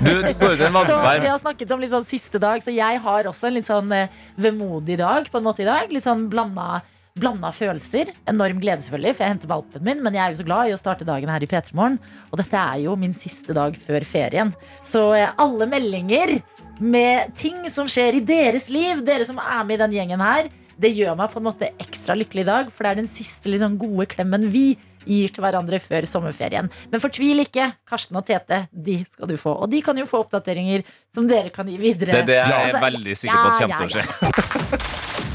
Du, 0.06 0.12
du 0.22 0.32
går 0.40 0.56
ut 0.56 0.62
i 0.62 0.68
en 0.70 0.80
Så 0.90 1.00
vi 1.02 1.30
har 1.32 1.42
snakket 1.42 1.74
om 1.74 1.82
litt 1.82 1.94
sånn 1.94 2.08
siste 2.08 2.40
dag, 2.42 2.62
så 2.64 2.74
jeg 2.74 3.02
har 3.04 3.30
også 3.30 3.50
en 3.50 3.58
litt 3.58 3.68
sånn 3.68 3.92
eh, 3.96 4.24
vemodig 4.40 4.98
dag 5.02 5.30
på 5.30 5.40
en 5.40 5.48
måte 5.50 5.66
i 5.66 5.68
dag. 5.68 5.90
Litt 5.92 6.06
sånn 6.06 6.28
blanda, 6.32 6.80
blanda 7.14 7.50
følelser. 7.54 8.10
Enorm 8.30 8.58
glede, 8.62 8.82
selvfølgelig, 8.82 9.14
for 9.14 9.24
jeg 9.24 9.34
henter 9.36 9.50
valpen 9.52 9.84
min. 9.86 10.02
Men 10.02 10.16
jeg 10.16 10.24
er 10.24 10.34
jo 10.34 10.40
så 10.40 10.46
glad 10.48 10.70
i 10.70 10.74
å 10.74 10.80
starte 10.80 11.06
dagen 11.06 11.30
her 11.30 11.44
i 11.44 11.48
P3 11.50 11.76
Morgen. 11.78 12.00
Og 12.32 12.40
dette 12.40 12.58
er 12.58 12.82
jo 12.82 12.96
min 12.98 13.14
siste 13.14 13.54
dag 13.56 13.76
før 13.78 14.06
ferien. 14.08 14.50
Så 14.86 15.06
eh, 15.14 15.30
alle 15.40 15.68
meldinger 15.70 16.38
med 16.82 17.30
ting 17.38 17.60
som 17.70 17.86
skjer 17.90 18.18
i 18.18 18.24
deres 18.26 18.66
liv, 18.72 19.04
dere 19.06 19.26
som 19.28 19.38
er 19.38 19.62
med 19.62 19.78
i 19.78 19.82
den 19.84 19.94
gjengen 20.00 20.24
her, 20.24 20.50
det 20.74 20.90
gjør 20.90 21.14
meg 21.14 21.30
på 21.30 21.38
en 21.38 21.46
måte 21.46 21.68
ekstra 21.78 22.16
lykkelig 22.18 22.42
i 22.42 22.48
dag, 22.48 22.72
for 22.74 22.82
det 22.82 22.90
er 22.90 22.98
den 22.98 23.06
siste 23.06 23.46
liksom, 23.52 23.76
gode 23.78 24.08
klemmen 24.10 24.48
vi 24.50 24.72
gir 25.06 25.30
til 25.30 25.44
hverandre 25.44 25.78
før 25.84 26.08
sommerferien. 26.08 26.66
Men 26.90 27.02
fortvil 27.02 27.44
ikke. 27.44 27.68
Karsten 27.86 28.18
og 28.18 28.26
Tete 28.26 28.64
de 28.72 28.96
skal 29.06 29.30
du 29.30 29.36
få. 29.38 29.52
Og 29.54 29.70
de 29.70 29.84
kan 29.86 30.00
jo 30.00 30.08
få 30.10 30.24
oppdateringer 30.24 30.82
som 31.14 31.28
dere 31.30 31.54
kan 31.54 31.70
gi 31.70 31.78
videre. 31.78 32.24
Det 32.26 32.40
er 32.40 32.50
jeg 32.50 32.72
Altså, 32.72 32.82
veldig 32.88 33.16
sikker 33.22 33.38
på 33.38 33.52
at 33.52 33.62
kommer 33.62 33.84
til 33.84 33.86
å 33.86 34.90
skje. 35.22 35.30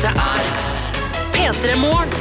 Dette 0.00 0.16
er 0.16 0.46
P3 1.34 1.74
Morgen. 1.76 2.12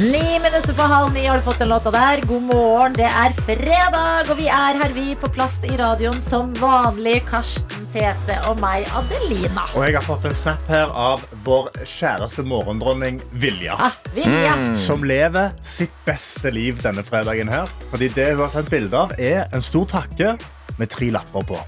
Ni 0.00 0.40
minutter 0.42 0.74
på 0.74 0.82
halv 0.90 1.12
ni 1.14 1.22
har 1.26 1.38
du 1.38 1.44
fått 1.46 1.60
den 1.62 1.70
låta 1.70 1.92
der. 1.94 2.24
God 2.26 2.42
morgen, 2.48 2.96
det 2.98 3.06
er 3.06 3.36
fredag, 3.46 4.26
og 4.32 4.40
vi 4.40 4.48
er 4.50 4.80
her, 4.82 4.90
vi, 4.96 5.14
på 5.14 5.30
plass 5.30 5.60
i 5.62 5.70
radioen 5.78 6.18
som 6.26 6.50
vanlig. 6.58 7.20
Karsten, 7.30 7.86
Tete 7.94 8.40
og 8.50 8.58
meg, 8.58 8.90
Adelina. 8.98 9.68
Og 9.78 9.86
jeg 9.86 10.00
har 10.00 10.08
fått 10.08 10.26
en 10.26 10.36
snap 10.42 10.66
her 10.66 10.90
av 10.90 11.22
vår 11.46 11.70
kjæreste 11.86 12.42
morgendronning 12.42 13.22
Vilja. 13.38 13.78
Ah, 13.78 14.02
Vilja. 14.18 14.58
Som 14.82 15.06
lever 15.06 15.54
sitt 15.62 15.94
beste 16.10 16.50
liv 16.50 16.82
denne 16.82 17.06
fredagen 17.06 17.54
her. 17.54 17.70
Fordi 17.94 18.10
det 18.18 18.32
hun 18.32 18.48
har 18.48 18.54
sendt 18.58 18.74
bilde 18.74 19.06
av, 19.06 19.14
er 19.14 19.44
en 19.54 19.62
stor 19.62 19.86
takke 19.94 20.34
med 20.74 20.90
tre 20.90 21.14
lapper 21.14 21.52
på. 21.54 21.66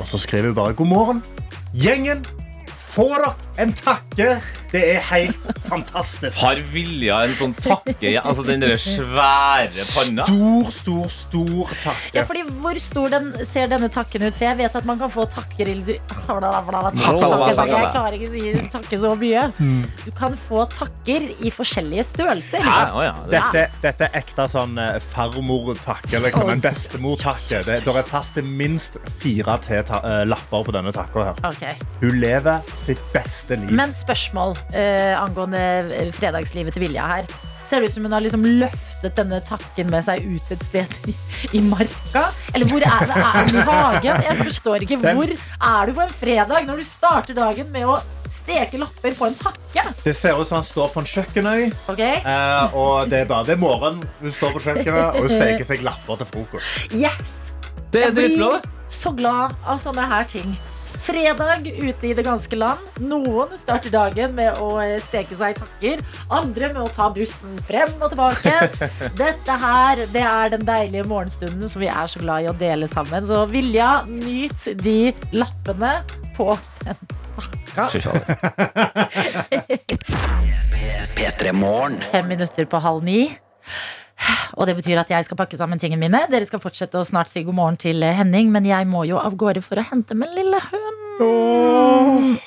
Og 0.00 0.06
så 0.06 0.18
skriver 0.18 0.46
hun 0.46 0.54
bare 0.54 0.74
'God 0.74 0.86
morgen, 0.86 1.22
gjengen'. 1.74 2.24
Få 2.94 3.08
dere 3.08 3.34
en 3.58 3.72
takke. 3.72 4.40
Det 4.74 4.82
er 4.96 5.02
helt 5.06 5.44
fantastisk. 5.68 6.34
Har 6.42 6.58
Vilja 6.72 7.20
en 7.28 7.34
sånn 7.36 7.52
takke 7.54 8.10
Altså 8.18 8.42
den 8.46 8.62
der 8.64 8.74
svære 8.80 9.84
panna? 9.92 10.24
Stor, 10.26 10.70
stor, 10.74 11.04
stor 11.14 11.74
takke. 11.84 12.10
Ja, 12.16 12.24
fordi 12.26 12.42
Hvor 12.58 12.80
stor 12.82 13.12
den, 13.12 13.28
ser 13.52 13.70
denne 13.70 13.86
takken 13.94 14.24
ut? 14.26 14.34
For 14.34 14.48
jeg 14.48 14.58
vet 14.64 14.74
at 14.80 14.88
man 14.88 14.98
kan 14.98 15.12
få 15.14 15.28
takker 15.30 15.70
i 15.70 15.76
Jeg 15.86 16.00
klarer 17.94 18.16
ikke 18.18 18.30
å 18.30 18.34
si 18.34 18.68
takke 18.74 18.98
så 19.04 19.12
mye. 19.20 19.44
Du 20.02 20.10
kan 20.18 20.34
få 20.48 20.64
takker 20.72 21.28
i 21.38 21.52
forskjellige 21.54 22.08
størrelser. 22.10 22.66
Ja, 22.66 22.88
ja, 23.04 23.14
det- 23.30 23.42
Dette, 23.44 23.64
dette 23.82 24.06
er 24.08 24.18
ekte 24.22 24.46
sånn 24.48 24.78
eh, 24.80 24.98
farmor-takke. 25.12 26.18
Liksom. 26.24 26.50
En 26.50 26.62
bestemor-takke. 26.64 27.62
Det, 27.66 27.80
det 27.84 27.96
er 28.00 28.06
plass 28.08 28.30
til 28.34 28.46
minst 28.48 28.96
fire 29.20 29.58
ta 29.60 30.00
eh, 30.02 30.34
på 30.50 30.72
denne 30.72 30.92
takka. 30.94 31.24
her. 31.30 31.34
Okay. 31.52 31.74
Hun 32.00 32.18
lever 32.20 32.62
sitt 32.78 33.00
beste 33.12 33.56
liv. 33.60 33.70
Men 33.70 33.92
spørsmål 33.92 34.56
eh, 34.72 35.12
angående 35.18 35.60
eh, 35.92 36.12
fredagslivet 36.14 36.76
til 36.76 36.86
Vilja 36.86 37.06
her. 37.10 37.28
Ser 37.64 37.80
det 37.80 37.90
ut 37.90 37.94
som 37.96 38.04
hun 38.04 38.12
har 38.12 38.20
liksom 38.24 38.42
løftet 38.44 39.14
denne 39.16 39.38
takken 39.44 39.88
med 39.92 40.04
seg 40.04 40.24
ut 40.24 40.50
et 40.52 40.64
sted 40.68 40.98
i, 41.08 41.14
i 41.56 41.62
marka? 41.64 42.26
Eller 42.52 42.68
hvor 42.68 42.84
er, 42.84 43.06
det? 43.08 43.16
er 43.16 43.38
den 43.48 43.56
i 43.56 43.64
hagen? 43.70 44.26
Jeg 44.28 44.36
forstår 44.42 44.84
ikke. 44.84 45.00
Hvor 45.04 45.32
er 45.32 45.86
du 45.88 45.96
på 45.96 46.04
en 46.04 46.12
fredag 46.12 46.68
når 46.68 46.82
du 46.82 46.86
starter 46.88 47.38
dagen 47.38 47.72
med 47.72 47.88
å 47.88 47.96
steke 48.44 48.80
lapper 48.80 49.16
på 49.16 49.30
en 49.30 49.38
takke? 49.40 49.86
Det 50.04 50.12
ser 50.16 50.36
ut 50.36 50.48
som 50.48 50.60
han 50.60 50.68
står 50.68 50.92
på 50.92 51.00
en 51.00 51.08
kjøkkenøy. 51.08 51.62
Okay. 51.94 52.20
Eh, 52.20 52.76
og 52.76 53.08
det 53.08 53.24
er 53.24 53.32
bare 53.32 53.48
det 53.48 53.56
er 53.56 53.62
morgen. 53.64 54.04
Hun 54.20 54.36
står 54.36 54.54
på 54.58 54.64
kjøkkenet 54.68 55.02
og 55.06 55.24
hun 55.24 55.32
steker 55.32 55.66
seg 55.72 55.84
lapper 55.86 56.20
til 56.20 56.30
frokost. 56.34 56.92
Yes! 56.92 57.34
Det 57.94 58.02
er 58.02 58.10
Jeg 58.10 58.14
blir 58.16 58.30
dritbra, 58.34 58.60
så 58.90 59.12
glad 59.16 59.56
av 59.64 59.78
sånne 59.80 60.04
her 60.10 60.28
ting. 60.28 60.54
Fredag 61.04 61.66
ute 61.68 62.06
i 62.08 62.14
det 62.16 62.24
ganske 62.24 62.56
land. 62.56 62.80
Noen 63.04 63.52
starter 63.58 63.92
dagen 63.92 64.32
med 64.36 64.56
å 64.62 64.78
eh, 64.80 64.96
steke 65.04 65.36
seg 65.36 65.58
takker. 65.58 66.00
Andre 66.32 66.70
med 66.72 66.80
å 66.80 66.88
ta 66.92 67.10
bussen 67.12 67.58
frem 67.68 67.92
og 68.00 68.08
tilbake. 68.14 68.54
Dette 69.20 69.58
her 69.64 70.04
det 70.14 70.24
er 70.24 70.54
den 70.56 70.64
deilige 70.64 71.04
morgenstunden 71.10 71.68
som 71.68 71.84
vi 71.84 71.90
er 71.92 72.08
så 72.08 72.22
glad 72.24 72.46
i 72.46 72.48
å 72.48 72.56
dele 72.56 72.88
sammen. 72.88 73.26
Så 73.28 73.44
Vilja, 73.52 73.90
nyt 74.08 74.64
de 74.80 75.12
lappene 75.36 75.92
på 76.38 76.56
den 76.86 76.96
takka. 77.36 77.88
Fy 77.92 78.00
fader. 78.00 78.24
Fem 82.10 82.28
minutter 82.28 82.64
på 82.64 82.80
halv 82.80 83.04
ni. 83.04 83.20
Og 84.56 84.66
det 84.68 84.76
betyr 84.78 85.00
at 85.02 85.10
jeg 85.10 85.24
skal 85.26 85.36
pakke 85.40 85.56
sammen 85.58 85.78
tingene 85.82 86.00
mine. 86.06 86.20
Dere 86.30 86.46
skal 86.46 86.60
fortsette 86.62 86.98
å 87.00 87.04
snart 87.06 87.28
si 87.32 87.42
god 87.44 87.54
morgen 87.58 87.76
til 87.80 88.00
Henning, 88.04 88.52
men 88.54 88.64
jeg 88.68 88.86
må 88.86 89.02
jo 89.08 89.18
av 89.18 89.34
gårde 89.40 89.62
for 89.64 89.80
å 89.82 89.84
hente 89.90 90.14
min 90.14 90.30
lille 90.36 90.60
hund. 90.70 92.38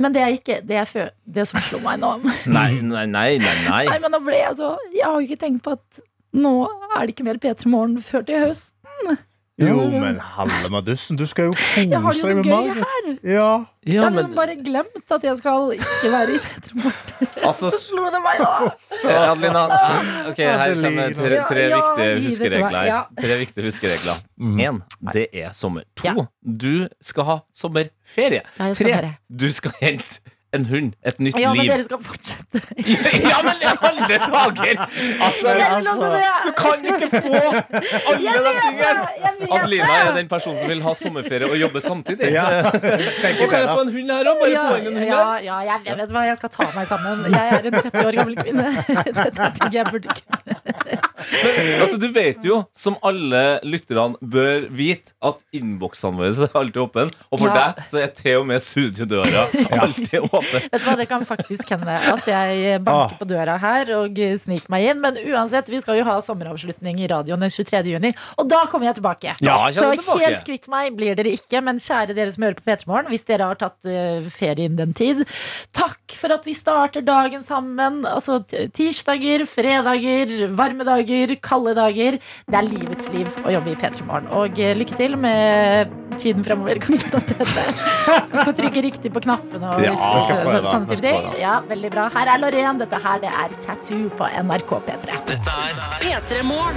Men 0.00 0.12
det 0.14 0.22
er 0.24 0.34
ikke 0.36 0.58
det, 0.66 0.76
er 0.76 0.88
føl- 0.88 1.12
det 1.26 1.46
som 1.48 1.60
slo 1.64 1.80
meg 1.84 2.00
nå. 2.02 2.14
Nei, 2.46 2.80
nei, 2.80 3.06
nei. 3.06 3.38
nei, 3.38 3.54
Nei, 3.68 3.84
nei. 3.88 3.98
men 4.02 4.12
da 4.16 4.20
ble 4.22 4.36
jeg 4.40 4.56
så 4.58 4.74
Jeg 4.94 5.04
har 5.06 5.16
jo 5.20 5.26
ikke 5.28 5.40
tenkt 5.44 5.62
på 5.66 5.72
at 5.76 6.00
nå 6.36 6.52
er 6.94 7.06
det 7.06 7.14
ikke 7.14 7.26
mer 7.26 7.40
P3 7.42 7.66
Morgen 7.72 7.98
før 8.04 8.22
til 8.28 8.44
høst. 8.44 8.72
Jo, 9.60 9.76
men 9.92 10.16
halve 10.36 10.68
madussen, 10.72 11.16
du 11.20 11.26
skal 11.28 11.50
jo 11.50 11.52
kose 11.52 11.82
Jeg 11.90 12.00
har 12.00 12.12
det 12.14 12.20
jo 12.22 12.28
så 12.28 12.42
gøy 12.46 12.70
her. 12.78 13.08
Ja. 13.28 13.48
Jeg 13.84 13.94
Ja, 13.94 14.02
har 14.06 14.10
men 14.10 14.18
liksom 14.24 14.34
bare 14.38 14.54
glemt 14.64 15.12
at 15.16 15.22
jeg 15.28 15.36
skal 15.40 15.72
ikke 15.76 16.10
være 16.14 16.34
i 16.34 16.38
P3 16.44 16.74
Morgen. 16.80 17.28
altså 17.50 17.70
Så 17.70 17.80
slo 17.90 18.04
det 18.14 18.22
meg 18.24 18.40
da! 18.40 18.70
eh, 19.04 19.30
Adelina, 19.30 19.64
ok, 20.30 20.40
her 20.40 20.74
kommer 20.80 21.14
tre, 21.20 21.38
tre 21.50 21.66
Ja, 21.68 21.78
viktige 21.80 22.26
huskeregler. 22.26 22.82
ja. 22.88 23.00
Tre 23.20 23.38
viktige 23.42 23.64
huskeregler. 23.68 24.24
Én, 24.40 24.80
det 25.12 25.26
er 25.32 25.52
sommer. 25.52 25.84
To, 25.96 26.08
Ja. 26.08 26.26
du 26.64 26.88
skal 27.02 27.24
ha 27.24 27.38
sommerferie. 27.54 28.42
Ja, 28.58 28.72
skal 28.74 28.92
Tre, 28.94 29.14
du 29.28 29.48
skal 29.52 29.72
hente 29.80 30.20
en 30.56 30.64
hund. 30.66 30.92
Et 31.06 31.18
nytt 31.22 31.36
liv. 31.36 31.42
Ja, 31.44 31.50
men 31.54 31.62
liv. 31.62 31.70
dere 31.72 31.84
skal 31.86 32.00
fortsette. 32.02 32.60
ja, 33.32 33.38
men 33.46 33.60
i 33.62 33.68
alle 33.70 34.06
dager! 34.08 34.80
Altså, 35.22 35.52
det. 35.54 36.30
du 36.46 36.52
kan 36.58 36.86
ikke 36.90 37.08
få 37.12 37.34
alle 38.10 38.32
de 38.46 38.54
tingene! 38.64 39.50
Adelina 39.50 39.92
er 40.00 40.12
den 40.16 40.28
personen 40.30 40.58
som 40.58 40.68
vil 40.72 40.82
ha 40.84 40.94
sommerferie 40.98 41.46
og 41.50 41.56
jobbe 41.60 41.82
samtidig. 41.84 42.32
Ja. 42.34 42.46
Og 43.40 43.46
kan 43.50 43.58
jeg 43.60 43.68
få 43.70 43.84
en 43.86 43.92
hund 43.94 44.10
her 44.10 44.30
òg? 44.32 44.40
Bare 44.40 44.50
Ja, 44.50 44.64
få 44.70 44.80
inn 44.80 44.90
en 44.90 44.98
hund 44.98 45.06
ja, 45.06 45.20
her. 45.30 45.44
ja 45.46 45.58
jeg, 45.70 45.80
jeg 45.86 45.98
vet 46.02 46.14
hva, 46.16 46.24
jeg 46.30 46.40
skal 46.40 46.52
ta 46.56 46.66
meg 46.74 46.90
sammen. 46.90 47.22
Jeg 47.30 47.54
er 47.54 47.70
en 47.70 47.78
30 47.78 48.06
år 48.10 48.18
gammel 48.20 48.36
kvinne. 48.40 48.66
Dette 49.20 49.46
er 49.46 49.54
ting 49.60 49.78
jeg 49.78 49.86
burde 49.92 50.18
kunne. 50.18 50.58
Altså, 51.80 51.96
du 52.00 52.08
vet 52.14 52.44
jo, 52.44 52.60
som 52.78 52.96
alle 53.06 53.42
lytterne 53.68 54.18
bør 54.34 54.66
vite, 54.74 55.14
at 55.24 55.40
innboksene 55.56 56.16
våre 56.18 56.34
er 56.48 56.56
alltid 56.58 56.80
åpne. 56.82 57.06
Og 57.30 57.38
for 57.38 57.48
Ja. 57.50 57.54
deg 57.76 57.84
så 57.90 58.02
er 58.02 58.10
til 58.16 58.40
og 58.42 58.46
med 58.50 58.60
studiodøra 58.64 59.46
alltid 59.78 60.18
åpen. 60.26 60.39
Vet 60.72 60.80
du 60.80 60.86
hva, 60.86 60.96
Det 61.00 61.08
kan 61.10 61.24
faktisk 61.28 61.70
hende 61.74 61.96
at 62.14 62.26
jeg 62.28 62.80
banker 62.86 63.18
på 63.20 63.28
døra 63.30 63.56
her 63.60 63.92
og 63.98 64.18
sniker 64.42 64.72
meg 64.72 64.88
inn. 64.90 65.00
Men 65.04 65.18
uansett, 65.30 65.70
vi 65.72 65.80
skal 65.82 66.00
jo 66.00 66.06
ha 66.08 66.18
sommeravslutning 66.24 67.00
i 67.02 67.08
radioen 67.10 67.40
den 67.44 67.52
23. 67.52 67.82
juni. 67.94 68.12
Og 68.40 68.48
da 68.50 68.64
kommer 68.70 68.90
jeg 68.90 68.98
tilbake. 69.00 69.36
Ja, 69.44 69.58
Så 69.72 69.90
tilbake. 69.94 70.24
helt 70.24 70.44
kvitt 70.46 70.68
meg 70.72 70.96
blir 70.98 71.16
dere 71.18 71.34
ikke. 71.36 71.62
Men 71.64 71.80
kjære 71.82 72.16
dere 72.16 72.32
som 72.34 72.46
hører 72.46 72.58
på 72.60 72.66
P3 72.68 72.88
Morgen, 72.90 73.10
hvis 73.12 73.26
dere 73.28 73.50
har 73.50 73.60
tatt 73.60 73.88
eh, 73.88 74.28
ferie 74.34 74.66
innen 74.68 74.78
den 74.80 74.94
tid, 74.96 75.24
takk 75.76 76.16
for 76.18 76.32
at 76.34 76.46
vi 76.48 76.54
starter 76.56 77.04
dagen 77.06 77.42
sammen. 77.44 78.02
Altså 78.08 78.40
tirsdager, 78.76 79.46
fredager, 79.48 80.48
varme 80.56 80.86
dager, 80.88 81.36
kalde 81.42 81.74
dager. 81.78 82.20
Det 82.50 82.60
er 82.60 82.68
livets 82.68 83.10
liv 83.14 83.30
å 83.44 83.56
jobbe 83.56 83.74
i 83.74 83.78
P3 83.80 84.06
Morgen. 84.08 84.30
Og 84.36 84.60
eh, 84.60 84.74
lykke 84.78 84.96
til 84.98 85.16
med 85.20 85.92
tiden 86.20 86.44
dette 86.44 87.36
Du 88.30 88.36
skal 88.36 88.54
trykke 88.56 88.82
riktig 88.84 89.12
på 89.14 89.22
knappene. 89.24 89.74
Og, 89.76 89.84
Ja, 89.84 89.94
og 90.32 90.38
jeg 90.38 90.46
skal 90.46 90.64
så- 90.64 90.72
sånne 90.72 90.88
type 90.88 91.00
ting. 91.00 91.40
Ja, 91.40 91.54
veldig 91.60 91.90
bra. 91.90 92.08
Her 92.16 92.26
er 92.34 92.38
Loreen. 92.38 92.78
Dette 92.78 92.98
her 93.04 93.18
det 93.18 93.30
er 93.42 93.48
Tattoo 93.66 94.08
på 94.18 94.24
NRK 94.44 94.70
P3. 94.86 95.18
Dette 95.26 95.50
er 95.50 95.72
P3 96.00 96.42
Morgen. 96.42 96.76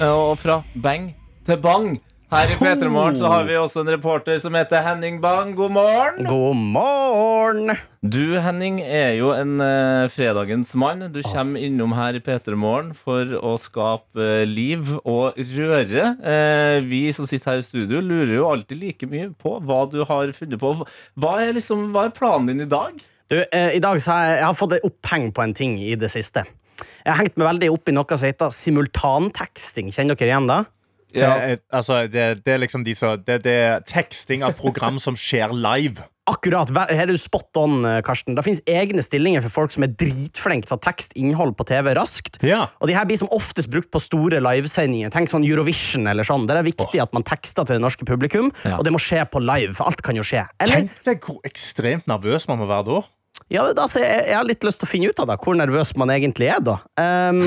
Og 0.00 0.38
fra 0.38 0.62
bang 0.82 1.14
til 1.46 1.56
bang. 1.56 2.00
Her 2.28 2.50
i 2.52 2.56
P3 2.60 2.90
Morgen 2.92 3.14
så 3.16 3.28
har 3.32 3.46
vi 3.48 3.54
også 3.56 3.80
en 3.80 3.88
reporter 3.88 4.36
som 4.42 4.52
heter 4.52 4.82
Henning 4.84 5.14
Bang. 5.22 5.54
God 5.56 5.72
morgen. 5.72 6.26
God 6.28 6.58
morgen! 6.60 7.72
Du, 8.04 8.36
Henning, 8.44 8.82
er 8.84 9.14
jo 9.16 9.30
en 9.32 9.54
eh, 9.64 10.10
fredagens 10.12 10.74
mann. 10.76 11.06
Du 11.14 11.22
kommer 11.24 11.64
innom 11.64 11.94
her 11.96 12.18
i 12.18 12.20
P3 12.20 12.52
Morgen 12.52 12.92
for 12.92 13.32
å 13.32 13.54
skape 13.56 14.20
eh, 14.20 14.44
liv 14.44 14.92
og 14.98 15.40
røre. 15.54 16.12
Eh, 16.20 16.84
vi 16.84 17.00
som 17.16 17.24
sitter 17.24 17.54
her 17.54 17.64
i 17.64 17.66
studio, 17.70 18.04
lurer 18.04 18.36
jo 18.36 18.52
alltid 18.52 18.84
like 18.84 19.08
mye 19.08 19.32
på 19.32 19.56
hva 19.64 19.86
du 19.88 20.02
har 20.04 20.36
funnet 20.36 20.60
på. 20.60 20.76
Hva 21.16 21.34
er, 21.46 21.56
liksom, 21.56 21.94
hva 21.96 22.10
er 22.10 22.16
planen 22.20 22.52
din 22.52 22.66
i 22.68 22.68
dag? 22.68 23.00
Du, 23.32 23.40
eh, 23.40 23.72
I 23.80 23.80
dag 23.80 24.04
så 24.04 24.18
har 24.18 24.28
jeg, 24.28 24.40
jeg 24.42 24.50
har 24.52 24.64
fått 24.66 24.76
et 24.76 24.90
oppheng 24.92 25.30
på 25.32 25.48
en 25.48 25.56
ting 25.64 25.80
i 25.80 25.94
det 25.96 26.12
siste. 26.12 26.44
jeg 26.76 27.08
har 27.08 27.22
hengt 27.24 27.40
meg 27.40 27.54
veldig 27.54 27.72
opp 27.72 27.88
i 27.88 27.96
noe 27.96 28.18
som 28.18 28.28
heter 28.28 28.52
simultanteksting. 28.52 29.88
Kjenner 29.96 30.12
dere 30.12 30.36
igjen 30.36 30.52
det? 30.58 30.66
Ja, 31.14 31.36
Eh, 31.38 31.52
eh, 31.52 31.58
altså, 31.72 32.02
det, 32.10 32.44
det 32.44 32.52
er 32.52 32.58
liksom 32.60 32.84
de 32.84 32.94
som 32.94 33.16
det, 33.24 33.42
det 33.46 33.52
er 33.64 33.80
teksting 33.88 34.42
av 34.44 34.56
program 34.58 34.98
som 35.00 35.16
skjer 35.16 35.54
live. 35.56 36.04
Akkurat. 36.28 36.68
Her 36.90 37.06
er 37.06 37.08
du 37.08 37.16
spot 37.16 37.56
on, 37.56 37.78
eh, 37.88 38.02
Karsten. 38.04 38.34
Det 38.36 38.44
finnes 38.44 38.60
egne 38.68 39.00
stillinger 39.00 39.40
for 39.46 39.54
folk 39.62 39.72
som 39.72 39.86
er 39.86 39.94
dritflinke 39.96 40.68
til 40.68 40.76
å 40.76 40.80
tekste 40.84 41.16
innhold 41.16 41.54
på 41.56 41.64
TV 41.70 41.94
raskt. 41.96 42.36
Ja. 42.44 42.66
Og 42.82 42.90
de 42.90 42.96
her 42.98 43.06
blir 43.08 43.16
som 43.16 43.30
oftest 43.32 43.70
brukt 43.72 43.88
på 43.94 44.02
store 44.04 44.42
livesendinger. 44.44 45.08
Tenk 45.14 45.32
sånn 45.32 45.46
Eurovision 45.48 46.04
eller 46.12 46.28
sånn. 46.28 46.44
Der 46.46 46.58
er 46.60 46.66
det 46.66 46.74
viktig 46.74 47.00
at 47.00 47.16
man 47.16 47.24
tekster 47.24 47.64
til 47.64 47.78
det 47.78 47.84
norske 47.86 48.04
publikum, 48.04 48.52
Ja. 48.68 48.76
og 48.76 48.84
det 48.84 48.92
må 48.92 49.00
skje 49.00 49.24
på 49.32 49.40
live, 49.40 49.72
for 49.78 49.88
alt 49.88 50.02
kan 50.04 50.16
jo 50.20 50.22
skje. 50.22 50.44
Eller, 50.60 50.74
Tenk 50.84 51.04
deg 51.08 51.20
hvor 51.24 51.40
ekstremt 51.48 52.04
nervøs 52.06 52.46
man 52.52 52.58
må 52.60 52.68
være 52.68 52.84
da. 52.92 53.00
Ja, 53.48 53.64
det, 53.64 53.78
altså, 53.80 54.02
jeg, 54.02 54.24
jeg 54.28 54.36
har 54.36 54.48
litt 54.48 54.64
lyst 54.66 54.82
til 54.82 54.88
å 54.88 54.90
finne 54.90 55.10
ut 55.12 55.20
av 55.22 55.30
det, 55.30 55.38
hvor 55.44 55.56
nervøs 55.56 55.94
man 56.00 56.12
egentlig 56.12 56.50
er 56.52 56.64
da. 56.64 56.78
Um, 57.00 57.44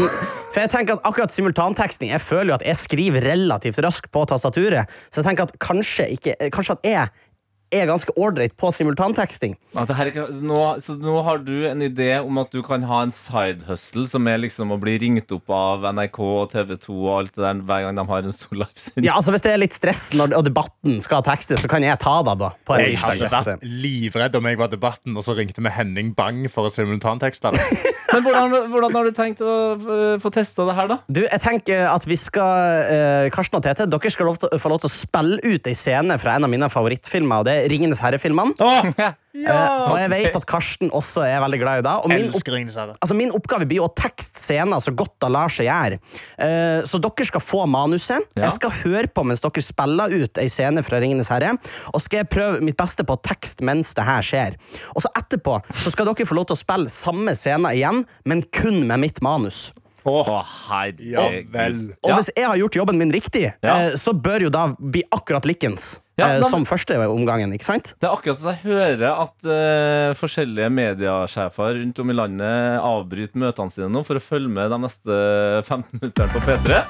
for 0.51 0.63
jeg 0.63 0.71
tenker 0.73 0.97
at 0.97 1.09
akkurat 1.09 1.33
simultanteksting, 1.33 2.13
jeg 2.13 2.23
føler 2.25 2.53
jo 2.53 2.57
at 2.57 2.65
jeg 2.65 2.79
skriver 2.81 3.27
relativt 3.29 3.81
raskt 3.85 4.09
på 4.13 4.23
tastaturet, 4.29 4.89
så 5.11 5.21
jeg 5.21 5.29
tenker 5.29 5.49
at 5.49 5.53
kanskje, 5.61 6.07
ikke, 6.17 6.37
kanskje 6.55 6.77
at 6.79 6.89
jeg 6.89 7.27
er 7.71 7.87
ganske 7.89 8.13
ålreit 8.19 8.53
på 8.59 8.71
simultanteksting. 8.75 9.55
At 9.75 9.87
det 9.87 9.95
her 9.97 10.11
ikke- 10.11 10.27
nå, 10.43 10.59
så 10.83 10.97
nå 10.99 11.23
har 11.23 11.37
du 11.39 11.65
en 11.69 11.79
idé 11.81 12.23
om 12.23 12.37
at 12.37 12.51
du 12.51 12.61
kan 12.61 12.83
ha 12.83 13.01
en 13.03 13.11
sidehustle, 13.11 14.07
som 14.09 14.27
er 14.27 14.37
liksom 14.37 14.71
å 14.71 14.79
bli 14.79 14.97
ringt 14.99 15.31
opp 15.31 15.49
av 15.49 15.85
NRK 15.93 16.19
og 16.19 16.49
TV 16.51 16.75
2 16.77 16.97
og 17.07 17.19
alt 17.19 17.33
det 17.35 17.43
der 17.43 17.61
hver 17.65 17.85
gang 17.87 17.95
de 17.95 18.05
har 18.05 18.17
en 18.27 18.31
stor 18.35 18.55
livesending. 18.55 19.05
Ja, 19.05 19.13
altså 19.15 19.31
Hvis 19.31 19.41
det 19.45 19.53
er 19.53 19.57
litt 19.57 19.73
stress 19.73 20.11
når, 20.13 20.35
og 20.37 20.43
debatten 20.45 21.01
skal 21.01 21.23
tekstes, 21.23 21.61
så 21.63 21.69
kan 21.71 21.81
jeg 21.83 21.97
ta 21.99 22.21
det 22.23 22.37
da. 22.39 22.51
på 22.67 22.75
en 22.75 22.85
Jeg 22.85 22.97
hadde 22.97 23.29
vært 23.31 23.63
livredd 23.63 24.35
om 24.35 24.45
jeg 24.45 24.57
var 24.57 24.67
debatten, 24.67 25.15
og 25.17 25.23
så 25.23 25.35
ringte 25.37 25.61
vi 25.63 25.69
Henning 25.69 26.13
Bang 26.13 26.47
for 26.51 26.67
å 26.67 26.71
simultantekste. 26.73 27.51
Men 28.11 28.23
hvordan, 28.25 28.55
hvordan 28.71 28.91
har 28.91 29.07
du 29.07 29.11
tenkt 29.15 29.39
å 29.39 30.17
få 30.19 30.31
testa 30.33 30.65
det 30.67 30.75
her, 30.75 30.87
da? 30.91 30.97
Du, 31.07 31.21
jeg 31.23 31.39
tenker 31.39 31.85
at 31.87 32.03
vi 32.09 32.17
skal 32.19 32.83
eh, 32.91 33.29
Karsten 33.31 33.55
og 33.61 33.63
Tete, 33.63 33.87
dere 33.87 34.11
skal 34.11 34.27
lov 34.27 34.37
til, 34.41 34.51
få 34.59 34.71
lov 34.73 34.81
til 34.83 34.89
å 34.89 34.93
spille 34.93 35.39
ut 35.45 35.67
ei 35.71 35.75
scene 35.77 36.17
fra 36.19 36.35
en 36.35 36.43
av 36.43 36.51
mine 36.51 36.67
favorittfilmer, 36.71 37.39
og 37.39 37.47
det 37.47 37.55
Ringenes 37.69 38.01
herre-filmene. 38.03 38.55
Eh, 39.31 39.47
og 39.47 39.95
jeg 39.95 40.09
vet 40.11 40.35
at 40.35 40.43
Karsten 40.45 40.89
også 40.91 41.21
er 41.23 41.37
veldig 41.39 41.59
glad 41.61 41.79
i 41.79 41.83
det. 41.85 41.93
Og 42.03 42.09
min, 42.11 42.25
opp, 42.35 42.95
altså 42.99 43.15
min 43.15 43.31
oppgave 43.31 43.63
blir 43.69 43.79
å 43.85 43.87
tekste 43.95 44.41
scener 44.43 44.81
så 44.83 44.91
godt 44.91 45.13
det 45.23 45.29
lar 45.31 45.47
seg 45.47 45.69
gjøre. 45.69 46.01
Eh, 46.35 46.81
så 46.83 46.99
dere 46.99 47.27
skal 47.29 47.39
få 47.39 47.61
manuset. 47.71 48.27
Ja. 48.35 48.49
Jeg 48.49 48.57
skal 48.57 48.75
høre 48.81 49.07
på 49.07 49.23
mens 49.23 49.39
dere 49.41 49.63
spiller 49.63 50.11
ut 50.11 50.41
ei 50.43 50.49
scene 50.51 50.83
fra 50.83 50.99
Ringenes 50.99 51.31
herre. 51.31 51.53
Og 51.95 52.03
skal 52.03 52.25
jeg 52.25 52.29
prøve 52.35 52.59
mitt 52.67 52.75
beste 52.77 53.07
på 53.07 53.15
tekst 53.23 53.63
mens 53.63 53.95
det 53.95 54.03
her 54.03 54.19
skjer. 54.27 54.59
Og 54.97 55.05
så 55.07 55.13
etterpå 55.23 55.61
så 55.79 55.95
skal 55.95 56.11
dere 56.11 56.27
få 56.27 56.35
lov 56.37 56.49
til 56.51 56.59
å 56.59 56.63
spille 56.65 56.91
samme 56.91 57.31
scene 57.39 57.71
igjen, 57.79 58.03
men 58.27 58.43
kun 58.51 58.83
med 58.83 58.99
mitt 59.07 59.23
manus. 59.23 59.69
Å, 60.03 60.19
Ja 60.27 60.43
herregud. 60.67 61.51
vel. 61.53 61.75
Og 62.03 62.09
Ja. 62.09 62.15
hvis 62.19 62.31
jeg 62.35 62.45
har 62.51 62.57
gjort 62.57 62.75
jobben 62.75 62.97
min 62.97 63.11
riktig, 63.13 63.53
Ja. 63.63 63.77
eh, 63.77 63.91
så 63.95 64.11
bør 64.11 64.41
jo 64.41 64.49
da 64.49 64.75
bli 64.77 65.03
akkurat 65.13 65.45
likens. 65.45 65.99
Ja, 66.21 66.29
eh, 66.35 66.41
da- 66.43 66.49
som 66.51 66.65
første 66.69 66.97
omgangen, 67.09 67.51
ikke 67.57 67.67
sant? 67.67 67.93
Det 67.99 68.07
er 68.07 68.13
akkurat 68.15 68.39
som 68.39 68.51
jeg 68.53 68.61
hører 68.63 69.07
at 69.25 69.47
uh, 69.49 70.13
forskjellige 70.17 70.69
mediesjefer 70.73 71.79
rundt 71.81 71.99
om 72.03 72.13
i 72.13 72.17
landet 72.17 72.79
avbryter 72.81 73.41
møtene 73.41 73.73
sine 73.73 73.89
nå 73.91 74.03
for 74.07 74.19
å 74.19 74.23
følge 74.23 74.51
med 74.53 74.69
de 74.71 74.79
neste 74.85 75.17
15 75.65 75.97
minutterne 75.99 76.31
på 76.35 76.43
P3. 76.47 76.81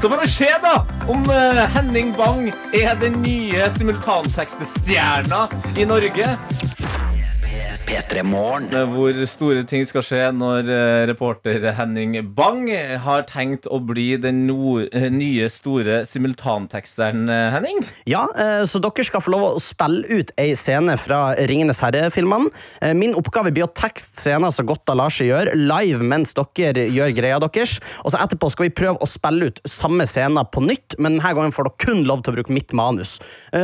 Så 0.00 0.08
får 0.08 0.22
vi 0.24 0.30
se 0.32 0.48
da 0.64 0.74
om 1.12 1.22
uh, 1.28 1.62
Henning 1.76 2.14
Bang 2.16 2.48
er 2.72 2.96
den 3.02 3.20
nye 3.22 3.68
simultantekstestjerna 3.76 5.44
i 5.76 5.84
Norge. 5.88 6.30
P3 7.90 8.22
Morgen. 8.22 8.68
Eh, 8.70 8.86
Hvor 8.86 9.16
store 9.26 9.64
ting 9.66 9.82
skal 9.88 10.04
skje 10.06 10.18
når 10.30 10.68
eh, 10.70 11.00
reporter 11.10 11.64
Henning 11.74 12.12
Bang 12.36 12.68
har 13.02 13.24
tenkt 13.26 13.66
å 13.66 13.80
bli 13.82 14.12
den 14.22 14.44
eh, 14.46 15.08
nye 15.10 15.48
store 15.50 16.04
simultanteksteren, 16.06 17.24
Henning. 17.50 17.80
Ja, 18.06 18.28
så 18.68 18.78
dere 18.82 19.04
skal 19.06 19.22
få 19.24 19.32
lov 19.34 19.46
å 19.48 19.62
spille 19.62 20.06
ut 20.06 20.30
ei 20.38 20.52
scene 20.58 20.94
fra 21.02 21.32
Ringenes 21.50 21.80
herre-filmene. 21.82 22.52
Min 22.94 23.16
oppgave 23.18 23.50
blir 23.54 23.66
å 23.66 23.72
tekste 23.74 24.22
scenen 24.22 24.54
så 24.54 24.62
godt 24.66 24.84
det 24.86 24.96
lar 25.00 25.10
seg 25.14 25.30
gjøre, 25.32 25.56
live 25.58 26.06
mens 26.06 26.36
dere 26.36 26.86
gjør 26.94 27.16
greia 27.16 27.40
deres. 27.42 27.78
Og 28.04 28.14
så 28.14 28.22
etterpå 28.22 28.52
skal 28.54 28.68
vi 28.68 28.74
prøve 28.82 29.02
å 29.02 29.10
spille 29.10 29.50
ut 29.50 29.60
samme 29.66 30.06
scene 30.10 30.44
på 30.52 30.62
nytt, 30.62 30.94
men 30.98 31.18
denne 31.18 31.34
gangen 31.34 31.56
får 31.56 31.72
dere 31.72 31.82
kun 31.88 32.06
lov 32.06 32.22
til 32.22 32.34
å 32.34 32.38
bruke 32.38 32.54
mitt 32.54 32.74
manus. 32.76 33.16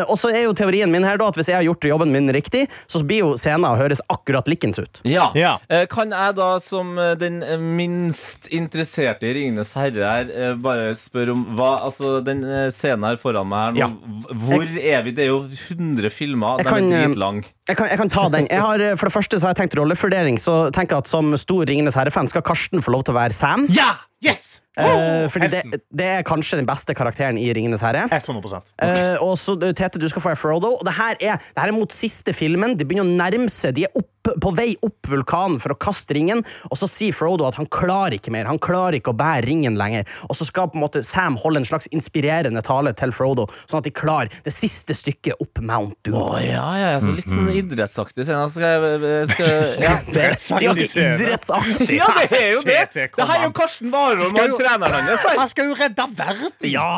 Og 0.08 0.16
så 0.18 0.34
er 0.34 0.48
jo 0.48 0.56
teorien 0.56 0.90
min 0.90 1.06
her 1.06 1.20
da 1.20 1.30
at 1.30 1.38
hvis 1.38 1.52
jeg 1.52 1.60
har 1.60 1.68
gjort 1.68 1.90
jobben 1.92 2.14
min 2.14 2.34
riktig, 2.34 2.66
så 2.90 3.04
blir 3.06 3.22
jo 3.22 3.34
scenen 3.38 3.70
høres 3.76 4.02
akkurat 4.02 4.15
likens 4.48 4.78
ut. 4.78 5.00
Ja. 5.04 5.30
Ja. 5.34 5.58
Eh, 5.68 5.86
Kan 5.86 6.10
jeg 6.10 6.34
da, 6.36 6.58
som 6.60 6.98
eh, 6.98 7.14
den 7.20 7.42
eh, 7.42 7.56
minst 7.58 8.48
interesserte 8.48 9.22
i 9.28 9.34
Ringenes 9.34 9.72
herre 9.74 10.04
her, 10.10 10.30
eh, 10.32 10.54
bare 10.54 10.94
spørre 10.94 11.32
om 11.36 11.44
hva 11.56 11.72
Altså, 11.86 12.24
den 12.24 12.42
scenen 12.72 13.04
her 13.04 13.16
foran 13.16 13.46
meg 13.48 13.66
her 13.66 13.72
nå, 13.72 13.78
Ja. 13.78 13.88
hvor 14.32 14.56
hvor 14.56 14.78
er 14.80 15.02
vi? 15.02 15.10
Det 15.12 15.24
er 15.24 15.32
jo 15.32 15.42
100 15.46 16.10
filmer. 16.10 16.58
Jeg 16.58 16.66
De 16.66 16.70
kan, 16.72 16.92
er 16.92 16.96
eh, 17.02 17.06
dritlange. 17.08 17.44
Jeg 17.66 17.78
kan, 17.80 17.88
jeg 17.90 17.98
kan 17.98 18.10
ta 18.12 18.28
den. 18.30 18.46
Jeg 18.46 18.62
har, 18.62 18.80
eh, 18.80 18.94
for 18.94 19.08
det 19.08 19.14
første 19.16 19.40
så 19.40 19.48
har 19.48 19.54
jeg 19.56 19.64
tenkt 19.64 19.78
rollefordeling, 19.78 20.38
så 20.38 20.68
tenker 20.70 20.94
jeg 20.94 21.06
at 21.06 21.10
som 21.10 21.34
stor 21.40 21.66
Ringenes 21.66 21.98
herre-fan 21.98 22.30
skal 22.30 22.44
Karsten 22.46 22.84
få 22.84 22.94
lov 22.94 23.06
til 23.06 23.16
å 23.16 23.18
være 23.18 23.34
Sam. 23.34 23.66
Ja! 23.74 23.96
Yes! 24.24 24.60
Uh, 24.76 25.24
fordi 25.32 25.48
det, 25.48 25.78
det 25.88 26.06
er 26.18 26.24
kanskje 26.28 26.58
den 26.60 26.66
beste 26.68 26.92
karakteren 26.96 27.38
i 27.40 27.46
Ringenes 27.56 27.80
herre. 27.84 28.02
100 28.12 28.60
Eh, 28.84 29.22
og 29.24 29.38
så 29.40 29.54
Tete, 29.56 29.96
du 29.96 30.04
skal 30.08 30.20
få 30.20 30.34
Frodo. 30.36 30.74
Og 30.76 30.84
det 30.84 30.92
her 30.98 31.16
er, 31.16 31.40
det 31.40 31.62
her 31.62 31.72
er 31.72 31.76
mot 31.76 31.92
siste 31.92 32.34
filmen. 32.36 32.76
De 32.76 32.84
begynner 32.84 33.08
å 33.08 33.16
nærme 33.16 33.48
seg. 33.52 33.72
De 33.78 33.86
er 33.88 33.96
opp, 33.96 34.28
på 34.42 34.52
vei 34.52 34.74
opp 34.84 35.08
vulkanen 35.08 35.56
for 35.62 35.72
å 35.72 35.78
kaste 35.80 36.16
ringen, 36.16 36.42
og 36.68 36.76
så 36.76 36.88
sier 36.90 37.14
Frodo 37.16 37.46
at 37.48 37.56
han 37.56 37.68
klarer 37.72 38.18
ikke 38.18 38.34
mer. 38.34 38.48
Han 38.50 38.60
klarer 38.60 38.98
ikke 38.98 39.14
å 39.14 39.16
bære 39.16 39.46
ringen 39.46 39.78
lenger. 39.80 40.04
Og 40.28 40.36
så 40.36 40.44
skal 40.48 40.68
på 40.68 40.76
en 40.76 40.84
måte 40.84 41.04
Sam 41.06 41.38
holde 41.40 41.62
en 41.62 41.68
slags 41.68 41.88
inspirerende 41.94 42.60
tale 42.66 42.92
til 42.98 43.14
Frodo, 43.16 43.46
sånn 43.64 43.80
at 43.80 43.88
de 43.88 43.94
klarer 43.96 44.34
det 44.44 44.52
siste 44.52 44.96
stykket 44.98 45.40
opp 45.40 45.62
Mount 45.64 45.96
Doom. 46.04 46.20
Å 46.20 46.42
ja, 46.44 46.66
ja, 46.82 46.92
ja, 46.96 47.16
litt 47.16 47.30
sånn 47.30 47.48
idrettsaktig 47.60 48.26
scene. 48.28 48.46
Skal 48.52 48.62
jeg, 48.66 49.28
skal, 49.32 49.50
jeg- 49.50 49.76
ja. 49.86 49.94
Det 50.12 50.24
jo 50.64 50.74
ikke 50.74 51.04
idrettsaktig. 51.14 51.88
ja, 51.96 52.08
det 52.22 52.40
er 52.40 52.50
jo 52.52 52.62
det! 52.66 52.80
Det 52.94 53.28
her 53.30 53.34
er 53.40 53.44
jo. 53.48 53.52
Karsten 53.56 53.92
Warholm 53.94 54.40
og 54.42 54.58
treneren 54.60 54.96
hans. 54.96 55.26
Han 55.38 55.48
skal 55.52 55.70
jo 55.72 55.78
redde 55.80 56.08
verden! 56.18 56.70
Ja! 56.70 56.90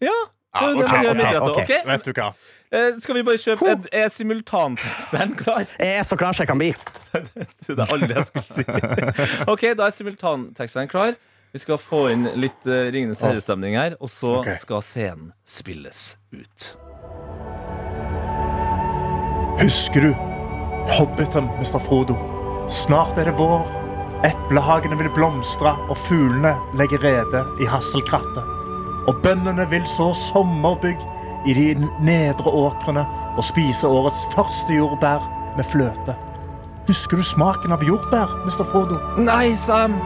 Ja, 0.00 0.16
jo 0.56 0.80
okay. 0.80 0.82
ok, 0.82 0.94
ok, 0.96 1.16
med 1.16 1.20
idrett 1.20 1.42
ok. 1.42 1.48
også. 1.48 1.62
Ok, 1.62 1.90
Vet 1.90 2.04
du 2.06 2.12
hva? 2.16 2.28
eh, 2.72 3.00
Skal 3.02 3.14
vi 3.18 3.22
bare 3.28 3.38
kjøpe 3.38 3.68
Er, 3.70 3.82
er 3.92 4.08
simultanteksteren 4.14 5.34
klar? 5.38 5.66
Jeg 5.78 5.98
er 6.00 6.06
så 6.08 6.16
klar 6.16 6.32
som 6.32 6.42
jeg 6.46 6.48
kan 6.50 6.58
bli. 6.62 6.70
Det 7.66 7.76
er 7.76 7.92
aldri 7.92 8.16
jeg 8.16 8.26
skulle 8.30 8.48
si. 8.48 8.64
Ok, 9.52 9.66
da 9.78 9.90
er 9.90 9.94
simultanteksteren 9.98 10.88
klar. 10.90 11.14
Vi 11.52 11.58
skal 11.58 11.80
få 11.82 12.04
inn 12.12 12.28
litt 12.38 12.66
uh, 12.70 12.86
Ringenes 12.94 13.20
herre-stemning 13.26 13.74
her, 13.78 13.96
og 14.00 14.10
så 14.12 14.36
skal 14.62 14.84
scenen 14.86 15.32
spilles 15.50 16.14
ut. 16.30 16.70
Husker 19.60 20.00
du 20.00 20.14
Hobbiten, 20.88 21.44
Mr. 21.58 21.78
Frodo? 21.78 22.14
Snart 22.68 23.18
er 23.18 23.28
det 23.28 23.34
vår. 23.36 23.66
Eplehagene 24.24 24.96
vil 24.96 25.10
blomstre, 25.12 25.74
og 25.92 25.98
fuglene 26.00 26.54
legger 26.80 27.02
rede 27.04 27.42
i 27.60 27.68
hasselkrattet. 27.68 28.40
Og 29.08 29.20
bøndene 29.20 29.66
vil 29.68 29.84
så 29.84 30.14
sommerbygg 30.16 31.04
i 31.44 31.52
de 31.58 31.66
nedre 32.00 32.48
åkrene 32.48 33.04
og 33.36 33.44
spise 33.44 33.88
årets 33.88 34.24
første 34.32 34.80
jordbær 34.80 35.20
med 35.58 35.68
fløte. 35.68 36.16
Husker 36.88 37.20
du 37.20 37.24
smaken 37.28 37.76
av 37.76 37.84
jordbær, 37.84 38.32
Mr. 38.48 38.64
Frodo? 38.64 38.96
Nei, 39.20 39.52
Sam. 39.60 40.00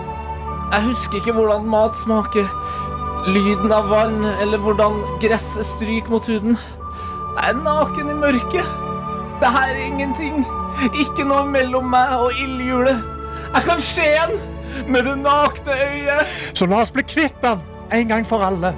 Jeg 0.72 0.88
husker 0.88 1.20
ikke 1.20 1.36
hvordan 1.38 1.70
mat 1.70 1.94
smaker. 2.02 2.50
Lyden 3.30 3.70
av 3.72 3.86
vann, 3.92 4.24
eller 4.42 4.59
hvordan 4.59 4.98
gresset 5.22 5.70
stryker 5.76 6.11
mot 6.11 6.26
huden. 6.26 6.59
Jeg 7.38 7.55
er 7.55 7.62
naken 7.62 8.11
i 8.11 8.18
mørket. 8.18 8.84
Det 9.45 9.53
her 9.53 9.74
er 9.74 9.76
ingenting. 9.84 10.47
Ikke 10.97 11.24
noe 11.28 11.45
mellom 11.45 11.90
meg 11.92 12.14
og 12.16 12.30
ildhjulet. 12.40 13.03
Jeg 13.53 13.62
kan 13.66 13.82
se 13.84 14.07
den 14.30 14.38
med 14.88 15.05
det 15.05 15.18
nakne 15.20 15.74
øyet. 15.84 16.30
Så 16.57 16.64
la 16.66 16.78
oss 16.80 16.92
bli 16.95 17.05
kvitt 17.05 17.45
han 17.45 17.61
en 17.92 18.09
gang 18.09 18.24
for 18.24 18.40
alle. 18.40 18.70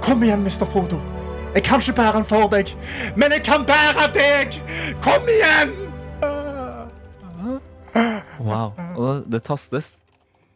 Kom 0.00 0.24
igjen, 0.24 0.40
Mr. 0.46 0.64
Frodo. 0.64 0.96
Jeg 1.52 1.62
kan 1.68 1.84
ikke 1.84 1.92
bære 2.00 2.14
han 2.16 2.24
for 2.24 2.48
deg, 2.48 2.72
men 3.16 3.36
jeg 3.36 3.42
kan 3.44 3.66
bære 3.68 4.08
deg! 4.16 4.56
Kom 5.04 5.28
igjen! 5.28 5.76
Wow. 8.40 8.72
Og 8.96 9.14
det, 9.14 9.32
det 9.32 9.42
tastes. 9.44 9.98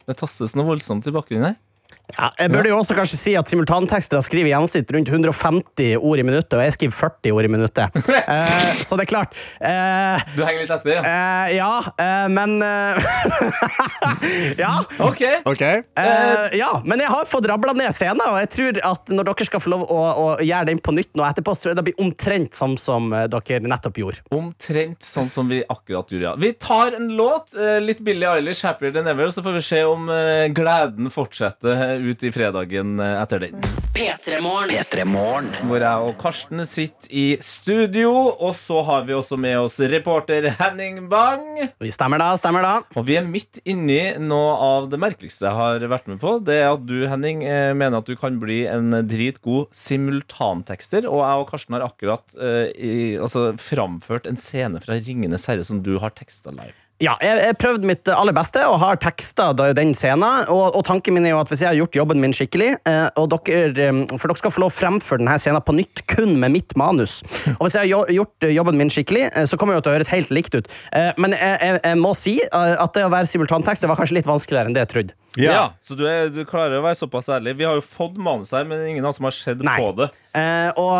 Det 0.07 0.17
tastes 0.17 0.57
noe 0.57 0.65
voldsomt 0.65 1.05
i 1.05 1.13
bakgrunnen 1.13 1.51
her. 1.51 1.59
Ja, 2.11 2.27
jeg 2.37 2.51
burde 2.51 2.67
jo 2.69 2.75
også 2.77 2.93
kanskje 2.97 3.17
si 3.17 3.31
at 3.39 3.47
simultantekstere 3.49 4.19
skriver 4.21 4.49
i 4.49 4.51
gjennomsnitt 4.51 4.91
rundt 4.93 5.07
150 5.09 5.95
ord 6.03 6.19
i 6.19 6.25
minuttet, 6.27 6.53
og 6.59 6.61
jeg 6.65 6.73
skriver 6.75 6.93
40 6.99 7.31
ord 7.37 7.47
i 7.47 7.51
minuttet. 7.55 7.95
Eh, 8.33 8.67
så 8.85 8.95
det 8.97 9.03
er 9.03 9.09
klart 9.09 9.33
eh, 9.59 10.21
Du 10.37 10.43
henger 10.45 10.61
litt 10.63 10.71
etter, 10.71 10.91
ja. 10.95 11.01
eh, 11.03 11.49
Ja, 11.57 11.71
eh, 11.99 12.27
men 12.31 12.53
eh, 12.63 12.95
Ja. 14.63 14.71
Ok. 15.03 15.21
Eh, 15.21 16.55
ja, 16.57 16.69
men 16.85 17.01
jeg 17.03 17.11
har 17.11 17.27
fått 17.29 17.47
rabla 17.49 17.73
ned 17.77 17.91
scenen, 17.95 18.21
og 18.25 18.37
jeg 18.41 18.49
tror 18.53 18.79
at 18.93 19.13
når 19.13 19.27
dere 19.29 19.47
skal 19.49 19.63
få 19.63 19.73
lov 19.73 19.83
å, 19.91 19.99
å 20.23 20.27
gjøre 20.45 20.69
den 20.71 20.81
på 20.83 20.93
nytt 20.95 21.11
nå 21.19 21.25
etterpå, 21.27 21.55
så 21.55 21.65
tror 21.65 21.73
jeg 21.73 21.79
det 21.81 21.85
blir 21.89 22.03
omtrent 22.05 22.57
sånn 22.57 22.75
som 22.81 23.09
dere 23.11 23.59
nettopp 23.65 23.99
gjorde. 24.01 24.23
Omtrent 24.35 25.03
sånn 25.05 25.29
som 25.33 25.51
vi 25.51 25.61
akkurat 25.65 26.13
gjorde, 26.13 26.29
ja. 26.29 26.33
Vi 26.39 26.53
tar 26.63 26.97
en 26.99 27.09
låt, 27.17 27.53
litt 27.83 28.01
billig 28.05 28.29
Eilish, 28.29 28.63
'Happier 28.65 28.93
Than 28.95 29.09
Ever', 29.11 29.29
og 29.29 29.35
så 29.35 29.43
får 29.45 29.57
vi 29.59 29.65
se 29.67 29.83
om 29.89 30.07
gleden 30.55 31.11
fortsetter 31.13 32.02
ut 32.03 32.23
i 32.23 32.31
fredagen 32.33 32.99
eh, 32.99 33.21
etter 33.21 33.47
den. 33.47 33.63
P3morgen. 33.93 35.49
Hvor 35.69 35.83
jeg 35.83 36.07
og 36.07 36.15
Karsten 36.21 36.63
sitter 36.67 37.11
i 37.13 37.25
studio, 37.45 38.11
og 38.33 38.55
så 38.57 38.81
har 38.87 39.05
vi 39.07 39.15
også 39.15 39.37
med 39.39 39.57
oss 39.61 39.77
reporter 39.91 40.49
Henning 40.59 41.03
Bang. 41.11 41.61
Vi 41.81 41.91
Stemmer 41.93 42.21
da, 42.21 42.31
stemmer 42.39 42.65
da. 42.65 42.73
Og 42.97 43.05
vi 43.07 43.17
er 43.19 43.27
midt 43.27 43.61
inni 43.69 44.01
noe 44.21 44.55
av 44.65 44.89
det 44.91 44.99
merkeligste 45.01 45.47
jeg 45.47 45.59
har 45.59 45.87
vært 45.91 46.09
med 46.11 46.21
på. 46.23 46.35
Det 46.43 46.57
er 46.61 46.71
at 46.71 46.85
du, 46.89 46.97
Henning, 47.09 47.45
eh, 47.45 47.71
mener 47.77 48.01
at 48.01 48.09
du 48.09 48.17
kan 48.19 48.39
bli 48.41 48.63
en 48.69 48.91
dritgod 49.09 49.69
simultantekster. 49.77 51.07
Og 51.09 51.21
jeg 51.21 51.43
og 51.43 51.49
Karsten 51.53 51.77
har 51.77 51.87
akkurat 51.87 52.39
eh, 52.39 52.71
i, 52.73 52.93
altså, 53.21 53.51
framført 53.61 54.29
en 54.29 54.39
scene 54.39 54.81
fra 54.83 54.97
Ringenes 54.99 55.47
herre 55.51 55.65
som 55.67 55.83
du 55.85 55.95
har 56.01 56.15
teksta 56.17 56.51
live. 56.55 56.82
Ja, 57.03 57.15
jeg, 57.19 57.39
jeg 57.43 57.55
prøvde 57.59 57.87
mitt 57.89 58.07
aller 58.13 58.35
beste 58.37 58.61
og 58.69 58.77
har 58.79 58.99
teksta 59.01 59.49
den 59.75 59.91
scenen. 59.97 60.45
Og, 60.53 60.69
og 60.77 60.83
tanken 60.87 61.15
min 61.17 61.25
er 61.27 61.33
jo 61.33 61.39
at 61.41 61.49
hvis 61.51 61.63
jeg 61.65 61.71
har 61.73 61.79
gjort 61.81 61.97
jobben 61.97 62.21
min 62.23 62.35
skikkelig, 62.35 62.69
eh, 62.87 63.07
og 63.19 63.27
dere, 63.33 63.89
eh, 63.89 63.99
for 64.21 64.31
dere 64.31 64.39
skal 64.39 64.53
få 64.55 64.63
lov 64.63 64.71
fremføre 64.77 65.19
denne 65.19 65.35
scenen 65.41 65.65
på 65.67 65.75
nytt 65.75 66.05
kun 66.13 66.37
med 66.39 66.53
mitt 66.55 66.75
manus 66.79 67.17
Og 67.57 67.65
hvis 67.65 67.75
jeg 67.75 67.83
har 67.83 67.89
jo- 67.91 68.05
gjort 68.21 68.47
jobben 68.53 68.79
min 68.79 68.93
skikkelig, 68.93 69.25
eh, 69.33 69.47
så 69.49 69.59
kommer 69.59 69.75
det 69.75 69.83
til 69.83 69.91
å 69.93 69.97
høres 69.97 70.13
helt 70.13 70.31
likt 70.31 70.55
ut. 70.55 70.69
Eh, 70.95 71.11
Men 71.19 71.35
jeg, 71.35 71.57
jeg, 71.65 71.81
jeg 71.83 71.99
må 71.99 72.13
si 72.17 72.37
eh, 72.45 72.75
at 72.79 72.95
det 72.95 73.03
å 73.07 73.11
være 73.13 73.27
simultantekst 73.33 73.83
det 73.83 73.91
var 73.91 73.99
kanskje 73.99 74.21
litt 74.21 74.29
vanskeligere 74.29 74.71
enn 74.71 74.77
det 74.77 74.85
jeg 74.87 74.93
trodde. 74.95 75.17
Ja. 75.41 75.73
Så 75.81 75.95
du, 75.97 76.03
er, 76.09 76.27
du 76.33 76.43
klarer 76.45 76.77
å 76.79 76.83
være 76.85 76.99
såpass 76.99 77.29
ærlig. 77.33 77.55
Vi 77.59 77.65
har 77.65 77.77
jo 77.79 77.83
fått 77.85 78.17
manus 78.21 78.51
her, 78.53 78.65
men 78.69 78.83
ingen 78.89 79.05
av 79.05 79.13
oss 79.13 79.19
som 79.21 79.27
har 79.27 79.35
sett 79.35 79.63
Nei. 79.65 79.77
på 79.81 79.89
det. 79.97 80.09
Eh, 80.37 80.69
og, 80.81 80.93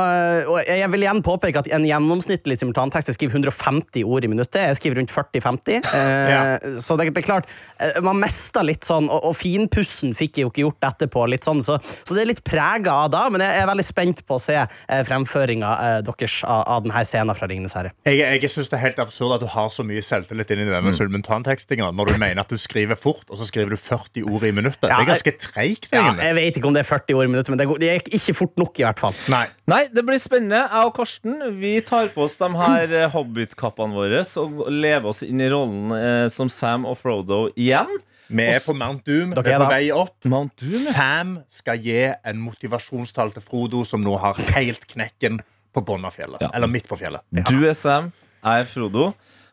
og 0.53 0.57
jeg 0.69 0.89
vil 0.93 1.05
igjen 1.05 1.21
påpeke 1.25 1.61
at 1.63 1.69
en 1.73 1.85
gjennomsnittlig 1.87 2.57
simultantekst 2.59 3.13
skriver 3.15 3.39
150 3.39 4.03
ord 4.05 4.25
i 4.25 4.31
minuttet. 4.31 4.61
Jeg 4.69 4.79
skriver 4.79 5.01
rundt 5.01 5.13
40-50. 5.13 5.87
Eh, 5.93 6.67
Så 6.81 6.97
det, 6.99 7.09
det 7.13 7.23
er 7.23 7.27
klart, 7.27 7.49
eh, 7.81 7.99
man 8.05 8.19
mista 8.21 8.63
litt 8.65 8.85
sånn, 8.87 9.09
og, 9.09 9.29
og 9.31 9.37
finpussen 9.37 10.13
fikk 10.17 10.39
jeg 10.39 10.47
jo 10.47 10.51
ikke 10.53 10.65
gjort 10.65 10.89
etterpå. 10.89 11.25
Litt 11.33 11.45
sånn, 11.47 11.61
så, 11.65 11.77
så 11.81 12.17
det 12.17 12.23
er 12.25 12.31
litt 12.33 12.43
prega 12.47 12.97
av 13.05 13.13
da, 13.13 13.25
men 13.33 13.43
jeg 13.45 13.61
er 13.61 13.69
veldig 13.69 13.85
spent 13.87 14.23
på 14.29 14.37
å 14.37 14.41
se 14.41 14.57
eh, 14.61 15.03
fremføringa 15.07 15.71
eh, 15.87 15.99
deres 16.09 16.39
av, 16.45 16.63
av 16.77 16.85
denne 16.87 17.05
scenen 17.07 17.37
fra 17.37 17.49
Ringenes 17.49 17.77
herre. 17.77 17.93
Jeg, 18.09 18.21
jeg 18.41 18.51
synes 18.53 18.71
det 18.73 18.79
er 18.79 18.85
helt 18.87 19.01
absurd 19.03 19.37
at 19.37 19.45
du 19.45 19.49
har 19.53 19.69
så 19.73 19.85
mye 19.87 20.01
selvtillit 20.05 20.53
inn 20.53 20.65
i 20.65 20.69
denne 20.71 20.93
simultantekstinga 20.95 21.91
når 21.93 22.13
du 22.13 22.19
mener 22.21 22.43
at 22.43 22.51
du 22.53 22.59
skriver 22.61 22.97
fort, 22.99 23.25
og 23.29 23.39
så 23.39 23.47
skriver 23.49 23.73
du 23.75 23.79
40 23.79 24.22
ord 24.25 24.45
i 24.47 24.51
minuttet. 24.55 24.85
Ja, 24.87 24.97
det 24.99 25.05
er 25.05 25.09
ganske 25.11 25.33
treigt, 25.41 25.89
Ja, 25.93 26.05
jeg 26.17 26.37
vet 26.37 26.59
ikke 26.59 26.69
om 26.69 26.77
det 26.77 26.83
er 26.83 26.89
40 26.89 27.17
ord 27.17 27.27
i 27.27 27.31
minuttet, 27.31 27.51
men 27.53 27.61
det, 27.61 27.67
det 27.81 27.91
gikk 27.91 28.09
ikke 28.19 28.35
fort 28.37 28.55
nok, 28.61 28.79
i 28.81 28.85
hvert 28.87 29.03
fall. 29.03 29.17
Nei. 29.33 29.43
Nei, 29.71 29.81
det 29.93 30.05
blir 30.07 30.21
spennende. 30.21 30.63
Jeg 30.63 30.89
og 30.89 30.95
Karsten 30.97 31.43
vi 31.59 31.75
tar 31.85 32.09
på 32.13 32.25
oss 32.27 32.39
de 32.41 32.49
her 32.59 32.95
eh, 33.01 33.09
hobbitkappene 33.13 33.95
våre 33.97 34.23
og 34.41 34.65
lever 34.71 35.11
oss 35.11 35.21
inn 35.27 35.43
i 35.43 35.51
rollen 35.51 35.93
eh, 35.97 36.25
som 36.33 36.51
Sam 36.51 36.87
og 36.89 36.97
Frodo 37.01 37.45
igjen. 37.53 37.91
Vi 38.33 38.45
er 38.49 38.63
på 38.63 38.73
Mount 38.77 39.03
Doom. 39.05 39.33
Dere 39.35 39.51
er 39.51 39.59
er 39.59 39.63
på 39.65 39.71
vei 39.73 39.83
opp. 39.93 40.15
Mount 40.31 40.55
Doom, 40.61 40.73
ja. 40.73 40.93
Sam 40.95 41.35
skal 41.53 41.81
gi 41.83 41.99
en 42.09 42.39
motivasjonstall 42.41 43.35
til 43.35 43.45
Frodo, 43.45 43.83
som 43.87 44.01
nå 44.03 44.15
har 44.21 44.39
helt 44.55 44.87
knekken 44.89 45.41
på 45.73 45.83
bunnen 45.85 46.07
av 46.09 46.15
fjellet. 46.15 46.41
Ja. 46.41 46.49
Eller 46.55 46.71
midt 46.71 46.87
på 46.89 46.97
fjellet. 46.99 47.25
Du 47.49 47.65
er 47.67 47.77
Sam, 47.77 48.11
jeg 48.43 48.65
er 48.65 48.69
Frodo. 48.69 49.11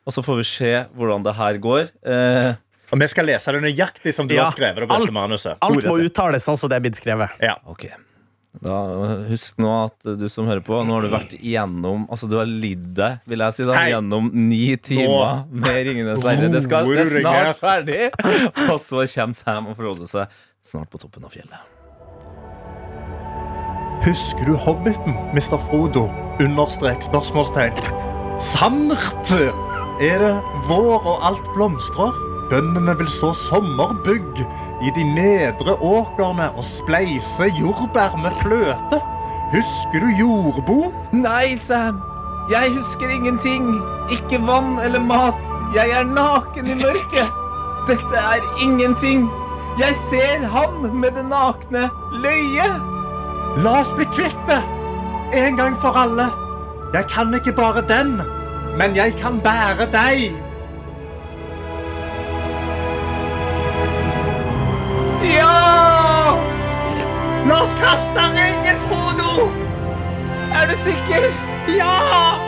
Og 0.09 0.15
så 0.15 0.25
får 0.25 0.41
vi 0.41 0.47
se 0.49 0.73
hvordan 0.97 1.25
det 1.27 1.37
her 1.37 1.59
går. 1.63 1.91
Eh, 2.09 2.55
Og 2.91 2.99
vi 3.01 3.07
skal 3.11 3.27
lese 3.29 3.53
det 3.55 3.63
nøyaktig 3.63 4.13
som 4.15 4.27
du 4.29 4.35
Ja, 4.35 4.45
har 4.49 4.53
skrevet 4.55 4.83
det 4.83 4.89
på 4.91 4.95
alt- 4.99 5.13
manuset. 5.15 5.57
Alt 5.63 5.85
må 5.87 5.99
uttales 6.03 6.43
sånn 6.47 6.57
som 6.59 6.71
det 6.71 6.77
er 6.81 6.81
blitt 6.87 6.99
skrevet. 6.99 7.31
Ja. 7.41 7.57
ok. 7.67 7.87
Da, 8.61 8.77
husk 9.29 9.61
nå 9.63 9.71
at 9.87 10.09
du 10.19 10.25
som 10.29 10.49
hører 10.51 10.61
på, 10.67 10.81
nå 10.83 10.97
har 10.97 11.05
du 11.07 11.09
vært 11.13 11.37
igjennom 11.39 12.09
Altså 12.11 12.27
du 12.29 12.35
har 12.35 12.49
lidd 12.51 12.89
deg, 12.97 13.21
vil 13.31 13.39
jeg 13.39 13.55
si, 13.55 13.63
da, 13.69 13.77
Hei. 13.79 13.93
gjennom 13.93 14.27
ni 14.35 14.75
timer 14.77 15.45
med 15.55 15.87
Ringenes 15.87 16.25
herre. 16.27 16.49
Det, 16.51 16.63
skal, 16.65 16.91
det 16.91 17.05
er 17.05 17.21
snart 17.23 17.61
ferdig. 17.61 18.11
Og 18.73 18.81
så 18.83 19.07
kommer 19.15 19.39
Sam 19.39 19.71
og 19.71 19.77
Frodo 19.79 20.09
seg 20.11 20.35
snart 20.67 20.91
på 20.91 20.99
toppen 20.99 21.25
av 21.25 21.31
fjellet. 21.31 21.63
Husker 24.03 24.47
du 24.49 24.57
Hobbiten, 24.57 25.15
Mr. 25.37 25.55
Frodo? 25.69 26.09
Understrek 26.41 27.05
spørsmålstegn. 27.07 27.77
Sant 28.41 29.31
er 30.01 30.19
det 30.25 30.35
vår 30.67 31.07
og 31.07 31.17
alt 31.31 31.51
blomstrer. 31.55 32.17
Bøndene 32.51 32.97
vil 32.99 33.09
så 33.09 33.31
sommerbygg 33.37 34.41
i 34.83 34.91
de 34.97 35.05
nedre 35.15 35.77
åkrene 35.87 36.49
og 36.57 36.65
spleise 36.67 37.47
jordbær 37.55 38.17
med 38.19 38.35
fløte. 38.43 38.99
Husker 39.53 40.03
du 40.03 40.09
jordbo? 40.19 40.79
Nei, 41.13 41.57
Sam. 41.67 42.01
Jeg 42.51 42.73
husker 42.75 43.09
ingenting. 43.09 43.77
Ikke 44.11 44.41
vann 44.47 44.79
eller 44.83 45.01
mat. 45.01 45.39
Jeg 45.75 45.91
er 45.95 46.05
naken 46.05 46.67
i 46.67 46.75
mørket. 46.83 47.31
Dette 47.87 48.19
er 48.19 48.43
ingenting. 48.63 49.29
Jeg 49.79 49.95
ser 50.11 50.47
han 50.51 50.91
med 51.01 51.15
det 51.15 51.29
nakne 51.31 51.87
løyet. 52.13 52.83
La 53.63 53.81
oss 53.81 53.95
bli 53.95 54.07
kvitt 54.15 54.39
det! 54.51 54.61
En 55.35 55.57
gang 55.57 55.77
for 55.79 55.95
alle. 55.95 56.27
Jeg 56.95 57.07
kan 57.11 57.35
ikke 57.35 57.53
bare 57.55 57.83
den, 57.87 58.17
men 58.79 58.97
jeg 58.97 59.15
kan 59.23 59.39
bære 59.43 59.87
deg. 59.95 60.50
Ja! 65.25 66.37
La 67.49 67.63
oss 67.63 67.75
kaste 67.81 68.23
ringen, 68.37 68.79
Frodo! 68.87 69.49
Er 70.55 70.67
du 70.67 70.77
sikker? 70.85 71.29
Ja! 71.69 72.41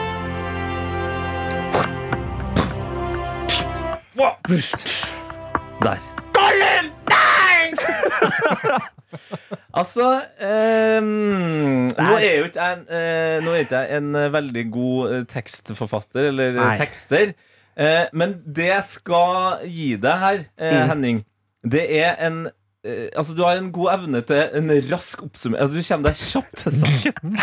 Der. 5.82 5.98
Gollum! 6.32 6.90
Nei! 7.08 7.72
Altså 9.72 10.04
um, 11.00 11.06
Nå 11.96 12.16
er 12.20 12.38
jo 12.38 12.44
ikke 12.48 12.60
jeg 12.60 12.78
en, 12.78 13.46
uh, 13.48 13.56
ikke 13.60 13.78
jeg 13.80 13.96
en 13.96 14.14
eh, 14.20 14.26
veldig 14.32 14.64
god 14.72 15.12
eh, 15.14 15.22
tekstforfatter 15.28 16.28
eller 16.28 16.50
eh, 16.52 16.58
Nei. 16.60 16.74
tekster. 16.80 17.32
Uh, 17.72 18.04
men 18.12 18.34
det 18.44 18.68
jeg 18.68 18.84
skal 18.88 19.64
gi 19.64 19.94
deg 20.00 20.18
her, 20.24 20.42
uh, 20.60 20.66
Mm. 20.72 20.88
Henning, 20.90 21.22
det 21.64 21.84
er 22.02 22.18
en 22.26 22.42
Altså, 22.82 23.30
Du 23.38 23.44
har 23.46 23.60
en 23.60 23.68
god 23.70 23.92
evne 23.92 24.20
til 24.26 24.56
en 24.58 24.72
rask 24.90 25.20
oppsummering. 25.22 25.62
Altså, 25.62 25.78
du 25.78 25.86
kommer 25.86 26.08
deg 26.08 26.18
kjapt 26.18 26.62
til 26.64 26.74
saken. 26.80 27.36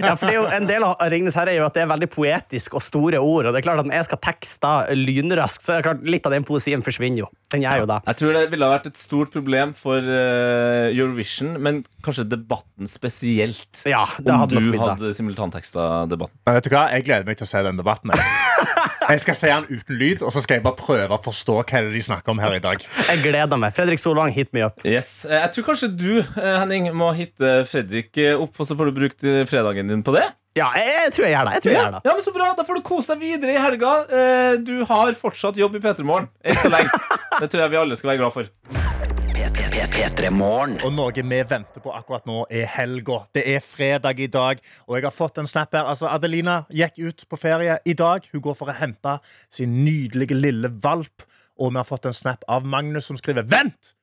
Ja, 0.06 0.14
for 0.14 0.28
det 0.28 0.34
er 0.34 0.38
jo 0.38 0.44
En 0.54 0.68
del 0.68 0.84
av 0.86 1.00
Ringnes 1.10 1.34
herre 1.38 1.50
er 1.54 1.58
jo 1.58 1.66
at 1.66 1.74
det 1.74 1.82
er 1.82 1.90
veldig 1.90 2.08
poetisk 2.12 2.76
og 2.78 2.84
store 2.84 3.18
ord. 3.18 3.48
Og 3.48 3.54
det 3.54 3.60
er 3.60 3.66
klart 3.66 3.82
at 3.82 3.88
Når 3.88 3.98
jeg 3.98 4.06
skal 4.06 4.20
tekste 4.28 4.72
lynraskt, 4.94 5.64
så 5.66 5.74
er 5.74 5.80
det 5.80 5.88
klart 5.88 6.06
litt 6.06 6.28
av 6.28 6.36
den 6.36 6.46
poesien 6.46 6.84
forsvinner 6.86 7.24
jo. 7.24 7.30
Den 7.50 7.64
gjør 7.64 7.82
jo 7.82 7.88
det. 7.90 7.98
Jeg 8.06 8.20
tror 8.20 8.36
det 8.38 8.44
ville 8.52 8.70
vært 8.70 8.86
et 8.92 9.00
stort 9.00 9.32
problem 9.34 9.74
for 9.74 10.06
uh, 10.06 10.86
Eurovision, 10.94 11.56
men 11.58 11.82
kanskje 12.06 12.28
debatten 12.30 12.86
spesielt. 12.90 13.82
Ja, 13.90 14.04
det 14.22 14.36
hadde 14.38 14.60
Om 14.60 14.68
du 14.70 14.74
blitt 14.76 14.84
hadde 14.86 15.10
simultanteksta 15.18 16.06
debatten. 16.10 16.38
Men 16.46 16.60
vet 16.60 16.68
du 16.68 16.70
hva? 16.76 16.84
Jeg 16.94 17.08
gleder 17.08 17.26
meg 17.26 17.40
til 17.40 17.48
å 17.48 17.50
se 17.50 17.64
den 17.66 17.80
debatten. 17.80 18.14
Jeg, 18.14 18.70
jeg 19.16 19.24
skal 19.26 19.38
se 19.40 19.50
den 19.50 19.66
uten 19.80 19.98
lyd, 19.98 20.22
og 20.22 20.30
så 20.30 20.44
skal 20.44 20.60
jeg 20.60 20.66
bare 20.68 20.78
prøve 20.78 21.18
å 21.18 21.22
forstå 21.26 21.58
hva 21.58 21.66
det 21.66 21.82
er 21.90 21.90
de 21.96 22.04
snakker 22.06 22.36
om 22.36 22.42
her 22.42 22.54
i 22.60 22.62
dag. 22.62 22.86
Jeg 23.10 23.24
gleder 23.26 23.58
meg. 23.58 23.74
Fredrik 23.74 24.02
Solvang, 24.02 24.30
hit 24.36 24.52
me 24.54 24.59
up. 24.66 24.82
Yes. 24.86 25.24
Eh, 25.24 25.36
Jeg 25.40 25.52
tror 25.54 25.64
kanskje 25.70 25.88
du 25.96 26.10
eh, 26.20 26.58
Henning, 26.60 26.90
må 26.96 27.12
hitte 27.16 27.64
Fredrik 27.70 28.16
eh, 28.18 28.34
opp, 28.36 28.54
og 28.60 28.66
så 28.68 28.76
får 28.78 28.90
du 28.90 28.98
brukt 29.00 29.24
eh, 29.24 29.42
fredagen 29.50 29.88
din 29.92 30.02
på 30.06 30.14
det. 30.16 30.26
Ja, 30.58 30.66
jeg, 30.74 30.86
jeg 31.06 31.12
tror 31.14 31.24
jeg 31.28 31.34
gjør 31.36 31.46
det. 31.46 31.52
Jeg 31.54 31.62
tror 31.62 31.70
jeg 31.72 31.78
Ja, 31.78 31.82
gjør 31.86 31.92
det. 31.96 32.02
ja, 32.10 32.14
men 32.18 32.22
Så 32.26 32.32
bra, 32.34 32.46
Da 32.58 32.64
får 32.66 32.74
du 32.80 32.82
kose 32.88 33.14
deg 33.14 33.20
videre 33.22 33.54
i 33.54 33.60
helga. 33.62 33.92
Eh, 34.10 34.56
Du 34.66 34.84
har 34.84 35.12
fortsatt 35.14 35.56
jobb 35.60 35.76
i 35.78 35.82
P3 35.84 36.02
Morgen. 36.08 36.26
Ikke 36.44 36.64
så 36.66 36.72
lenge. 36.74 36.90
Det 37.40 37.50
tror 37.52 37.62
jeg 37.62 37.70
vi 37.70 37.78
alle 37.84 37.96
skal 37.96 38.10
være 38.14 38.22
glad 38.24 38.34
for. 38.34 38.50
Og 40.84 40.92
noe 40.92 41.12
vi 41.14 41.22
venter 41.48 41.80
på 41.82 41.92
akkurat 41.94 42.26
nå, 42.28 42.42
er 42.50 42.66
helga. 42.74 43.20
Det 43.34 43.42
er 43.54 43.62
fredag 43.64 44.20
i 44.20 44.26
dag, 44.30 44.60
og 44.86 44.96
jeg 44.98 45.06
har 45.06 45.14
fått 45.14 45.38
en 45.40 45.48
snap 45.48 45.72
her. 45.76 45.86
Altså, 45.88 46.08
Adelina 46.10 46.64
gikk 46.70 46.98
ut 47.08 47.24
på 47.30 47.38
ferie 47.40 47.78
i 47.88 47.94
dag. 47.96 48.26
Hun 48.32 48.42
går 48.44 48.56
for 48.58 48.72
å 48.72 48.76
hente 48.76 49.16
sin 49.52 49.78
nydelige 49.84 50.36
lille 50.36 50.68
valp. 50.82 51.24
Og 51.60 51.72
vi 51.74 51.80
har 51.80 51.88
fått 51.88 52.06
en 52.08 52.16
snap 52.16 52.44
av 52.48 52.64
Magnus 52.64 53.08
som 53.10 53.18
skriver 53.20 53.44
Vent! 53.48 53.94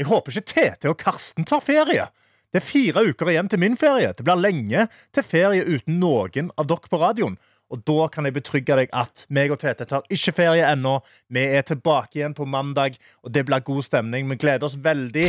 Jeg 0.00 0.08
håper 0.08 0.32
ikke 0.32 0.48
Tete 0.54 0.88
og 0.88 0.96
Karsten 0.96 1.44
tar 1.44 1.60
ferie. 1.60 2.06
Det 2.50 2.62
er 2.62 2.64
fire 2.64 3.02
uker 3.10 3.28
igjen 3.30 3.50
til 3.52 3.60
min 3.60 3.76
ferie. 3.76 4.14
Det 4.16 4.24
blir 4.24 4.40
lenge 4.40 4.86
til 5.12 5.26
ferie 5.26 5.66
uten 5.66 6.00
noen 6.00 6.48
av 6.56 6.70
dere 6.70 6.88
på 6.88 7.00
radioen. 7.02 7.36
Og 7.70 7.84
da 7.86 8.08
kan 8.10 8.24
jeg 8.26 8.34
betrygge 8.34 8.78
deg 8.80 8.94
at 8.96 9.26
meg 9.28 9.52
og 9.52 9.60
Tete 9.60 9.84
tar 9.86 10.08
ikke 10.10 10.34
ferie 10.40 10.64
ennå. 10.72 10.96
Vi 11.28 11.44
er 11.44 11.68
tilbake 11.68 12.18
igjen 12.18 12.34
på 12.34 12.48
mandag, 12.48 12.96
og 13.20 13.36
det 13.36 13.44
blir 13.46 13.62
god 13.62 13.84
stemning. 13.86 14.26
Vi 14.32 14.40
gleder 14.40 14.66
oss 14.66 14.80
veldig. 14.80 15.28